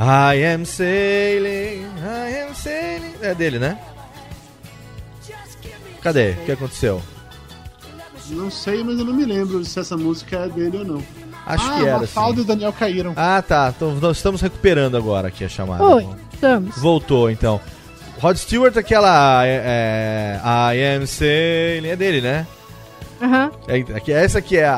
[0.00, 3.14] I am sailing, I am sailing.
[3.20, 3.78] É dele, né?
[6.00, 6.32] Cadê?
[6.32, 7.00] O que aconteceu?
[8.30, 11.02] Não sei, mas eu não me lembro se essa música é dele ou não.
[11.46, 11.98] Acho ah, que era.
[12.00, 12.40] Mafalda sim.
[12.40, 13.12] e o Daniel caíram.
[13.14, 13.72] Ah, tá.
[13.76, 15.84] Então nós estamos recuperando agora aqui a chamada.
[15.84, 16.76] Oi, estamos.
[16.78, 17.60] Voltou, então.
[18.22, 19.44] Rod Stewart, aquela.
[19.46, 21.88] É, é, I am sailing.
[21.88, 22.46] É dele, né?
[23.20, 23.50] Aham.
[23.68, 24.74] É, aqui- essa aqui é a,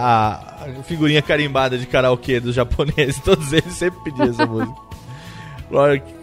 [0.78, 3.20] a figurinha carimbada de karaokê dos japoneses.
[3.24, 4.74] Todos eles sempre pediam essa música.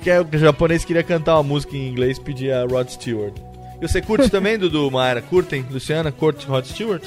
[0.06, 3.34] É- o japonês queria cantar uma música em inglês, pedia Rod Stewart.
[3.82, 5.22] E você curte também, Dudu Maera?
[5.22, 5.66] Curtem?
[5.70, 7.04] Luciana, curte Rod Stewart?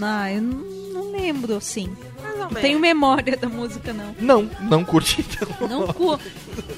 [0.00, 1.90] Ah, eu não, lembro, assim.
[2.38, 4.14] Não tenho memória da música, não.
[4.18, 5.68] Não, não curte então.
[5.68, 6.24] Não curto.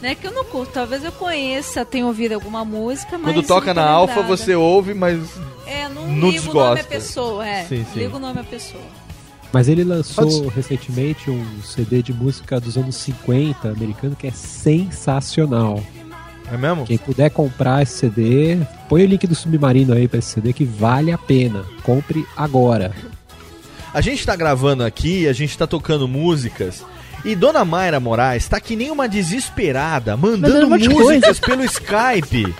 [0.03, 0.73] Não é que eu não curto.
[0.73, 3.33] Talvez eu conheça, tenha ouvido alguma música, mas.
[3.35, 5.19] Quando toca na Alfa, você ouve, mas
[5.67, 6.85] É, não, não ligo o nome à desgosta.
[6.85, 7.65] pessoa, é.
[7.65, 7.99] Sim, sim.
[8.01, 8.83] Ligo o nome à pessoa.
[9.53, 14.33] Mas ele lançou Pode- recentemente um CD de música dos anos 50 americano que é
[14.33, 15.83] sensacional.
[16.53, 16.85] É mesmo?
[16.85, 20.65] Quem puder comprar esse CD, põe o link do Submarino aí pra esse CD que
[20.65, 21.65] vale a pena.
[21.83, 22.93] Compre agora.
[23.95, 26.85] A gente tá gravando aqui, a gente tá tocando músicas.
[27.25, 32.55] E Dona Mayra Moraes tá que nem uma desesperada, mandando, um músicas pelo Skype.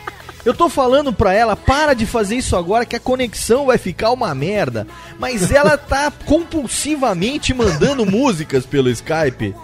[0.45, 4.11] Eu tô falando pra ela, para de fazer isso agora que a conexão vai ficar
[4.11, 4.87] uma merda.
[5.19, 9.55] Mas ela tá compulsivamente mandando músicas pelo Skype.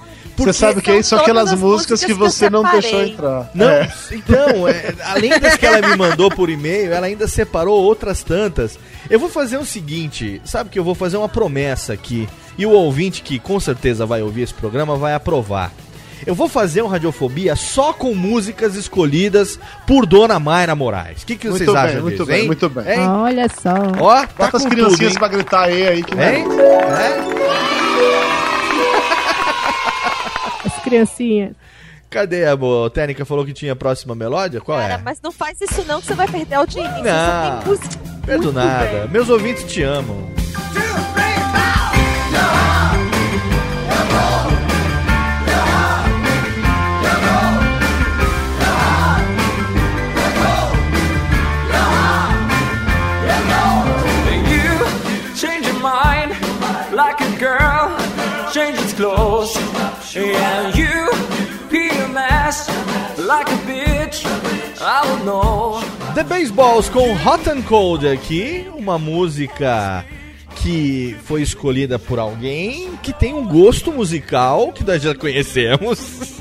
[0.45, 1.11] Você sabe que é isso?
[1.11, 3.51] São aquelas músicas que músicas que você eu não deixou entrar.
[3.55, 3.93] Não, É.
[4.13, 8.79] então, é, além das que ela me mandou por e-mail, ela ainda separou outras tantas.
[9.09, 12.71] Eu vou fazer o seguinte, sabe que eu vou fazer uma promessa aqui, e o
[12.71, 15.73] ouvinte que com certeza vai ouvir esse programa vai aprovar.
[16.27, 21.23] Eu vou fazer um Radiofobia só com músicas escolhidas por Dona Mayra Moraes.
[21.23, 22.47] O que, que vocês Muito bem, acham muito disso, bem, hein?
[22.47, 22.85] muito bem.
[22.93, 23.09] Hein?
[23.09, 23.71] Olha só.
[23.99, 26.45] Ó, tá Bota as criancinhas tudo, pra gritar E aí que Hein?
[26.47, 26.61] não.
[26.63, 28.40] É?
[30.91, 31.53] As criancinhas.
[32.09, 32.91] Cadê a boa?
[32.91, 34.61] técnica falou que tinha a próxima melódia?
[34.61, 34.99] Qual Cara, é?
[34.99, 37.03] mas não faz isso não que você vai perder a audiência.
[37.03, 37.65] Não.
[37.65, 38.01] Música.
[38.27, 39.03] Perdo nada.
[39.03, 39.09] bem.
[39.09, 40.29] Meus ouvintes te amam.
[55.37, 56.35] Change your mind
[56.93, 58.11] like a girl
[58.53, 59.57] changes clothes.
[60.17, 60.75] And
[63.31, 64.25] like a bitch.
[64.81, 65.81] I will know.
[66.15, 70.05] The Baseballs com Hot and Cold aqui, uma música
[70.57, 76.41] que foi escolhida por alguém que tem um gosto musical que nós já conhecemos.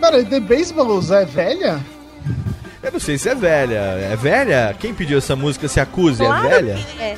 [0.00, 1.80] Peraí, The Baseballs é velha?
[2.82, 3.78] Eu não sei se é velha.
[4.12, 4.76] É velha?
[4.78, 6.24] Quem pediu essa música se acusa?
[6.24, 6.74] Claro é velha?
[6.74, 7.16] que é.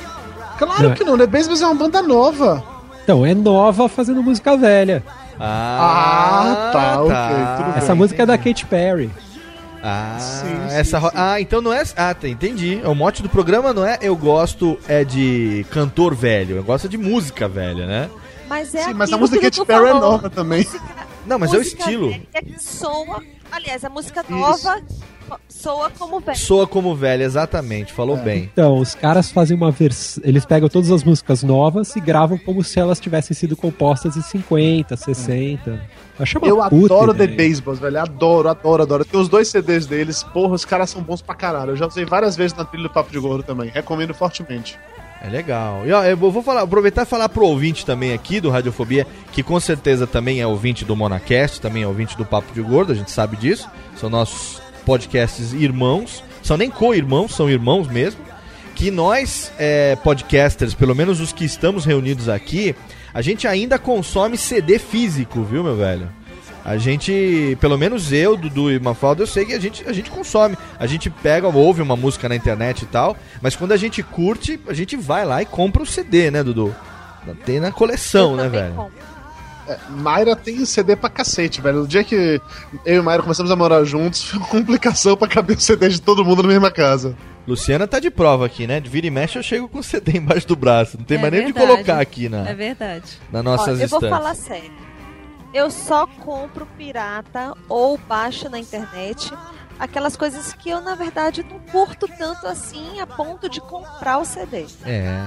[0.57, 2.63] Claro que não, The Baseballs é uma banda nova.
[3.03, 5.03] Então, é nova fazendo música velha.
[5.39, 7.15] Ah, Ah, tá, ok,
[7.65, 7.95] tudo Essa bem.
[7.95, 9.09] música é da Katy Perry.
[9.81, 11.81] Ah, Sim, sim, essa ro- ah, então não é.
[11.95, 12.81] Ah, tá, entendi.
[12.83, 16.97] O mote do programa não é eu gosto é de cantor velho, eu gosto de
[16.97, 18.09] música velha, né?
[18.49, 20.67] Mas é Sim, mas a música Katy Perry é nova também.
[21.25, 22.09] Não, mas é o estilo.
[22.09, 23.23] velha que soa.
[23.51, 24.81] Aliás, a música nova
[25.47, 26.37] soa como velho.
[26.37, 27.93] Soa como velha, exatamente.
[27.93, 28.49] Falou bem.
[28.51, 30.23] Então, os caras fazem uma versão.
[30.25, 34.21] Eles pegam todas as músicas novas e gravam como se elas tivessem sido compostas em
[34.21, 35.81] 50, 60.
[36.19, 37.49] Acho uma Eu puta adoro The ideia.
[37.49, 37.99] Baseballs, velho.
[37.99, 39.05] Adoro, adoro, adoro.
[39.05, 40.23] Tem os dois CDs deles.
[40.23, 41.71] Porra, os caras são bons pra caralho.
[41.71, 43.69] Eu já usei várias vezes na trilha do Papo de Gordo também.
[43.69, 44.77] Recomendo fortemente.
[45.21, 45.85] É legal.
[45.85, 49.43] E ó, eu vou falar, aproveitar e falar pro ouvinte também aqui do Radiofobia, que
[49.43, 52.95] com certeza também é ouvinte do Monacast, também é ouvinte do Papo de Gordo, a
[52.95, 53.69] gente sabe disso.
[53.97, 56.23] São nossos podcasts irmãos.
[56.41, 58.21] São nem co-irmãos, são irmãos mesmo.
[58.73, 62.75] Que nós, é, podcasters, pelo menos os que estamos reunidos aqui,
[63.13, 66.09] a gente ainda consome CD físico, viu, meu velho?
[66.65, 70.09] A gente, pelo menos eu, Dudu e Mafalda, eu sei que a gente, a gente
[70.09, 70.57] consome.
[70.79, 74.59] A gente pega, ouve uma música na internet e tal, mas quando a gente curte,
[74.67, 76.75] a gente vai lá e compra o CD, né, Dudu?
[77.45, 78.91] Tem na coleção, né, velho?
[79.69, 81.81] É, Mayra tem CD pra cacete, velho.
[81.81, 82.41] No dia que
[82.85, 86.01] eu e Mayra começamos a morar juntos, foi uma complicação pra caber o CD de
[86.01, 87.15] todo mundo na mesma casa.
[87.47, 88.79] Luciana tá de prova aqui, né?
[88.79, 90.97] De vira e mexe eu chego com o CD embaixo do braço.
[90.97, 93.19] Não tem É mais nem o de colocar aqui na, É verdade.
[93.31, 94.71] nas nossas Ó, eu vou falar sério.
[95.53, 99.31] Eu só compro pirata ou baixo na internet
[99.79, 104.25] aquelas coisas que eu, na verdade, não curto tanto assim a ponto de comprar o
[104.25, 104.65] CD.
[104.85, 105.25] É.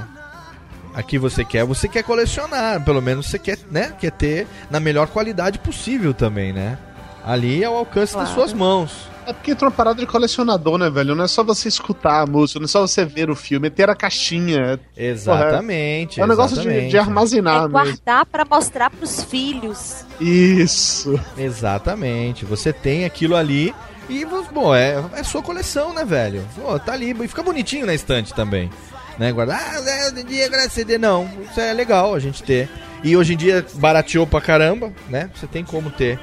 [0.95, 3.95] Aqui você quer, você quer colecionar, pelo menos você quer, né?
[3.99, 6.77] Quer ter na melhor qualidade possível também, né?
[7.25, 8.35] Ali é ao alcance das Claro.
[8.35, 9.11] suas mãos.
[9.25, 11.15] É porque entrou uma parada de colecionador, né, velho?
[11.15, 13.71] Não é só você escutar a música, não é só você ver o filme, é
[13.71, 14.81] ter a caixinha.
[14.97, 16.21] Exatamente.
[16.21, 17.71] É um negócio de, de armazenar É mesmo.
[17.73, 20.05] guardar pra mostrar pros filhos.
[20.21, 21.19] Isso.
[21.39, 22.45] Exatamente.
[22.45, 23.73] Você tem aquilo ali
[24.09, 26.45] e, bom, é, é sua coleção, né, velho?
[26.61, 27.13] Pô, tá ali.
[27.13, 28.69] E fica bonitinho na estante também.
[29.19, 29.61] Né, guardar.
[29.61, 30.99] Ah, é, hoje em dia guardar CD.
[30.99, 32.69] Não, isso é legal a gente ter.
[33.05, 35.31] E hoje em dia barateou pra caramba, né?
[35.35, 36.19] Você tem como ter.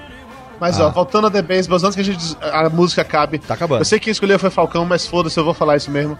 [0.59, 0.87] Mas, Ah.
[0.87, 3.39] ó, voltando a The Baseballs, antes que a, gente, a música acabe.
[3.39, 3.81] Tá acabando.
[3.81, 6.17] Eu sei que quem escolheu foi Falcão, mas foda-se, eu vou falar isso mesmo.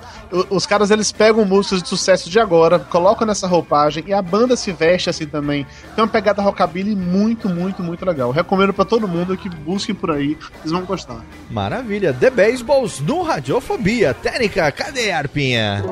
[0.50, 4.56] Os caras, eles pegam músicas de sucesso de agora, colocam nessa roupagem e a banda
[4.56, 5.66] se veste assim também.
[5.96, 8.32] Tem uma pegada rockabilly muito, muito, muito legal.
[8.32, 11.18] Recomendo pra todo mundo que busquem por aí, vocês vão gostar.
[11.50, 12.14] Maravilha.
[12.14, 14.14] The Baseballs no Radiofobia.
[14.14, 15.84] Técnica, cadê a arpinha?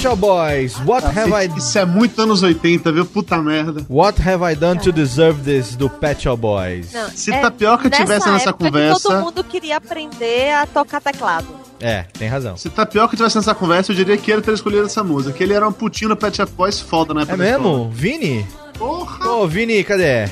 [0.00, 1.46] Pet Shop Boys, what have I...
[1.58, 3.04] Isso é muito anos 80, viu?
[3.04, 3.84] Puta merda.
[3.86, 6.90] What have I done to deserve this do Pet Shop Boys?
[6.94, 11.48] Não, Se é Tapioca tivesse nessa conversa- todo mundo queria aprender a tocar teclado.
[11.78, 12.56] É, tem razão.
[12.56, 15.34] Se Tapioca tivesse nessa conversa, eu diria que ele teria escolhido essa música.
[15.36, 17.68] Que ele era um putinho no Pet Shop Boys foda na época É da escola.
[17.78, 17.90] mesmo?
[17.90, 18.46] Vini?
[18.78, 19.28] Porra!
[19.32, 20.26] Ô, Vini, cadê?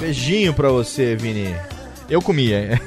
[0.00, 1.54] Beijinho pra você, Vini.
[2.08, 2.80] Eu comia.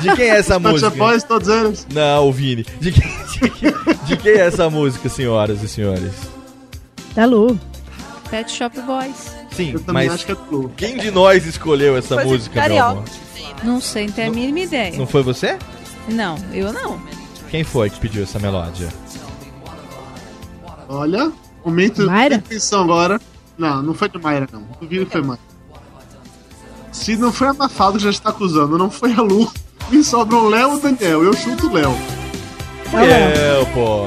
[0.00, 0.88] De quem é essa Pet música?
[0.90, 1.86] Shop Boys, todos eles.
[1.92, 2.64] Não, o Vini.
[2.80, 3.02] De quem,
[3.32, 3.74] de quem-
[4.06, 6.12] de quem é essa música, senhoras e senhores?
[7.14, 7.58] Da Lu.
[8.30, 9.32] Pet Shop Boys.
[9.52, 10.36] Sim, mas acho que é
[10.76, 13.04] quem de nós escolheu essa música, meu amor?
[13.62, 14.96] Não sei, não tenho a mínima ideia.
[14.98, 15.56] Não foi você?
[16.08, 17.00] Não, eu não.
[17.50, 18.88] Quem foi que pediu essa melódia?
[20.88, 21.32] Olha,
[21.64, 22.38] momento Mayra?
[22.38, 23.20] de atenção agora.
[23.56, 24.62] Não, não foi de Mayra, não.
[24.80, 25.40] Duvido que foi Mayra.
[26.94, 29.52] Se não foi a Mafalda que já está acusando, não foi a Lu.
[29.90, 31.24] Me sobram o Léo e o Daniel.
[31.24, 31.92] Eu chuto o Léo.
[32.92, 34.06] Eu, pô.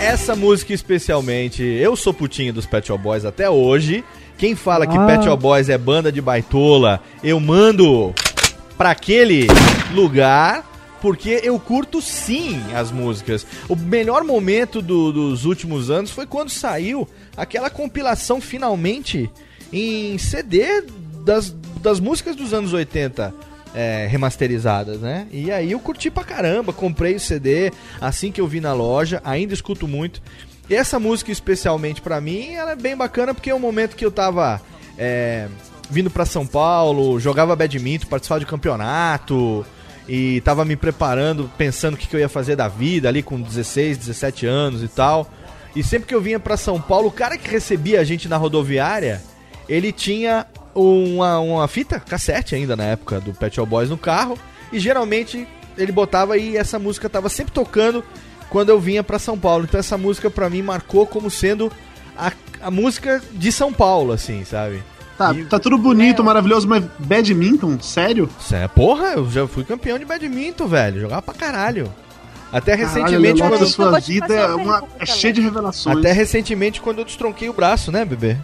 [0.00, 4.04] Essa música especialmente, eu sou putinho dos Pet Shop Boys até hoje.
[4.36, 5.06] Quem fala que Ah.
[5.06, 8.12] Pet Shop Boys é banda de baitola, eu mando
[8.76, 9.46] pra aquele
[9.94, 10.64] lugar
[11.02, 13.44] porque eu curto sim as músicas.
[13.68, 17.06] O melhor momento do- dos últimos anos foi quando saiu
[17.36, 19.28] aquela compilação finalmente
[19.72, 20.84] em CD
[21.24, 21.50] das,
[21.82, 23.34] das músicas dos anos 80
[23.74, 25.26] é, remasterizadas, né?
[25.32, 29.20] E aí eu curti pra caramba, comprei o CD assim que eu vi na loja,
[29.24, 30.22] ainda escuto muito.
[30.70, 34.04] E essa música especialmente pra mim, ela é bem bacana porque é um momento que
[34.04, 34.60] eu tava
[34.96, 35.48] é,
[35.90, 39.66] vindo pra São Paulo, jogava badminton, participava de campeonato
[40.14, 43.40] e tava me preparando, pensando o que, que eu ia fazer da vida ali com
[43.40, 45.26] 16, 17 anos e tal.
[45.74, 48.36] E sempre que eu vinha pra São Paulo, o cara que recebia a gente na
[48.36, 49.22] rodoviária,
[49.66, 50.44] ele tinha
[50.74, 54.38] uma, uma fita cassete ainda na época do Pet Shop Boys no carro
[54.70, 55.48] e geralmente
[55.78, 58.04] ele botava e essa música tava sempre tocando
[58.50, 59.64] quando eu vinha pra São Paulo.
[59.64, 61.72] Então essa música pra mim marcou como sendo
[62.18, 62.30] a,
[62.60, 64.82] a música de São Paulo, assim, sabe?
[65.16, 67.78] Tá, tá tudo bonito, maravilhoso, mas badminton?
[67.80, 68.28] Sério?
[68.40, 71.00] Cê, porra, eu já fui campeão de badminton, velho.
[71.00, 71.92] Jogava pra caralho.
[72.52, 75.96] Até Caralho, recentemente, Leonardo, quando a sua vida é, uma- é cheia de revelações.
[75.98, 78.36] Até recentemente, quando eu destronquei o braço, né, bebê?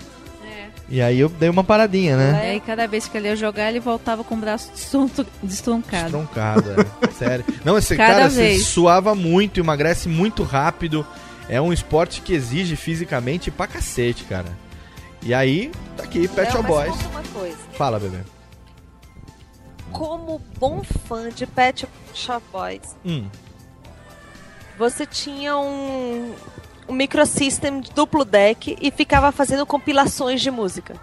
[0.90, 2.40] E aí eu dei uma paradinha, E né?
[2.52, 4.70] aí, cada vez que ele ia jogar, ele voltava com o braço
[5.42, 6.04] destroncado.
[6.04, 6.64] Destroncado,
[7.02, 7.06] é.
[7.12, 7.44] Sério.
[7.62, 8.66] Não, esse Cada cara você vez.
[8.66, 11.06] suava muito, emagrece muito rápido.
[11.46, 14.46] É um esporte que exige fisicamente pra cacete, cara.
[15.22, 16.94] E aí, tá aqui, Pet Shop Boys.
[17.10, 17.56] uma coisa.
[17.74, 18.18] Fala, bebê.
[19.92, 23.26] Como bom fã de Pet Shop Boys, Hum.
[24.78, 26.32] você tinha um,
[26.88, 30.94] um microsystem duplo deck e ficava fazendo compilações de música.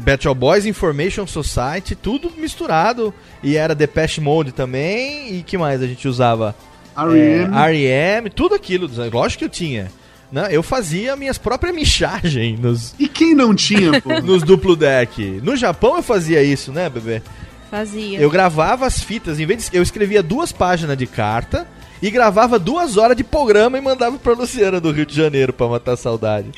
[0.00, 3.14] Battle Boys, Information Society, tudo misturado.
[3.42, 5.34] E era Depeche Mode também.
[5.36, 6.54] E que mais a gente usava?
[6.96, 7.54] R.E.M..
[7.56, 8.90] É, R.E.M., tudo aquilo.
[9.12, 9.90] Lógico que eu tinha.
[10.30, 10.48] Né?
[10.50, 14.10] Eu fazia minhas próprias michagens nos, E quem não tinha, pô?
[14.20, 15.40] nos duplo deck.
[15.42, 17.22] No Japão eu fazia isso, né, bebê?
[17.70, 18.18] Fazia.
[18.20, 21.66] Eu gravava as fitas, em vez de, eu escrevia duas páginas de carta
[22.02, 25.66] e gravava duas horas de programa e mandava pra Luciana do Rio de Janeiro pra
[25.66, 26.48] matar a saudade.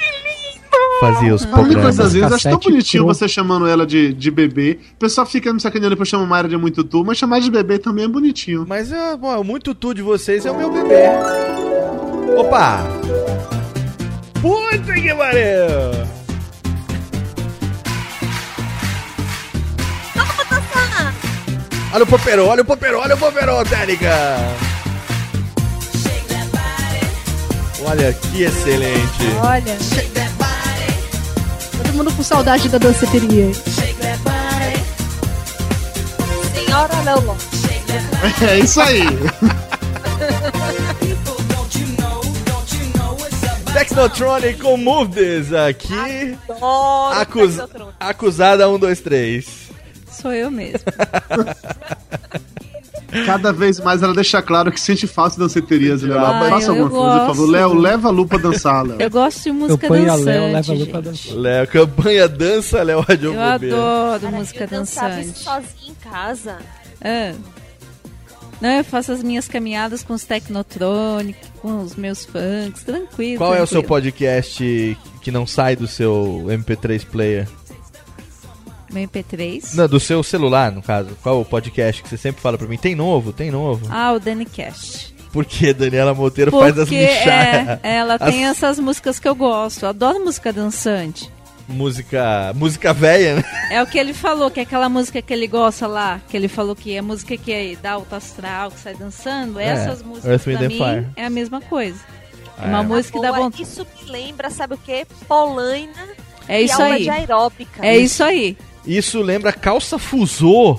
[1.00, 1.98] Fazia os A única programas.
[2.00, 4.78] às vezes, acho tão bonitinho pro- você chamando ela de, de bebê.
[4.94, 7.78] O pessoal fica me sacaneando pra chamar Mayra de muito tu, mas chamar de bebê
[7.78, 8.66] também é bonitinho.
[8.68, 11.06] Mas é, bom, muito tu de vocês é o meu bebê.
[12.36, 12.82] Opa!
[14.40, 16.10] Puta que pariu!
[21.92, 24.38] Olha o poperô, olha o poperô, olha o poperô, Técnica!
[27.84, 29.24] Olha que excelente!
[29.42, 29.76] Olha.
[31.76, 33.52] Todo mundo com saudade da danceteria.
[36.54, 37.36] Senhora Leolon.
[38.48, 39.02] É isso aí.
[43.84, 46.36] Technotronic com Move This aqui.
[46.50, 47.94] Adoro Acus- Technotronic.
[47.98, 49.70] acusada 1, 2, 3.
[50.10, 50.80] Sou eu mesmo.
[53.24, 56.18] Cada vez mais ela deixa claro que sente falta de danceterias, Léo.
[56.18, 57.48] Ah, Faça eu- alguma eu coisa, por favor.
[57.50, 59.00] Léo, leva a Lu pra dançar, Léo.
[59.00, 60.24] Eu gosto de música Campanha dançante.
[60.26, 60.80] Léo leva a gente.
[60.86, 61.34] lupa dançar.
[61.34, 65.20] Léo, campanha dança, Léo Eu adoro música Eu dançante.
[65.26, 66.58] isso sozinha em casa.
[67.02, 67.32] Ah.
[68.60, 73.38] Não, eu faço as minhas caminhadas com os Technotronic, com os meus funks, tranquilo.
[73.38, 73.88] Qual é o seu tranquilo.
[73.88, 77.48] podcast que não sai do seu MP3 player?
[78.92, 79.74] Meu MP3?
[79.74, 81.16] Não, do seu celular, no caso.
[81.22, 82.76] Qual o podcast que você sempre fala pra mim?
[82.76, 83.86] Tem novo, tem novo.
[83.88, 85.14] Ah, o Danny Cash.
[85.32, 87.78] Por que Daniela Monteiro Porque faz as michadas?
[87.84, 89.84] é, ela As- tem essas músicas que eu gosto.
[89.84, 91.30] Eu adoro música dançante.
[91.70, 92.52] Música.
[92.54, 93.44] Música velha, né?
[93.70, 96.48] É o que ele falou, que é aquela música que ele gosta lá, que ele
[96.48, 99.58] falou que é música que é da alta astral, que sai dançando.
[99.58, 101.06] É, Essas músicas pra mim Fire.
[101.16, 101.98] é a mesma coisa.
[102.60, 102.68] É É.
[102.68, 103.62] uma música que dá vontade.
[103.62, 105.06] Isso me lembra, sabe o quê?
[105.26, 105.92] Polaina
[106.48, 107.02] É e isso aula aí.
[107.04, 107.86] de aeróbica.
[107.86, 108.56] É isso aí.
[108.86, 110.78] Isso lembra calça fusô.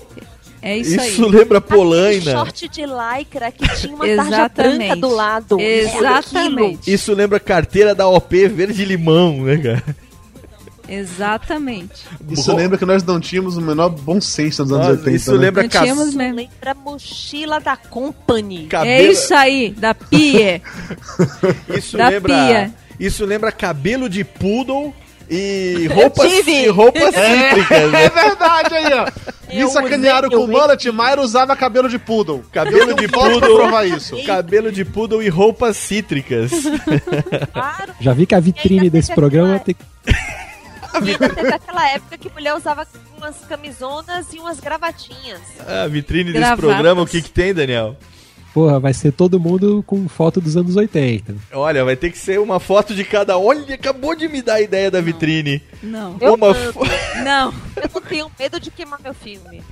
[0.64, 1.32] É isso, Isso aí.
[1.32, 2.32] lembra Aquele Polaina.
[2.34, 4.78] short de lycra que tinha uma tarja Exatamente.
[4.78, 5.60] branca do lado.
[5.60, 6.94] Exatamente.
[6.94, 9.84] Isso lembra carteira da OP verde limão, né, cara?
[10.92, 12.04] Exatamente.
[12.30, 15.12] Isso lembra que nós não tínhamos o menor bom senso nos anos Nossa, 80.
[15.16, 15.38] isso né?
[15.38, 16.36] lembra Não tínhamos mesmo.
[16.36, 18.68] lembra mochila da Company.
[18.74, 20.62] É isso aí, da Pia.
[21.76, 22.34] Isso Da lembra.
[22.34, 22.74] pia.
[23.00, 24.94] Isso lembra cabelo de poodle
[25.30, 28.04] e roupas, e roupas cítricas, né?
[28.06, 29.06] É verdade aí, ó.
[29.54, 32.44] Me Eu sacanearam usei, com o mullet, Mayra usava cabelo de poodle.
[32.52, 33.40] Cabelo de poodle.
[33.56, 34.22] provar isso.
[34.24, 36.52] Cabelo de poodle e roupas cítricas.
[37.54, 37.94] Claro.
[38.00, 40.14] Já vi que a vitrine desse programa tem E
[41.00, 42.88] ainda teve aquela época que mulher usava
[43.18, 45.42] umas camisonas e umas gravatinhas.
[45.68, 46.60] A vitrine desse Gravatas.
[46.66, 47.96] programa, o que que tem, Daniel?
[48.54, 51.36] Porra, vai ser todo mundo com foto dos anos 80.
[51.54, 53.38] Olha, vai ter que ser uma foto de cada.
[53.38, 55.64] Olha, acabou de me dar a ideia da vitrine.
[55.82, 56.18] Não.
[56.20, 56.74] Eu Uma mando.
[56.74, 56.82] fo-
[57.24, 57.54] Não.
[57.78, 59.64] Eu não tenho medo de queimar meu filme.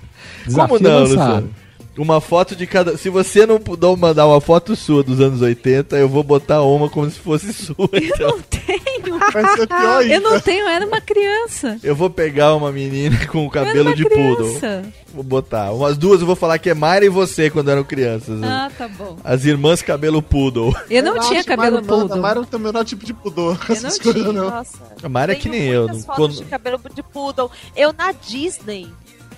[0.45, 1.17] Desafio Como não, lançado.
[1.17, 1.55] Luciano?
[2.01, 2.97] Uma foto de cada.
[2.97, 6.89] Se você não puder mandar uma foto sua dos anos 80, eu vou botar uma
[6.89, 7.75] como se fosse sua.
[7.93, 8.29] Então.
[8.37, 9.19] Não tenho.
[9.33, 10.13] Vai ser pior ainda.
[10.13, 11.77] Eu não tenho, eu era uma criança.
[11.83, 14.35] Eu vou pegar uma menina com o Eu era cabelo uma de poodle.
[14.59, 14.85] criança.
[15.13, 15.71] Vou botar.
[15.71, 18.41] Umas duas eu vou falar que é Mayra e você quando eram crianças.
[18.43, 19.17] Ah, tá bom.
[19.23, 20.73] As irmãs cabelo poodle.
[20.89, 22.17] Eu não tinha acho que cabelo não, poodle.
[22.21, 23.57] Mayra não tem o menor tipo de pudor.
[23.57, 24.33] com Eu não essas coisas, tinha.
[24.33, 24.49] não.
[24.49, 24.77] Nossa.
[25.03, 25.87] A Mayra é que nem eu.
[25.87, 27.51] não- fotos quando- de cabelo de poodle.
[27.75, 28.87] Eu na Disney,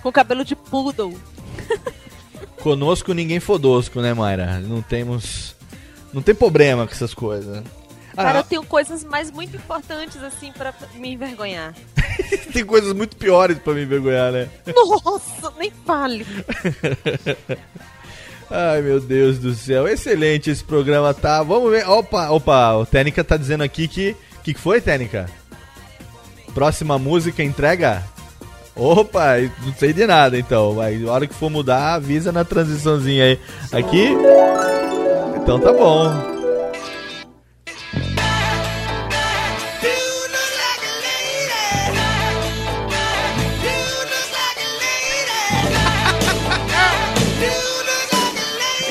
[0.03, 1.13] com cabelo de poodle.
[2.61, 4.59] Conosco ninguém fodosco, né, Mayra?
[4.59, 5.55] Não temos.
[6.13, 7.63] Não tem problema com essas coisas.
[8.15, 11.73] Cara, eu Ah, tenho coisas mais muito importantes, assim, pra me envergonhar.
[12.51, 14.49] tem coisas muito piores pra me envergonhar, né?
[14.75, 16.25] Nossa, nem fale.
[18.51, 19.87] Ai, meu Deus do céu.
[19.87, 21.41] Excelente esse programa, tá?
[21.41, 21.87] Vamos ver.
[21.89, 24.15] Opa, opa, o Técnica tá dizendo aqui que.
[24.39, 25.29] O que, que foi, Técnica?
[26.53, 28.03] Próxima música entrega?
[28.75, 30.75] Opa, não sei de nada então.
[30.75, 33.39] Mas a hora que for mudar, avisa na transiçãozinha aí.
[33.71, 34.09] Aqui.
[35.41, 36.11] Então tá bom.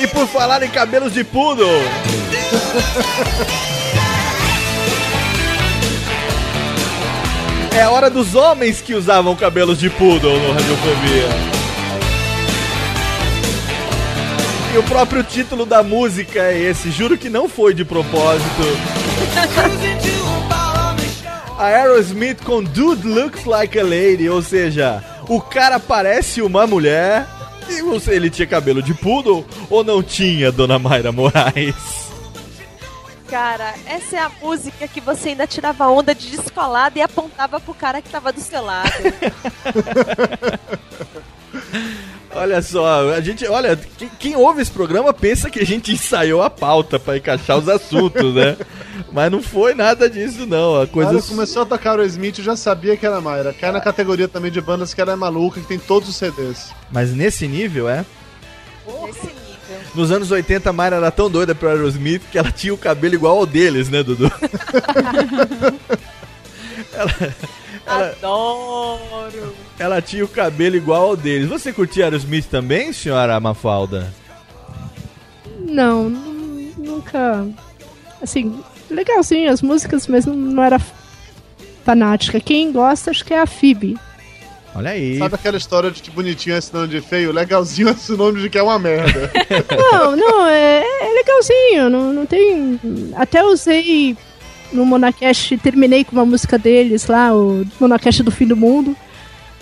[0.01, 1.67] E por falar em cabelos de poodle.
[7.73, 11.51] É a hora dos homens que usavam cabelos de poodle no Radiofobia.
[14.73, 16.91] E o próprio título da música é esse.
[16.91, 18.61] Juro que não foi de propósito.
[21.57, 27.25] A Aerosmith com Dude Looks Like a Lady, ou seja, o cara parece uma mulher.
[27.69, 32.00] E você, ele tinha cabelo de poodle ou não tinha, dona Mayra Moraes?
[33.31, 37.73] Cara, essa é a música que você ainda tirava onda de descolada e apontava pro
[37.73, 38.91] cara que tava do seu lado.
[42.35, 46.41] Olha só, a gente, olha, quem, quem ouve esse programa pensa que a gente ensaiou
[46.41, 48.57] a pauta pra encaixar os assuntos, né?
[49.11, 50.81] Mas não foi nada disso, não.
[50.81, 51.11] A coisa.
[51.11, 53.53] Quando começou a tocar o Smith, eu já sabia que era Mayra.
[53.53, 56.71] Cai na categoria também de bandas que ela é maluca, que tem todos os CDs.
[56.89, 58.05] Mas nesse nível, é?
[59.05, 59.40] Nesse nível.
[59.93, 63.13] Nos anos 80, a Mayra era tão doida pro Aerosmith que ela tinha o cabelo
[63.15, 64.31] igual ao deles, né, Dudu?
[67.85, 69.55] Adoro!
[69.79, 71.49] Ela tinha o cabelo igual ao deles.
[71.49, 74.13] Você curtia Aerosmith também, senhora Mafalda?
[75.59, 77.45] Não, nu- nunca.
[78.21, 80.79] Assim, legalzinho as músicas, mas não, não era
[81.83, 82.39] fanática.
[82.39, 83.97] Quem gosta, acho que é a Phoebe.
[84.73, 85.17] Olha aí.
[85.17, 87.31] Sabe aquela história de que bonitinho é esse nome de feio?
[87.31, 89.31] Legalzinho é sinônimo de que é uma merda.
[89.91, 91.89] Não, não, é, é legalzinho.
[91.89, 92.79] Não, não tem.
[93.15, 94.15] Até usei
[94.71, 98.95] no Monacast, terminei com uma música deles lá, o Monacast do Fim do Mundo.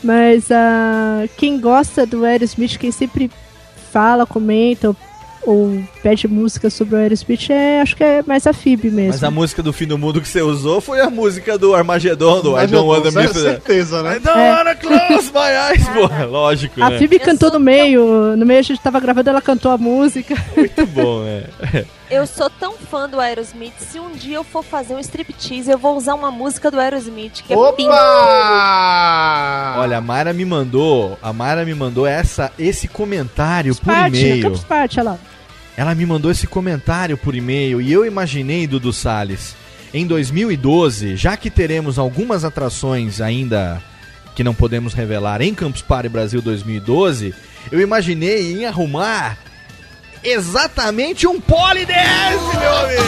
[0.03, 3.31] Mas ah, quem gosta do Aerosmith, quem sempre
[3.91, 4.95] fala, comenta
[5.45, 9.11] ou, pede música sobre o Aerosmith, é, acho que é mais a Phoebe mesmo.
[9.14, 12.41] Mas a música do fim do mundo que você usou foi a música do Armagedon,
[12.41, 13.40] do I Don't Wanna Miss It.
[13.40, 14.18] certeza, né?
[14.18, 14.52] I don't É.
[14.53, 16.26] wanna close my eyes, porra.
[16.26, 16.98] Lógico, A né?
[16.98, 20.36] Phoebe cantou no meio, no meio a gente tava gravando, ela cantou a música.
[20.56, 21.44] Muito bom, né?
[22.10, 25.77] Eu sou tão fã do Aerosmith, se um dia eu for fazer um striptease, eu
[25.77, 27.88] vou usar uma música do Aerosmith, que é Pink.
[29.77, 34.41] Olha, a Mayra me mandou, a Mayra me mandou essa, esse comentário por Party, e-mail.
[34.41, 35.19] Campus Party, olha lá.
[35.77, 39.56] Ela me mandou esse comentário por e-mail e eu imaginei, Dudu Salles,
[39.94, 43.80] em 2012, já que teremos algumas atrações ainda
[44.36, 47.36] que não podemos revelar em Campus Party Brasil 2012,
[47.72, 49.38] eu imaginei em arrumar
[50.24, 53.04] exatamente um polidense, meu amigo!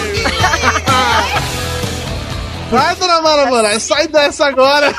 [2.71, 4.93] Vai, dona Mara Moraes, sai dessa agora!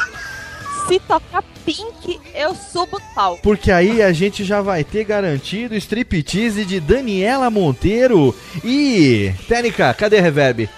[0.86, 3.40] Se tocar Pink, eu subo palco.
[3.43, 8.34] Porque aí a gente já vai ter garantido o striptease de Daniela Monteiro
[8.64, 9.32] e.
[9.48, 10.68] Técnica, cadê a reverb?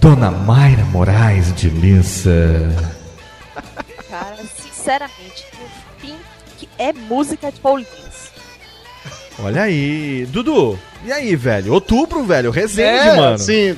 [0.00, 2.30] Dona Mayra Moraes de Lissa.
[4.08, 8.19] Cara, sinceramente, o Pink é música de Paulinhos.
[9.42, 10.26] Olha aí.
[10.30, 11.72] Dudu, e aí, velho?
[11.72, 12.50] Outubro, velho.
[12.50, 13.38] Resende, É, mano.
[13.38, 13.76] Sim.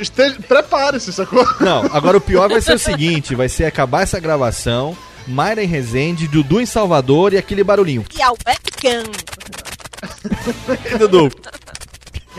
[0.00, 1.46] Esteja- Prepare-se, sacou?
[1.60, 4.96] Não, agora o pior vai ser o seguinte: vai ser acabar essa gravação.
[5.26, 8.04] Mayra em Resende, Dudu em Salvador e aquele barulhinho.
[8.16, 9.04] E a webcam.
[10.92, 11.30] E Dudu.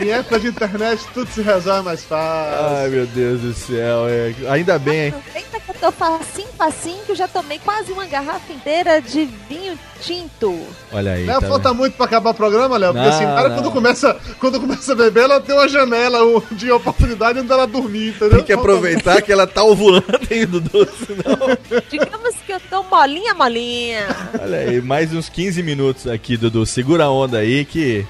[0.02, 2.76] Em época de internet, tudo se resolve mais fácil.
[2.76, 4.06] Ai, meu Deus do céu.
[4.08, 4.34] é.
[4.50, 5.14] Ainda bem, hein?
[5.16, 9.28] Aproveita que eu tô facinho, facinho, que eu já tomei quase uma garrafa inteira de
[9.48, 10.58] vinho tinto.
[10.92, 11.24] Olha aí.
[11.24, 12.92] Léo, tá falta muito pra acabar o programa, Léo.
[12.92, 13.56] Porque Não, assim, cara, não.
[13.56, 16.18] quando começa, quando começa a beber, ela tem uma janela
[16.50, 18.30] de oportunidade onde ela dormir, entendeu?
[18.38, 20.88] Tem que aproveitar que ela tá ovulando aí, Dudu.
[21.06, 21.82] Senão...
[21.88, 24.06] Digamos que eu tô molinha, molinha.
[24.40, 26.66] Olha aí, mais uns 15 minutos aqui, Dudu.
[26.66, 28.04] Segura a onda aí que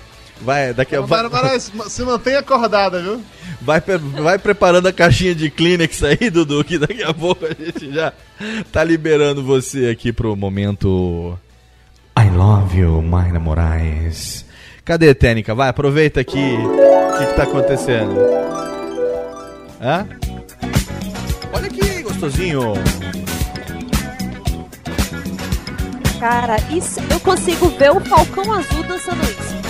[0.45, 3.23] vai daqui a Moraes, se mantém acordada, viu?
[3.61, 7.93] vai, vai preparando a caixinha de Kleenex aí, Dudu, que daqui a pouco a gente
[7.93, 8.13] já
[8.71, 11.39] tá liberando você aqui pro momento
[12.19, 14.45] I love you, Mayra Moraes.
[14.85, 15.55] Cadê, Técnica?
[15.55, 16.57] Vai, aproveita aqui.
[16.57, 18.17] O que, que tá acontecendo?
[19.81, 20.07] Hã?
[21.53, 22.75] Olha aqui, gostosinho.
[26.21, 29.62] Cara, isso eu consigo ver o Falcão Azul dançando isso.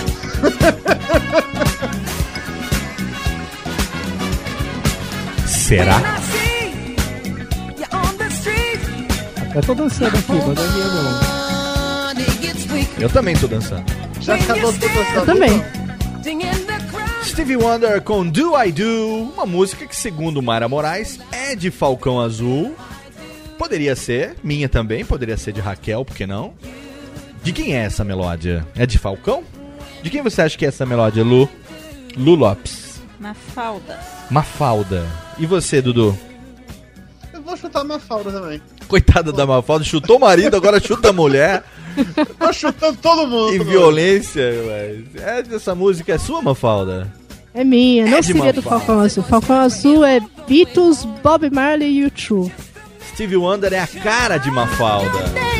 [5.47, 6.01] Será?
[9.55, 11.33] Eu tô dançando aqui, manda a minha não.
[12.99, 13.83] Eu também tô dançando.
[14.19, 15.63] Já acabou tudo Eu também.
[17.23, 22.19] Stevie Wonder com Do I Do, uma música que, segundo Mara Moraes, é de Falcão
[22.19, 22.75] Azul.
[23.57, 26.53] Poderia ser, minha também, poderia ser de Raquel, por que não?
[27.43, 28.65] De quem é essa melódia?
[28.75, 29.43] É de Falcão?
[30.03, 31.49] De quem você acha que é essa melódia, Lu?
[32.15, 33.01] Lu Lopes.
[33.19, 33.99] Mafalda.
[34.29, 35.05] Mafalda.
[35.39, 36.15] E você, Dudu?
[37.33, 38.61] Eu vou chutar uma falda também.
[38.87, 41.63] Coitada da Mafalda, chutou o marido, agora chuta a mulher.
[42.37, 43.55] Tô chutando todo mundo.
[43.55, 45.23] Em violência, mas...
[45.23, 47.11] É, essa música é sua, Mafalda?
[47.53, 48.85] É minha, não É seria do Mafalda.
[48.85, 49.23] Falcão Azul.
[49.23, 52.51] Falcão Azul é Beatles, Bob Marley e U2.
[53.13, 55.52] Stevie Wonder é a cara de Mafalda.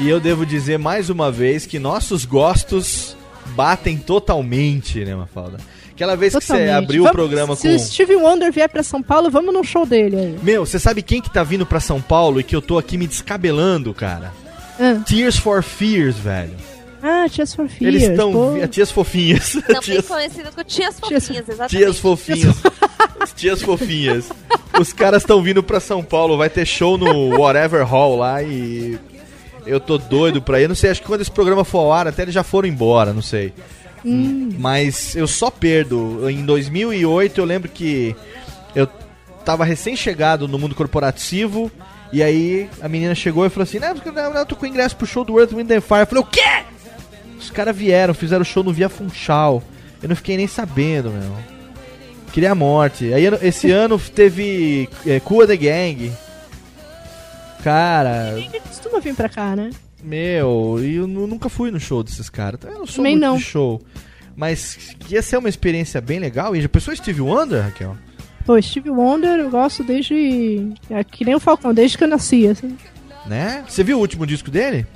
[0.00, 3.16] E eu devo dizer mais uma vez que nossos gostos
[3.54, 5.58] batem totalmente, né, Mafalda?
[5.90, 6.72] Aquela vez que você Totalmente.
[6.84, 7.74] abriu o Vamos- programa Se com.
[7.74, 10.38] o Steve Wonder vier pra São Paulo, vamos num show dele aí.
[10.42, 12.96] Meu, você sabe quem que tá vindo pra São Paulo e que eu tô aqui
[12.96, 14.32] me descabelando, cara?
[14.78, 15.02] Ah.
[15.04, 16.54] Tears for Fears, velho.
[17.02, 17.94] Ah, Tears for Fears.
[17.94, 18.32] Eles estão.
[18.68, 19.52] Tias fofinhas.
[19.52, 21.76] Também Tias, conhecido como Tias Fofinhas, exatamente.
[21.76, 22.56] tias fofinhas.
[23.20, 24.28] As tias fofinhas.
[24.78, 26.38] Os caras estão vindo pra São Paulo.
[26.38, 28.98] Vai ter show no Whatever Hall lá e.
[29.66, 30.68] Eu tô doido pra ir.
[30.68, 33.12] Não sei, acho que quando esse programa for ao ar, até eles já foram embora,
[33.12, 33.52] não sei.
[34.04, 34.50] Hum.
[34.58, 36.28] Mas eu só perdo.
[36.30, 38.14] Em 2008 eu lembro que
[38.74, 38.86] eu
[39.44, 41.70] tava recém-chegado no mundo corporativo.
[42.12, 45.06] E aí a menina chegou e falou assim: Não, porque eu tô com ingresso pro
[45.06, 46.00] show do Earth, Wind and Fire.
[46.00, 46.64] Eu falei: O quê?
[47.38, 49.62] Os caras vieram, fizeram show no Via Funchal.
[50.02, 51.36] Eu não fiquei nem sabendo, meu.
[52.32, 53.12] Queria a morte.
[53.12, 56.12] Aí esse ano teve é, Cool the Gang.
[57.62, 59.70] Cara, Ele costuma vir pra cá, né?
[60.02, 62.58] meu, e eu nu- nunca fui no show desses caras.
[62.64, 63.36] Eu não sou Também muito não.
[63.36, 63.80] de show.
[64.34, 66.56] Mas ia ser uma experiência bem legal.
[66.56, 67.96] E já pensou Steve Wonder, Raquel?
[68.46, 70.72] Pô, Steve Wonder eu gosto desde.
[70.88, 72.76] É que nem o Falcão, desde que eu nasci, assim.
[73.26, 73.62] Né?
[73.68, 74.86] Você viu o último disco dele?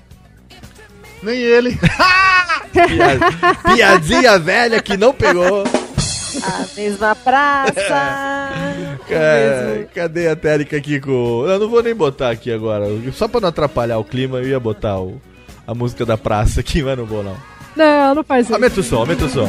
[1.22, 1.78] Nem ele.
[2.72, 5.64] Piad- Piadinha velha que não pegou.
[5.64, 8.52] A mesma praça.
[8.96, 11.44] Ca- Cadê a Térica aqui com.
[11.46, 12.86] Eu não vou nem botar aqui agora.
[13.12, 15.20] Só pra não atrapalhar o clima, eu ia botar o...
[15.66, 17.36] a música da praça aqui, mas não vou não.
[17.76, 18.54] Não, não faz isso.
[18.54, 19.48] Aumenta o som, aumenta o som.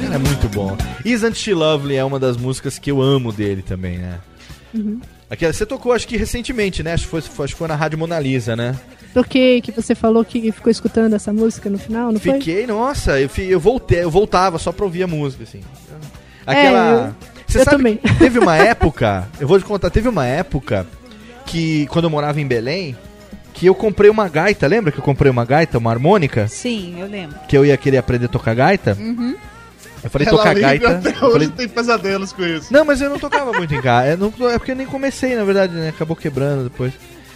[0.00, 0.76] Cara, é muito bom.
[1.04, 4.18] Isn't She Lovely é uma das músicas que eu amo dele também, né?
[4.74, 5.00] Uhum.
[5.30, 6.94] Aquela, você tocou, acho que recentemente, né?
[6.94, 8.74] Acho que foi, acho que foi na Rádio Mona Lisa, né?
[9.12, 12.34] Toquei que você falou que ficou escutando essa música no final, não foi?
[12.34, 15.60] Fiquei, nossa, eu, eu voltei, eu voltava só pra ouvir a música, assim.
[16.48, 16.90] É, Aquela.
[17.22, 17.96] eu- Você eu sabe, também.
[17.96, 20.86] que teve uma época, eu vou te contar, teve uma época
[21.46, 22.96] que, quando eu morava em Belém,
[23.54, 26.46] que eu comprei uma gaita, lembra que eu comprei uma gaita, uma harmônica?
[26.48, 27.36] Sim, eu lembro.
[27.48, 28.96] Que eu ia querer aprender a tocar gaita?
[29.00, 29.34] Uhum.
[30.04, 30.88] Eu falei Ela tocar gaita.
[30.90, 32.72] Até eu hoje falei- tem pesadelos com isso.
[32.72, 34.08] Não, mas eu não tocava muito em casa.
[34.08, 35.88] É, não- é porque eu nem comecei, na verdade, né?
[35.88, 36.92] Acabou quebrando depois.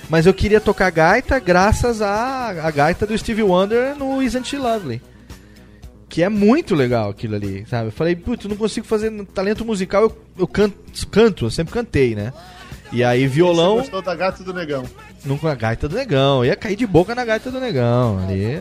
[0.08, 4.58] Mas eu queria tocar gaita graças à, à gaita do Stevie Wonder no Isn't She
[4.58, 5.00] Lovely.
[6.12, 7.88] Que é muito legal aquilo ali, sabe?
[7.88, 10.76] Eu falei, putz, eu não consigo fazer talento musical, eu, eu canto,
[11.10, 12.34] canto, eu sempre cantei, né?
[12.92, 14.84] E aí Você violão, gostou da gata do negão.
[15.24, 16.44] não com a gaita do negão.
[16.44, 18.18] Eu ia cair de boca na gaita do negão.
[18.18, 18.60] Ali.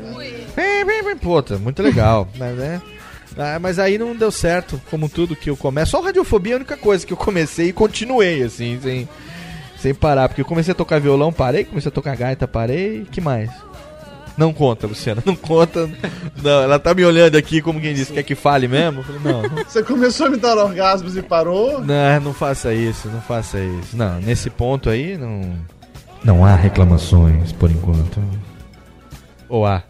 [1.20, 2.26] Puta, muito legal.
[2.40, 2.82] mas, né?
[3.38, 5.92] Ah, mas aí não deu certo, como tudo que eu começo.
[5.92, 9.10] Só radiofobia é a única coisa que eu comecei e continuei, assim, sem,
[9.78, 10.30] sem parar.
[10.30, 11.66] Porque eu comecei a tocar violão, parei.
[11.66, 13.06] Comecei a tocar gaita, parei.
[13.12, 13.50] que mais?
[14.38, 15.90] Não conta, Luciana, não conta.
[16.42, 19.04] Não, ela tá me olhando aqui como quem disse, quer que fale mesmo?
[19.04, 21.82] Falei, não, Você começou a me dar orgasmos e parou?
[21.82, 23.96] não, não faça isso, não faça isso.
[23.96, 25.54] Não, nesse ponto aí, não.
[26.24, 28.22] Não há reclamações por enquanto.
[29.50, 29.84] Ou há?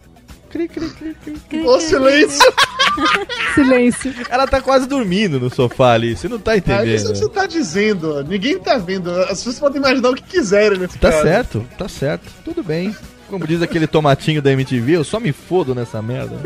[0.50, 1.66] Cri, cri, cri, cri, cri.
[1.66, 2.52] Ô, silêncio!
[3.54, 4.12] Silêncio.
[4.28, 7.16] Ela tá quase dormindo no sofá ali, você não tá Ah, isso que entendendo.
[7.16, 8.24] você tá dizendo.
[8.24, 9.10] Ninguém tá vendo.
[9.22, 11.22] As pessoas podem imaginar o que quiserem nesse Tá caso.
[11.22, 12.94] certo, tá certo, tudo bem.
[13.32, 16.36] Como diz aquele tomatinho da MTV, eu só me fodo nessa merda.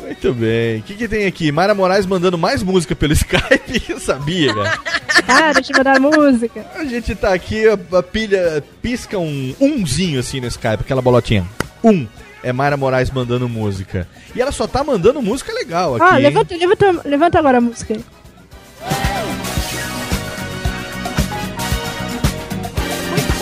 [0.00, 0.80] Muito bem.
[0.80, 1.52] O que, que tem aqui?
[1.52, 3.84] Mara Moraes mandando mais música pelo Skype.
[3.88, 4.78] Eu sabia, cara.
[5.24, 6.66] Para de mandar música.
[6.74, 11.46] A gente tá aqui, a, a pilha pisca um umzinho assim no Skype, aquela bolotinha.
[11.84, 12.04] Um.
[12.42, 14.08] É Mayra Moraes mandando música.
[14.34, 16.04] E ela só tá mandando música legal aqui.
[16.04, 17.96] Ah, levanta, levanta, levanta agora a música.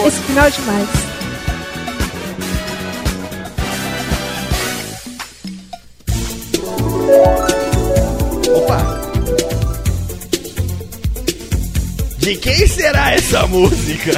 [0.07, 1.10] Esse final é demais.
[8.55, 9.01] Opa!
[12.19, 14.13] De quem será essa música?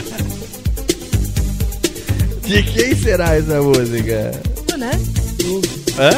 [2.46, 4.32] De quem será essa música?
[4.78, 4.90] Né?
[5.98, 6.10] Hã?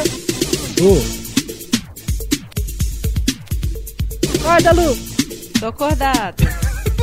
[4.40, 4.96] Acorda, Lu.
[5.58, 6.42] Tô acordado.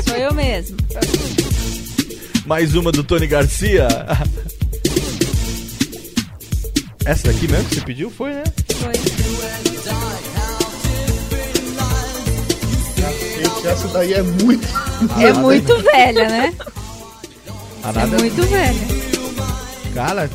[0.07, 0.77] Sou eu mesmo.
[2.45, 3.88] Mais uma do Tony Garcia.
[7.06, 8.44] Essa daqui mesmo que você pediu foi, né?
[8.76, 8.94] Foi.
[13.38, 14.68] Gente, essa daí é muito.
[15.19, 16.53] É muito velha, né?
[17.84, 18.80] A É muito velha.
[19.95, 20.30] Cara.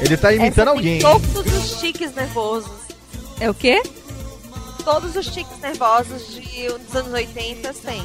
[0.00, 0.98] Ele tá imitando Essa alguém.
[0.98, 2.70] Tem todos os tiques nervosos.
[3.40, 3.82] É o quê?
[4.84, 8.02] Todos os tiques nervosos de, dos anos 80 tem.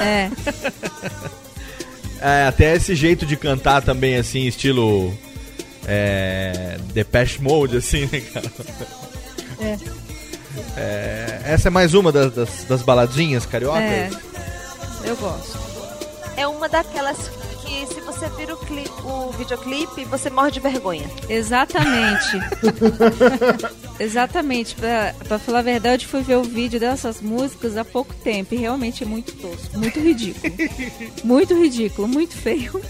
[0.00, 0.30] É.
[2.18, 5.12] É, até esse jeito de cantar também, assim, estilo.
[5.86, 6.78] É.
[6.92, 8.50] Depeche Mode, assim, né, cara?
[9.60, 9.78] É.
[10.76, 13.82] É, essa é mais uma das, das, das baladinhas cariocas?
[13.82, 14.10] É.
[15.04, 15.58] Eu gosto.
[16.36, 17.16] É uma daquelas
[17.64, 21.08] que se você vira o, cli- o videoclipe, você morre de vergonha.
[21.28, 22.38] Exatamente.
[23.98, 24.74] Exatamente.
[24.74, 28.54] Pra, pra falar a verdade, eu fui ver o vídeo dessas músicas há pouco tempo
[28.54, 29.78] e realmente é muito tosco.
[29.78, 30.52] Muito ridículo.
[31.24, 32.80] muito ridículo, muito feio.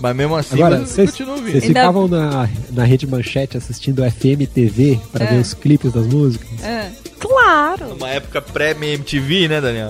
[0.00, 1.52] Mas mesmo assim, Agora, vocês continuo ouvindo.
[1.52, 5.28] vocês ficavam na, na rede manchete assistindo FMTV para É.
[5.28, 6.62] ver os clipes das músicas?
[6.62, 6.90] É.
[7.18, 7.94] Claro!
[7.94, 9.88] Uma época pré-MTV, né, Daniel?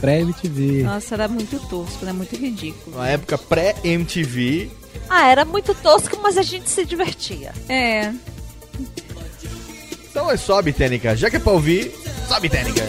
[0.00, 0.82] Pré-MTV.
[0.82, 2.12] Nossa, era muito tosco, né?
[2.12, 2.96] Muito ridículo.
[2.96, 4.70] Uma época pré-MTV.
[5.08, 7.52] Ah, era muito tosco, mas a gente se divertia.
[7.68, 8.12] É.
[10.10, 11.16] Então é sobe, Tênica.
[11.16, 11.92] Já que é pra ouvir,
[12.28, 12.82] sobe, Tênica.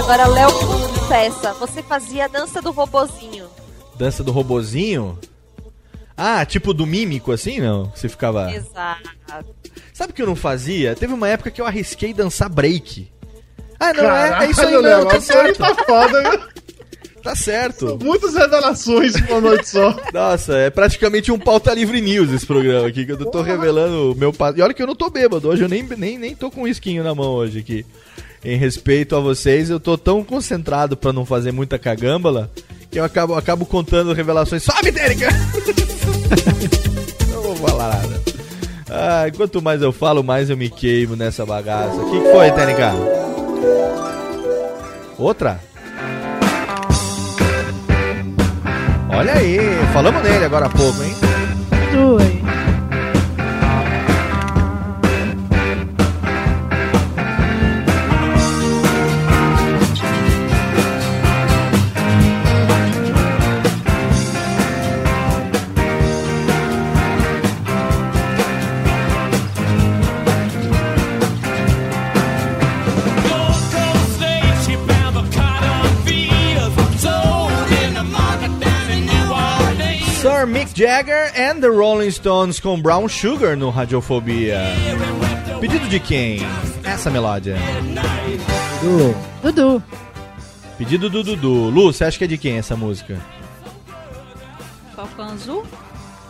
[0.00, 3.46] Agora, Léo, confessa, você fazia a dança do robozinho.
[3.96, 5.18] Dança do robozinho?
[6.16, 7.92] Ah, tipo do mímico, assim, não?
[7.94, 8.50] Você ficava...
[8.50, 9.10] Exato.
[9.92, 10.96] Sabe o que eu não fazia?
[10.96, 13.12] Teve uma época que eu arrisquei dançar break.
[13.78, 15.58] Ah, não, é, é isso aí, Léo, não, tá certo.
[15.58, 16.40] tá foda, viu?
[17.22, 17.98] Tá certo.
[18.02, 19.94] Muitas revelações uma noite só.
[20.10, 24.14] Nossa, é praticamente um pauta livre news esse programa aqui, que eu tô revelando o
[24.14, 24.32] meu.
[24.56, 26.66] E olha que eu não tô bêbado, hoje eu nem, nem, nem tô com um
[26.66, 27.84] esquinho na mão hoje aqui.
[28.42, 32.50] Em respeito a vocês, eu tô tão concentrado pra não fazer muita cagâmbala
[32.90, 34.62] que eu acabo, acabo contando revelações.
[34.64, 35.28] Sobe, Tênica!
[37.30, 38.20] não vou falar nada.
[38.88, 41.94] Ah, quanto mais eu falo, mais eu me queimo nessa bagaça.
[41.94, 42.92] O que, foi, Tênica?
[45.16, 45.60] Outra?
[49.10, 49.58] Olha aí,
[49.92, 51.14] falamos nele agora há pouco, hein?
[52.16, 52.39] Oi.
[80.80, 84.62] Jagger and the Rolling Stones com Brown Sugar no Radiofobia.
[85.60, 86.38] Pedido de quem?
[86.82, 87.58] Essa melódia.
[88.80, 89.82] Do Dudu.
[90.78, 91.68] Pedido do Dudu.
[91.68, 93.18] Lu, você acha que é de quem essa música?
[94.96, 95.66] Falcão Azul?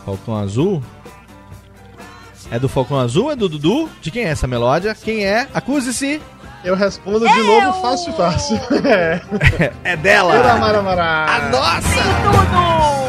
[0.05, 0.83] Falcão Azul?
[2.51, 3.31] É do Falcão Azul?
[3.31, 3.89] É do Dudu?
[4.01, 4.93] De quem é essa melódia?
[4.93, 5.47] Quem é?
[5.53, 6.21] Acuse-se.
[6.61, 8.59] Eu respondo de novo fácil, fácil.
[8.85, 9.21] É.
[9.85, 10.35] É dela.
[10.35, 11.25] Era Mara Mara.
[11.25, 13.00] A nossa!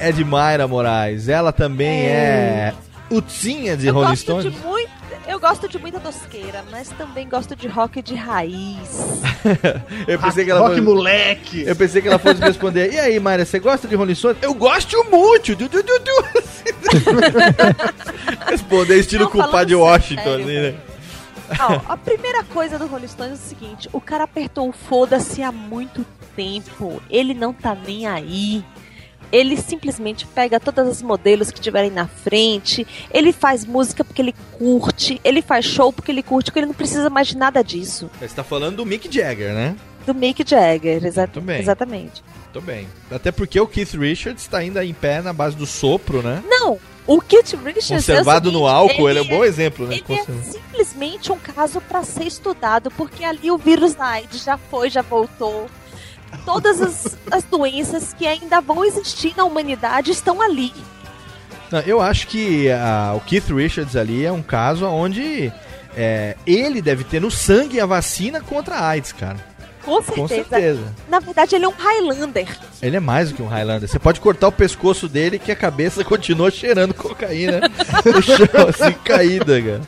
[0.00, 1.28] É de Mayra Moraes.
[1.28, 2.72] Ela também é,
[3.10, 4.50] Utzinha de Eu Rolling Stones.
[4.50, 4.90] de muito.
[5.28, 9.20] Eu gosto de muita tosqueira, mas também gosto de rock de raiz.
[10.08, 10.80] Eu pensei que ela Rock fosse...
[10.80, 11.62] moleque.
[11.64, 12.92] Eu pensei que ela fosse responder.
[12.92, 14.38] E aí, Mayra, você gosta de Rolling Stones?
[14.42, 15.54] Eu gosto muito.
[15.54, 16.24] Du, du, du, du.
[18.50, 20.74] Responder estilo Não, culpado de Washington, sério, assim, né?
[21.60, 25.42] Ó, a primeira coisa do Rolling Stones é o seguinte: o cara apertou o foda-se
[25.42, 26.04] há muito
[26.34, 27.02] tempo.
[27.10, 28.64] Ele não tá nem aí.
[29.32, 32.86] Ele simplesmente pega todas as modelos que tiverem na frente.
[33.12, 35.20] Ele faz música porque ele curte.
[35.22, 36.50] Ele faz show porque ele curte.
[36.50, 38.10] Porque ele não precisa mais de nada disso.
[38.20, 39.76] Você tá falando do Mick Jagger, né?
[40.06, 41.60] Do Mick Jagger, exa Muito bem.
[41.60, 42.22] exatamente.
[42.52, 42.88] Tô bem.
[43.10, 46.42] Até porque o Keith Richards tá ainda em pé na base do sopro, né?
[46.48, 47.90] Não, o Kit Richards.
[47.90, 50.00] é Conservado no seguinte, álcool, ele, é um bom é- exemplo, né?
[50.08, 54.56] Ele é simplesmente um caso para ser estudado, porque ali o vírus da AIDS já
[54.56, 55.66] foi, já voltou.
[56.44, 60.72] Todas as, as doenças que ainda vão existir na humanidade estão ali.
[61.70, 65.52] Não, eu acho que ah, o Keith Richards ali é um caso onde
[65.96, 69.50] é, ele deve ter no sangue a vacina contra a AIDS, cara.
[69.84, 70.20] Com certeza.
[70.20, 70.94] Com certeza.
[71.08, 72.48] Na verdade, ele é um Highlander.
[72.82, 73.88] Ele é mais do que um Highlander.
[73.88, 77.60] Você pode cortar o pescoço dele que a cabeça continua cheirando cocaína
[78.04, 79.80] no chão, assim, caída, cara.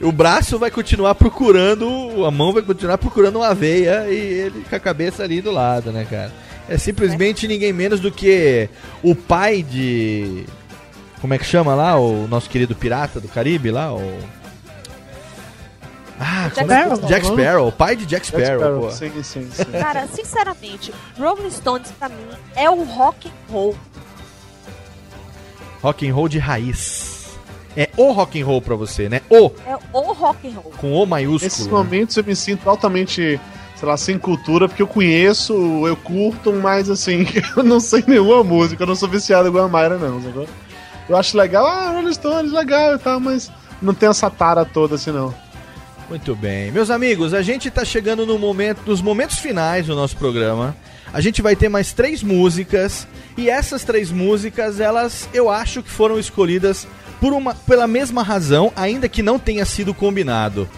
[0.00, 4.74] O braço vai continuar procurando, a mão vai continuar procurando uma veia e ele com
[4.74, 6.32] a cabeça ali do lado, né, cara?
[6.68, 8.68] É simplesmente ninguém menos do que
[9.02, 10.46] o pai de.
[11.20, 11.98] Como é que chama lá?
[11.98, 13.92] O nosso querido pirata do Caribe lá?
[13.92, 14.00] O.
[16.18, 17.08] Ah, Jack como é que- Sparrow.
[17.08, 18.90] Jack Sparrow, o pai de Jack Jack Sparrow, Sparrow, pô.
[18.92, 19.64] Sim, sim, sim.
[19.72, 23.76] Cara, sinceramente, Rolling Stones pra mim é o rock and roll.
[25.82, 27.19] Rock and roll de raiz.
[27.76, 29.20] É o rock and roll pra você, né?
[29.30, 30.72] O É o rock and roll.
[30.78, 31.44] com o maiúsculo.
[31.44, 33.40] Nesses momentos eu me sinto altamente,
[33.76, 35.52] sei lá, sem cultura, porque eu conheço,
[35.86, 37.26] eu curto, mas assim,
[37.56, 40.46] eu não sei nenhuma música, eu não sou viciado igual a Mayra, não, sacou?
[41.08, 44.96] Eu acho legal, ah, Rolling Stones, legal e tal, mas não tem essa tara toda
[44.96, 45.34] assim, não.
[46.08, 46.72] Muito bem.
[46.72, 50.76] Meus amigos, a gente tá chegando no momento, nos momentos finais do nosso programa.
[51.12, 53.06] A gente vai ter mais três músicas.
[53.36, 56.86] E essas três músicas, elas eu acho que foram escolhidas
[57.20, 60.68] por uma, pela mesma razão, ainda que não tenha sido combinado.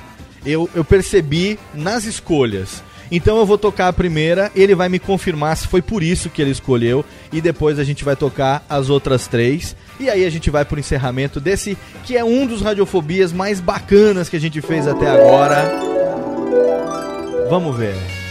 [0.45, 2.83] eu, eu percebi nas escolhas.
[3.11, 6.41] Então eu vou tocar a primeira, ele vai me confirmar se foi por isso que
[6.41, 9.77] ele escolheu e depois a gente vai tocar as outras três.
[10.01, 14.31] E aí a gente vai pro encerramento desse que é um dos radiofobias mais bacanas
[14.31, 15.71] que a gente fez até agora.
[17.51, 18.22] Vamos ver.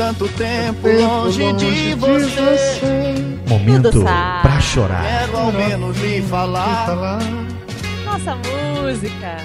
[0.00, 3.14] Tanto tempo longe de você.
[3.46, 4.40] Momento Tudo sabe.
[4.40, 5.02] pra chorar.
[5.04, 7.18] Quero ao menos lhe falar.
[8.06, 9.36] Nossa música.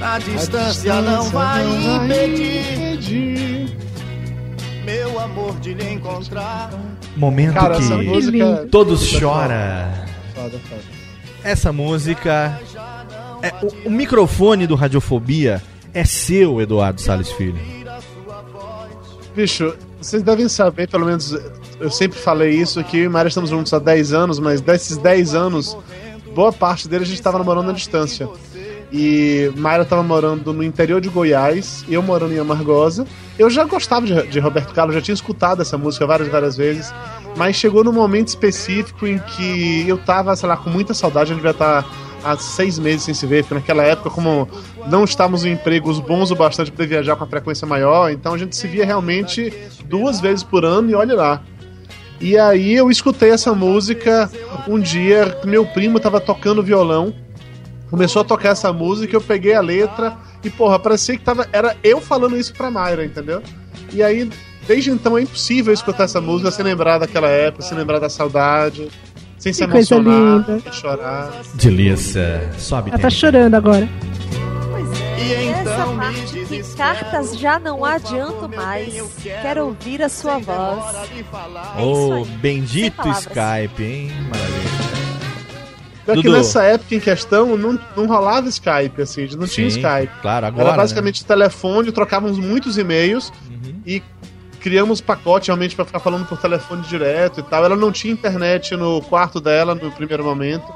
[0.00, 1.66] A distância não vai
[2.06, 3.76] impedir
[4.86, 6.70] meu amor de lhe encontrar.
[7.14, 9.92] Momento Cara, essa que música- todos Foda, choram.
[10.34, 10.82] Foda, foda.
[11.44, 12.58] Essa música.
[13.42, 15.60] é- o, o microfone do Radiofobia
[15.92, 17.60] é seu, Eduardo Salles Filho.
[19.36, 21.36] Bicho, vocês devem saber, pelo menos
[21.78, 24.96] eu sempre falei isso, que eu e Mário estamos juntos há 10 anos, mas desses
[24.96, 25.76] 10 anos,
[26.34, 28.28] boa parte deles a gente estava namorando à distância.
[28.92, 33.06] E Mayra estava morando no interior de Goiás, e eu morando em Amargosa.
[33.38, 36.92] Eu já gostava de, de Roberto Carlos, já tinha escutado essa música várias várias vezes,
[37.36, 41.34] mas chegou num momento específico em que eu tava, sei lá, com muita saudade, a
[41.34, 41.86] gente devia estar
[42.24, 44.48] há seis meses sem se ver, porque naquela época, como
[44.88, 48.38] não estávamos em empregos bons o bastante para viajar com a frequência maior, então a
[48.38, 49.52] gente se via realmente
[49.84, 51.42] duas vezes por ano e olha lá.
[52.20, 54.30] E aí eu escutei essa música
[54.68, 57.14] um dia, meu primo tava tocando violão,
[57.88, 61.76] começou a tocar essa música, eu peguei a letra e, porra, parecia que tava, era
[61.82, 63.42] eu falando isso pra Mayra, entendeu?
[63.92, 64.30] E aí,
[64.66, 68.88] desde então é impossível escutar essa música sem lembrar daquela época, sem lembrar da saudade,
[69.40, 70.60] sem se Que coisa linda.
[70.62, 71.32] sem chorar.
[71.54, 73.88] Delícia, sobe Ela tá chorando agora.
[75.18, 79.02] E Essa então parte que cartas já não adianto mais.
[79.22, 80.94] Quero ouvir a sua voz.
[81.76, 82.24] É aí.
[82.40, 83.08] bendito.
[83.10, 84.10] Skype, hein?
[84.28, 84.70] Maravilha.
[86.04, 86.36] Pior que Dudu.
[86.36, 90.12] nessa época em questão não, não rolava Skype, assim, não tinha Sim, Skype.
[90.22, 90.68] Claro, agora.
[90.68, 93.74] Era basicamente telefone, trocávamos muitos e-mails Uhum.
[93.86, 94.02] e
[94.60, 97.64] criamos pacote realmente pra ficar falando por telefone direto e tal.
[97.64, 100.72] Ela não tinha internet no quarto dela no primeiro momento.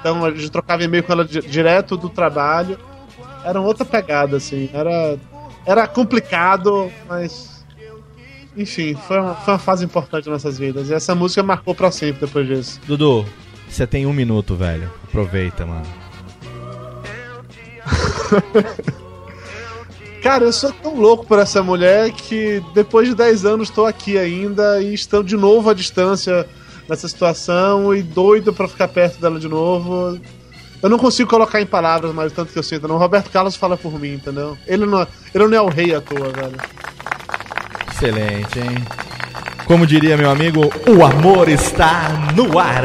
[0.00, 2.78] Então a gente trocava e-mail com ela di- direto do trabalho.
[3.44, 4.68] Era outra pegada, assim.
[4.72, 5.16] Era,
[5.64, 7.64] era complicado, mas.
[8.56, 10.90] Enfim, foi uma, foi uma fase importante nas nossas vidas.
[10.90, 12.80] E essa música marcou pra sempre depois disso.
[12.86, 13.24] Dudu,
[13.68, 14.90] você tem um minuto, velho.
[15.04, 15.86] Aproveita, mano.
[20.28, 24.18] Cara, eu sou tão louco por essa mulher que depois de 10 anos estou aqui
[24.18, 26.46] ainda e estão de novo à distância
[26.86, 30.20] nessa situação e doido pra ficar perto dela de novo.
[30.82, 32.98] Eu não consigo colocar em palavras mais o tanto que eu sinto, não.
[32.98, 34.54] Roberto Carlos fala por mim, entendeu?
[34.66, 36.58] Ele não, ele não é o rei à toa, velho.
[37.90, 38.84] Excelente, hein?
[39.64, 42.82] Como diria meu amigo, o amor está no ar.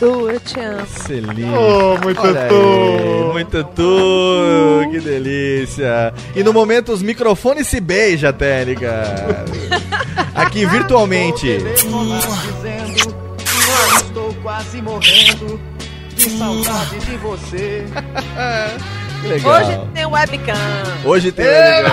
[0.00, 0.80] Du, eu te amo.
[0.82, 1.42] Excelente.
[1.44, 2.54] Oh, muito Olha tu.
[2.54, 6.14] aí, muito tu, que delícia.
[6.34, 9.04] E no momento os microfones se beijam, Técnica.
[10.34, 11.58] Aqui virtualmente.
[11.58, 15.60] dizendo que eu estou quase morrendo
[16.14, 17.84] de saudade de você.
[19.20, 19.52] Que legal.
[19.60, 20.54] Hoje tem webcam.
[21.04, 21.92] Hoje tem webcam.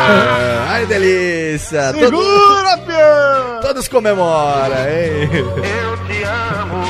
[0.69, 1.91] Ai, delícia.
[1.91, 3.59] Segura, pião!
[3.61, 5.29] Todos comemoram, hein?
[5.33, 6.85] Eu te amo,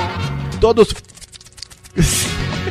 [0.59, 0.93] Todos.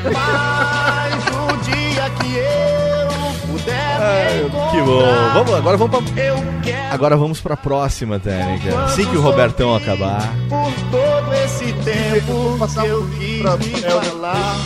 [0.04, 5.02] mas o dia que eu puder Ai, me que bom.
[5.34, 6.22] Vamos, agora vamos pra.
[6.24, 8.84] Eu quero Agora vamos pra próxima técnica.
[8.84, 10.32] Assim que o Robertão acabar.
[10.48, 14.02] por todo esse tempo que eu quis pra te Elder.
[14.02, 14.56] falar.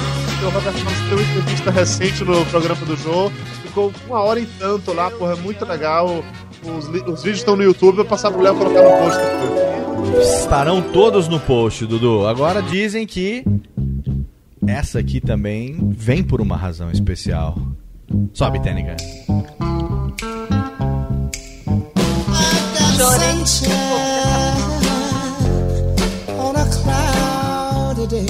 [0.40, 3.30] O Roberto Carlos deu uma entrevista recente no programa do Jô.
[3.62, 6.24] Ficou uma hora e tanto lá, porra, é muito legal.
[6.64, 9.89] Os, os vídeos estão no YouTube, eu vou passar pro Léo colocar no post.
[10.18, 12.26] Estarão todos no post, Dudu.
[12.26, 13.44] Agora dizem que
[14.66, 17.56] essa aqui também vem por uma razão especial.
[18.32, 18.96] Sobe, técnica.
[26.38, 28.26] on a cloudy day.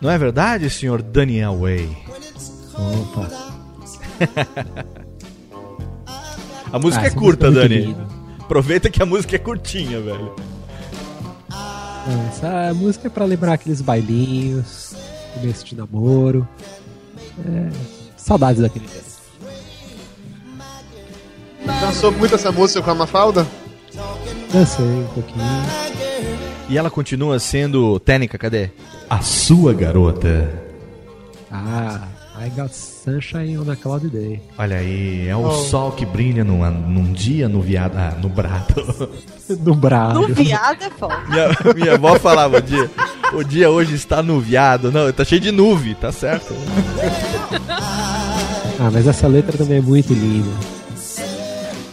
[0.00, 1.88] Não é verdade, senhor Daniel Way?
[2.74, 3.28] Opa.
[6.72, 7.78] A música Ah, é essa curta, é Dani.
[7.82, 8.06] linda.
[8.44, 10.34] Aproveita que a música é curtinha, velho.
[12.28, 14.94] Essa música é pra lembrar aqueles bailinhos,
[15.32, 16.46] começo de namoro.
[17.38, 17.70] É,
[18.18, 19.04] saudades daquele tempo.
[21.80, 23.46] Dançou muito essa música com a Mafalda?
[24.52, 25.44] Dancei um pouquinho.
[26.68, 27.98] E ela continua sendo.
[27.98, 28.70] Técnica, cadê?
[29.08, 30.52] A sua garota.
[31.50, 34.40] Ah, I got sunshine on a cloudy day.
[34.58, 35.52] Olha aí, é o Oh.
[35.52, 37.96] sol que brilha num, num dia nuviado.
[37.96, 39.08] Ah, nubrado.
[39.60, 40.20] Nubrado.
[40.26, 41.16] No viado é foda.
[41.28, 42.90] Minha, minha avó falava o dia.
[43.34, 44.90] O dia hoje está nuviado.
[44.90, 46.54] Não, tá cheio de nuvem, tá certo?
[48.76, 50.50] Ah, mas essa letra também é muito linda.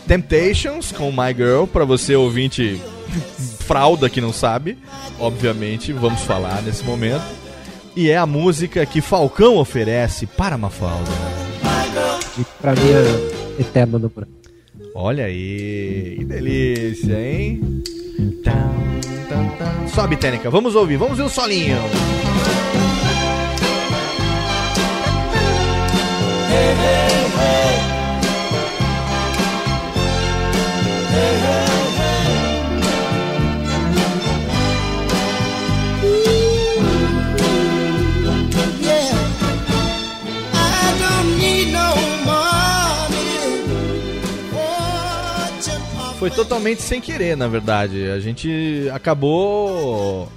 [0.08, 2.82] Temptations com My Girl, pra você ouvinte
[3.68, 4.78] fralda que não sabe,
[5.20, 7.22] obviamente, vamos falar nesse momento.
[7.96, 11.12] E é a música que Falcão oferece para Mafalda.
[12.40, 14.32] E pra mim é eterna no branco.
[14.96, 17.84] Olha aí, que delícia, hein?
[19.94, 21.78] Sobe, Tênica, vamos ouvir, vamos ver o solinho.
[31.32, 31.71] Yeah.
[46.22, 48.12] Foi totalmente sem querer, na verdade.
[48.12, 50.32] A gente acabou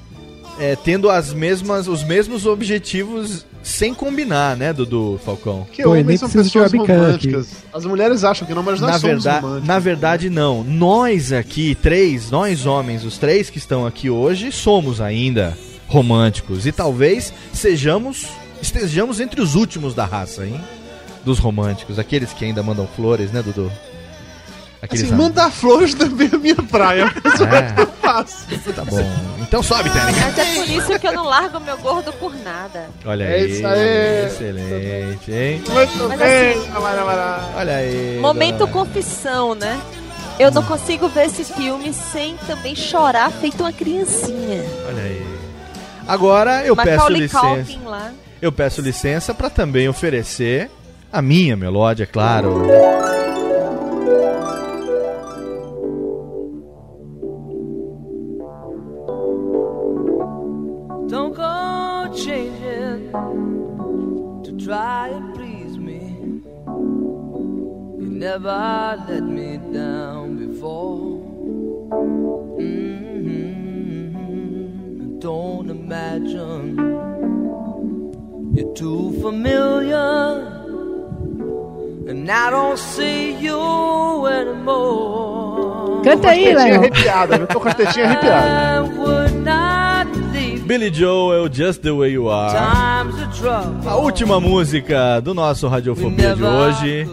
[0.59, 5.67] é, tendo as mesmas, os mesmos objetivos sem combinar, né, Dudu Falcão?
[5.71, 7.49] Que homens são pessoas românticas.
[7.71, 9.69] As mulheres acham que não, mas nós na, somos verdade, românticos.
[9.69, 10.65] na verdade, não.
[10.65, 15.55] Nós aqui, três, nós homens, os três que estão aqui hoje, somos ainda
[15.87, 16.65] românticos.
[16.65, 18.27] E talvez sejamos,
[18.63, 20.59] estejamos entre os últimos da raça, hein?
[21.27, 21.99] Dos românticos.
[21.99, 23.71] Aqueles que ainda mandam flores, né, Dudu?
[24.85, 27.11] Aqueles Assim, mandar flores também é minha praia.
[27.25, 27.49] Mas o É.
[27.61, 28.47] resto eu faço.
[28.75, 29.05] Tá bom.
[29.41, 30.13] Então sobe, Tênica.
[30.21, 32.87] Mas é por isso que eu não largo meu gordo por nada.
[33.05, 33.51] Olha É aí.
[33.51, 34.27] isso aí.
[34.27, 35.63] Excelente, hein?
[35.69, 36.71] Muito Mas bem, assim-.
[37.57, 38.19] Olha aí.
[38.21, 39.81] Momento dona- confissão, né?
[40.39, 44.65] Eu não consigo ver esse filme sem também chorar feito uma criancinha.
[44.89, 45.25] Olha aí.
[46.07, 47.41] Agora eu peço Macaulay licença.
[47.47, 48.11] Culkin lá.
[48.43, 50.71] Eu peço licença para também oferecer
[51.13, 52.67] a minha melódia, é claro.
[68.25, 71.21] Never let me down before.
[72.59, 74.11] Mhm.
[75.21, 76.65] Don't imagine
[78.55, 80.53] you're too familiar.
[82.09, 86.03] And I don't see you anymore.
[86.03, 86.77] Canta aí, Léo.
[86.79, 88.89] arrepiada, eu tô com as tetinhas arrepiadas.
[90.67, 92.57] Billy Joel, Just the Way You Are.
[93.87, 97.07] A última música do nosso Radiofobia de hoje.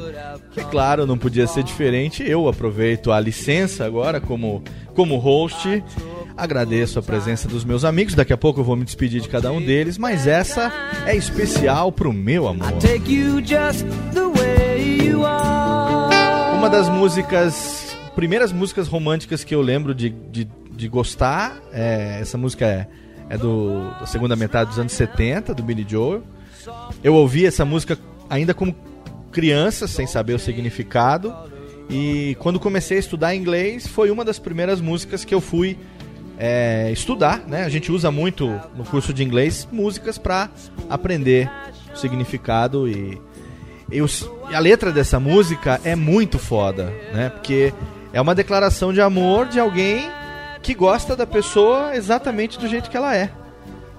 [0.51, 2.23] Que claro, não podia ser diferente.
[2.23, 4.61] Eu aproveito a licença agora como,
[4.93, 5.81] como host.
[6.35, 8.15] Agradeço a presença dos meus amigos.
[8.15, 9.97] Daqui a pouco eu vou me despedir de cada um deles.
[9.97, 10.69] Mas essa
[11.05, 12.67] é especial pro meu amor.
[16.57, 22.37] Uma das músicas, primeiras músicas românticas que eu lembro de, de, de gostar, é, essa
[22.37, 22.87] música é,
[23.29, 26.23] é do, da segunda metade dos anos 70, do Billy Joel.
[27.01, 27.97] Eu ouvi essa música
[28.29, 28.75] ainda como
[29.31, 31.33] criança, sem saber o significado.
[31.89, 35.77] E quando comecei a estudar inglês, foi uma das primeiras músicas que eu fui
[36.37, 37.63] é, estudar, né?
[37.65, 40.49] A gente usa muito no curso de inglês músicas para
[40.89, 41.49] aprender
[41.93, 43.19] o significado e,
[43.91, 47.29] e os- a letra dessa música é muito foda, né?
[47.29, 47.73] Porque
[48.13, 50.09] é uma declaração de amor de alguém
[50.63, 53.29] que gosta da pessoa exatamente do jeito que ela é.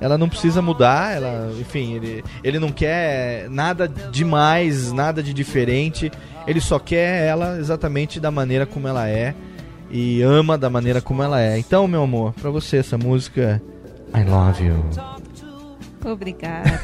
[0.03, 6.11] Ela não precisa mudar, ela, enfim, ele, ele não quer nada demais, nada de diferente.
[6.47, 9.33] Ele só quer ela exatamente da maneira como ela é
[9.89, 11.57] e ama da maneira como ela é.
[11.57, 13.63] Então, meu amor, pra você essa música
[14.15, 14.85] I love you.
[16.05, 16.83] Obrigada.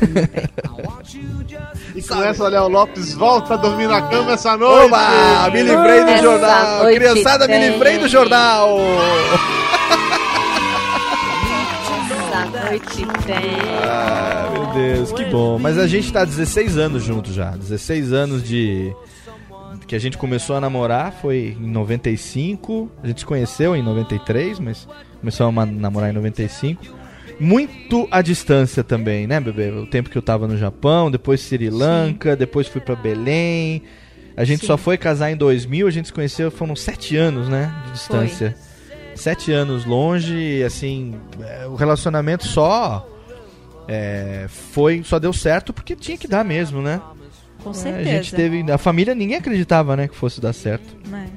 [1.94, 4.86] E com essa, Léo Lopes volta a dormir na cama essa noite.
[4.86, 5.50] Oba!
[5.50, 6.84] Me livrei do Essa jornal!
[6.84, 8.78] Criançada, me livrei do jornal!
[12.38, 12.96] Essa noite
[13.26, 13.60] tem.
[13.82, 15.58] Ah, meu Deus, que bom.
[15.58, 17.50] Mas a gente tá há 16 anos juntos já.
[17.50, 18.94] 16 anos de.
[19.88, 22.90] Que a gente começou a namorar foi em 95.
[23.02, 24.86] A gente se conheceu em 93, mas
[25.18, 26.84] começou a namorar em 95.
[27.40, 29.70] Muito à distância também, né, bebê?
[29.70, 33.82] O tempo que eu tava no Japão, depois Sri Lanka, depois fui pra Belém.
[34.36, 34.66] A gente Sim.
[34.66, 38.54] só foi casar em 2000, a gente se conheceu, foram sete anos, né, de distância.
[39.18, 43.06] Sete anos longe, e assim, é, o relacionamento só
[43.88, 47.00] é, foi, só deu certo porque tinha que dar mesmo, né?
[47.62, 48.08] Com É, certeza.
[48.10, 50.86] A gente teve, a família ninguém acreditava, né, que fosse dar certo.
[51.08, 51.28] Né?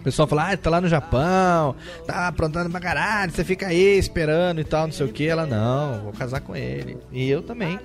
[0.00, 1.74] O pessoal fala, ah, tá lá no Japão,
[2.06, 5.26] tá aprontando pra caralho, você fica aí esperando e tal, não sei o que.
[5.26, 6.96] Ela, não, vou casar com ele.
[7.12, 7.78] E eu também.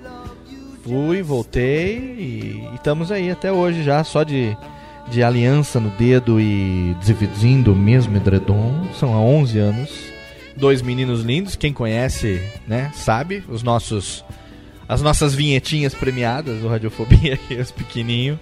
[0.82, 4.56] Fui, voltei e, e estamos aí até hoje já, só de,
[5.10, 8.86] de aliança no dedo e dividindo o mesmo edredom.
[8.98, 9.90] São há 11 anos.
[10.56, 14.24] Dois meninos lindos, quem conhece, né, sabe, os nossos
[14.88, 18.38] as nossas vinhetinhas premiadas do Radiofobia, aqui, os pequenininhos.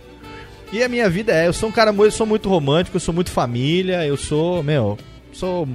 [0.73, 3.15] E a minha vida é, eu sou um cara eu sou muito romântico, eu sou
[3.15, 4.99] muito família, eu sou, meu,
[5.33, 5.69] sou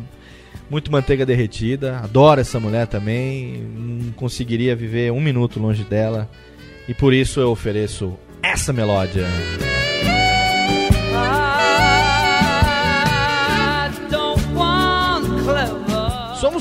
[0.69, 6.29] muito manteiga derretida, adoro essa mulher também, não conseguiria viver um minuto longe dela.
[6.87, 9.25] E por isso eu ofereço essa melódia.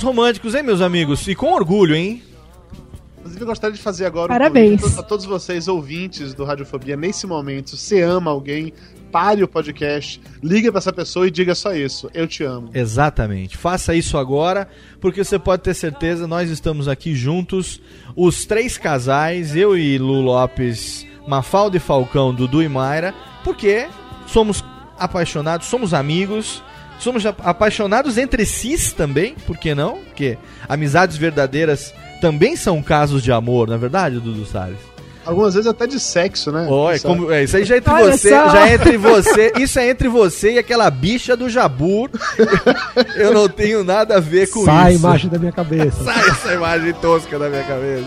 [0.02, 1.26] Românticos, hein, meus amigos?
[1.28, 2.22] E com orgulho, hein?
[3.18, 4.82] Inclusive, eu gostaria de fazer agora Parabéns.
[4.96, 7.70] um a todos vocês, ouvintes do Radiofobia, nesse momento.
[7.70, 8.72] Se você ama alguém,
[9.10, 12.08] pare o podcast, liga pra essa pessoa e diga só isso.
[12.14, 12.70] Eu te amo.
[12.72, 13.56] Exatamente.
[13.56, 14.68] Faça isso agora,
[15.00, 17.80] porque você pode ter certeza, nós estamos aqui juntos,
[18.14, 23.12] os três casais, eu e Lu Lopes, Mafalda e Falcão, Dudu e Mayra,
[23.42, 23.88] porque
[24.26, 24.62] somos
[24.98, 26.62] apaixonados, somos amigos,
[26.98, 29.98] somos a- apaixonados entre si também, por que não?
[29.98, 30.36] Porque
[30.68, 34.78] amizades verdadeiras também são casos de amor, na é verdade, Dudu Salles?
[35.24, 36.66] Algumas vezes até de sexo, né?
[36.70, 38.48] Ó, é como- é, isso aí já é entre Olha você, só.
[38.48, 42.08] já é entre você, isso é entre você e aquela bicha do Jabur.
[43.16, 45.00] Eu não tenho nada a ver com Sai a isso.
[45.00, 46.04] imagem da minha cabeça.
[46.04, 48.06] Sai essa imagem tosca da minha cabeça.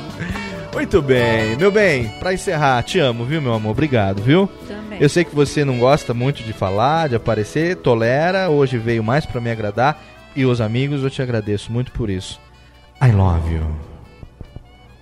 [0.73, 3.71] Muito bem, meu bem, pra encerrar, te amo, viu, meu amor?
[3.71, 4.49] Obrigado, viu?
[4.99, 9.25] Eu sei que você não gosta muito de falar, de aparecer, tolera, hoje veio mais
[9.25, 9.97] pra me agradar
[10.35, 12.39] e os amigos, eu te agradeço muito por isso.
[13.01, 13.88] I love you.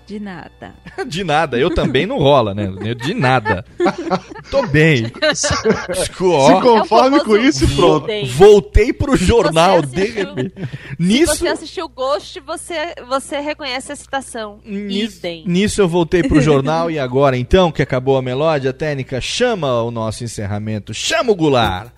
[0.08, 0.74] De nada.
[1.06, 2.70] De nada, eu também não rola, né?
[2.96, 3.66] De nada.
[4.50, 5.12] Tô bem.
[5.36, 8.08] Se conforme com isso e pronto.
[8.28, 10.54] Voltei pro jornal, você de repente.
[10.56, 14.60] Se Nisso, você assistiu Ghost, você, você reconhece a citação.
[14.66, 15.44] Idem.
[15.46, 19.92] nisso eu voltei pro jornal e agora, então, que acabou a melódia técnica, chama o
[19.92, 20.94] nosso encerramento.
[20.94, 21.92] Chama o Goulart.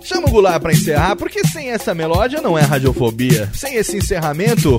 [0.00, 3.50] Chama o Goulart pra encerrar, porque sem essa melódia não é radiofobia.
[3.52, 4.78] Sem esse encerramento,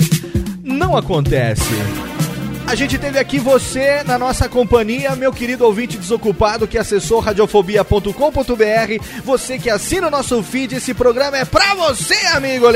[0.63, 1.71] não acontece.
[2.73, 9.21] A gente teve aqui você na nossa companhia, meu querido ouvinte desocupado que acessou radiofobia.com.br.
[9.23, 12.73] Você que assina o nosso feed, esse programa é pra você, amigos!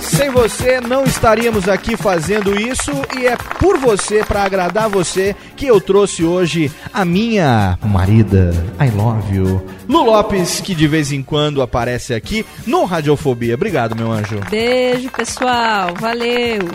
[0.00, 5.66] Sem você não estaríamos aqui fazendo isso e é por você, pra agradar você, que
[5.66, 8.50] eu trouxe hoje a minha marida,
[8.80, 13.54] I love you, Lu Lopes, que de vez em quando aparece aqui no Radiofobia.
[13.54, 14.38] Obrigado, meu anjo.
[14.50, 15.94] Beijo, pessoal.
[15.98, 16.68] Valeu.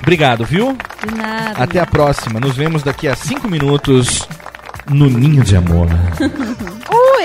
[0.00, 0.76] Obrigado, viu?
[1.06, 1.62] De nada.
[1.62, 2.40] Até a próxima.
[2.40, 4.26] Nos vemos daqui a cinco minutos
[4.88, 5.88] no Ninho de Amor.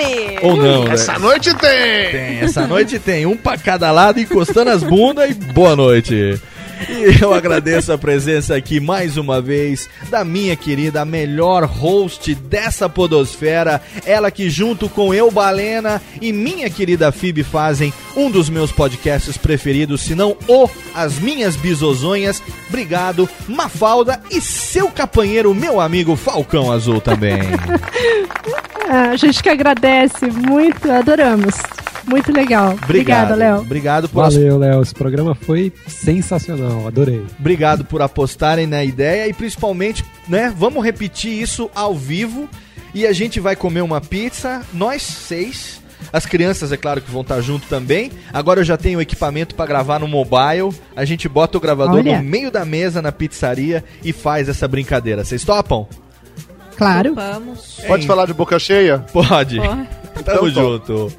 [0.00, 0.38] Ui!
[0.42, 0.94] Ou não, né?
[0.94, 2.10] Essa noite tem!
[2.10, 6.40] Tem, essa noite tem um pra cada lado, encostando as bundas e boa noite.
[6.88, 12.34] E eu agradeço a presença aqui mais uma vez da minha querida, a melhor host
[12.34, 18.48] dessa podosfera, ela que junto com eu, Balena e minha querida Fib fazem um dos
[18.48, 22.42] meus podcasts preferidos, se não o As Minhas Bisozonhas.
[22.68, 27.40] Obrigado, Mafalda e seu capanheiro, meu amigo Falcão Azul também.
[28.92, 31.54] A gente que agradece muito, adoramos.
[32.08, 32.76] Muito legal.
[32.82, 33.60] Obrigada, Léo.
[33.60, 34.82] Obrigado por Valeu, Léo.
[34.82, 36.88] Esse programa foi sensacional.
[36.88, 37.24] Adorei.
[37.38, 42.48] Obrigado por apostarem na ideia e principalmente, né, vamos repetir isso ao vivo
[42.92, 45.80] e a gente vai comer uma pizza, nós seis.
[46.12, 48.10] As crianças, é claro que vão estar junto também.
[48.32, 50.74] Agora eu já tenho equipamento para gravar no mobile.
[50.96, 52.16] A gente bota o gravador Olha.
[52.16, 55.24] no meio da mesa na pizzaria e faz essa brincadeira.
[55.24, 55.86] Vocês topam?
[56.80, 57.14] Claro.
[57.14, 57.78] Vamos.
[57.86, 59.00] Pode falar de boca cheia?
[59.12, 59.58] Pode.
[59.58, 59.88] Pode.
[60.24, 61.12] Tamo Então, junto.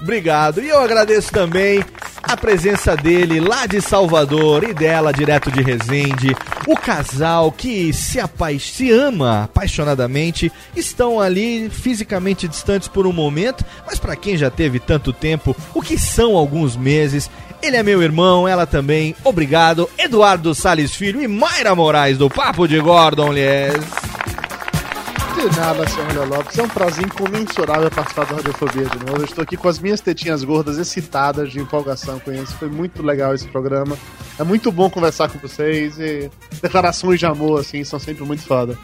[0.00, 0.60] Obrigado.
[0.62, 1.84] E eu agradeço também
[2.22, 6.36] a presença dele lá de Salvador e dela direto de Resende.
[6.68, 13.64] O casal que se, apa se ama apaixonadamente estão ali fisicamente distantes por um momento,
[13.84, 17.28] mas pra quem já teve tanto tempo, o que são alguns meses?
[17.60, 19.16] Ele é meu irmão, ela também.
[19.24, 24.17] Obrigado, Eduardo Sales Filho e Mayra Moraes do Papo de Gordon, Lies.
[25.38, 26.58] De nada, senhor Léo Lopes.
[26.58, 29.18] É um prazer incomensurável participar do Radiofobia de novo.
[29.18, 32.56] Eu estou aqui com as minhas tetinhas gordas excitadas de empolgação com isso.
[32.56, 33.96] Foi muito legal esse programa.
[34.36, 36.28] É muito bom conversar com vocês e
[36.60, 38.76] declarações de amor, assim, são sempre muito foda.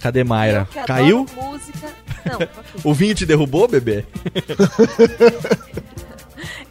[0.00, 0.68] Cadê Mayra?
[0.86, 1.26] Caiu?
[1.34, 1.88] Música.
[2.24, 2.48] Não.
[2.84, 4.04] O vinho te derrubou, bebê?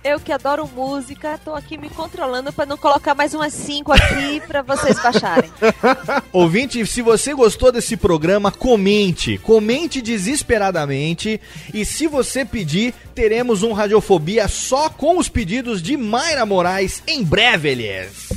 [0.04, 4.42] Eu que adoro música, tô aqui me controlando pra não colocar mais umas 5 aqui
[4.48, 5.52] pra vocês baixarem.
[6.32, 9.38] Ouvinte, se você gostou desse programa, comente.
[9.40, 11.42] Comente desesperadamente.
[11.74, 17.22] E se você pedir, teremos um Radiofobia só com os pedidos de Mayra Moraes em
[17.22, 18.30] breve, Elias.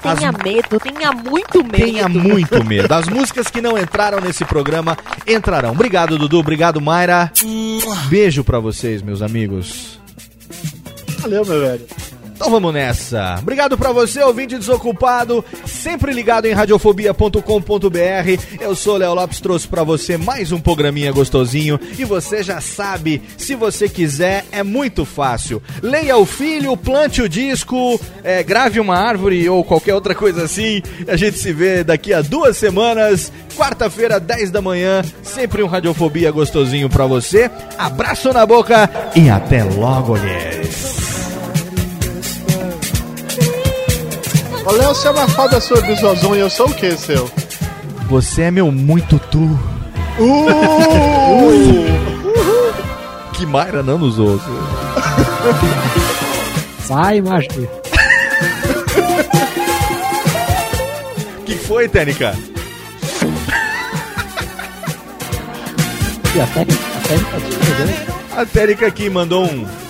[0.00, 1.76] Tenha medo, tenha muito medo.
[1.76, 2.92] Tenha muito medo.
[2.94, 5.72] As músicas que não entraram nesse programa entrarão.
[5.72, 6.38] Obrigado, Dudu.
[6.38, 7.30] Obrigado, Mayra.
[8.08, 9.97] Beijo pra vocês, meus amigos.
[11.20, 11.86] Valeu, meu velho.
[12.38, 13.34] Então vamos nessa.
[13.40, 17.40] Obrigado pra você, ouvinte desocupado, sempre ligado em radiofobia.com.br.
[18.60, 23.20] Eu sou Léo Lopes, trouxe pra você mais um programinha gostosinho e você já sabe,
[23.36, 25.60] se você quiser, é muito fácil.
[25.82, 30.80] Leia o filho, plante o disco, é, grave uma árvore ou qualquer outra coisa assim.
[31.08, 36.30] A gente se vê daqui a duas semanas, quarta-feira, 10 da manhã, sempre um Radiofobia
[36.30, 37.50] gostosinho pra você.
[37.76, 41.17] Abraço na boca e até logo, mulheres.
[44.68, 47.30] Ô, Léo, você é uma foda sua bisozão e eu sou o que, seu?
[48.10, 49.58] Você é meu muito tu.
[50.18, 50.48] Uh!
[53.32, 54.42] Que Mayra não nos ouve.
[56.84, 57.48] Sai, macho.
[61.46, 62.34] que foi, Tênica?
[66.34, 68.16] E a técnica, a técnica.
[68.36, 69.87] A Tênica aqui mandou um.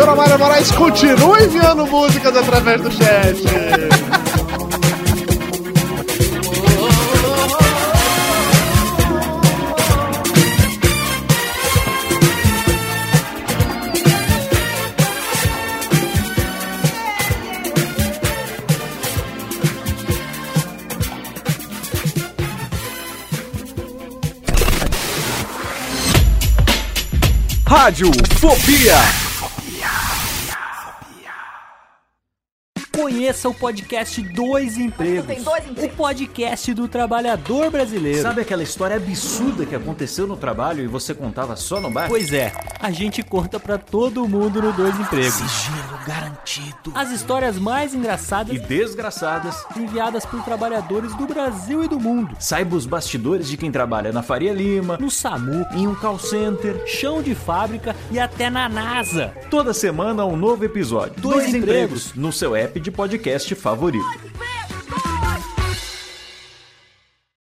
[0.00, 3.36] Dona Mayra Moraes continua enviando músicas através do chat.
[27.66, 29.29] Rádio Fobia.
[33.10, 35.44] Conheça o podcast Dois Empregos.
[35.82, 38.22] O podcast do trabalhador brasileiro.
[38.22, 42.06] Sabe aquela história absurda que aconteceu no trabalho e você contava só no bar?
[42.08, 45.34] Pois é, a gente conta pra todo mundo no Dois Empregos.
[45.34, 46.92] Sigilo garantido.
[46.94, 49.56] As histórias mais engraçadas E desgraçadas.
[49.76, 52.36] enviadas por trabalhadores do Brasil e do mundo.
[52.38, 56.80] Saiba os bastidores de quem trabalha na Faria Lima, No SAMU, em um call center.
[56.86, 59.34] chão de fábrica e até na NASA.
[59.50, 61.14] Toda semana um novo episódio.
[61.20, 62.14] Dois empregos.
[62.14, 64.04] no seu app de podcast favorito.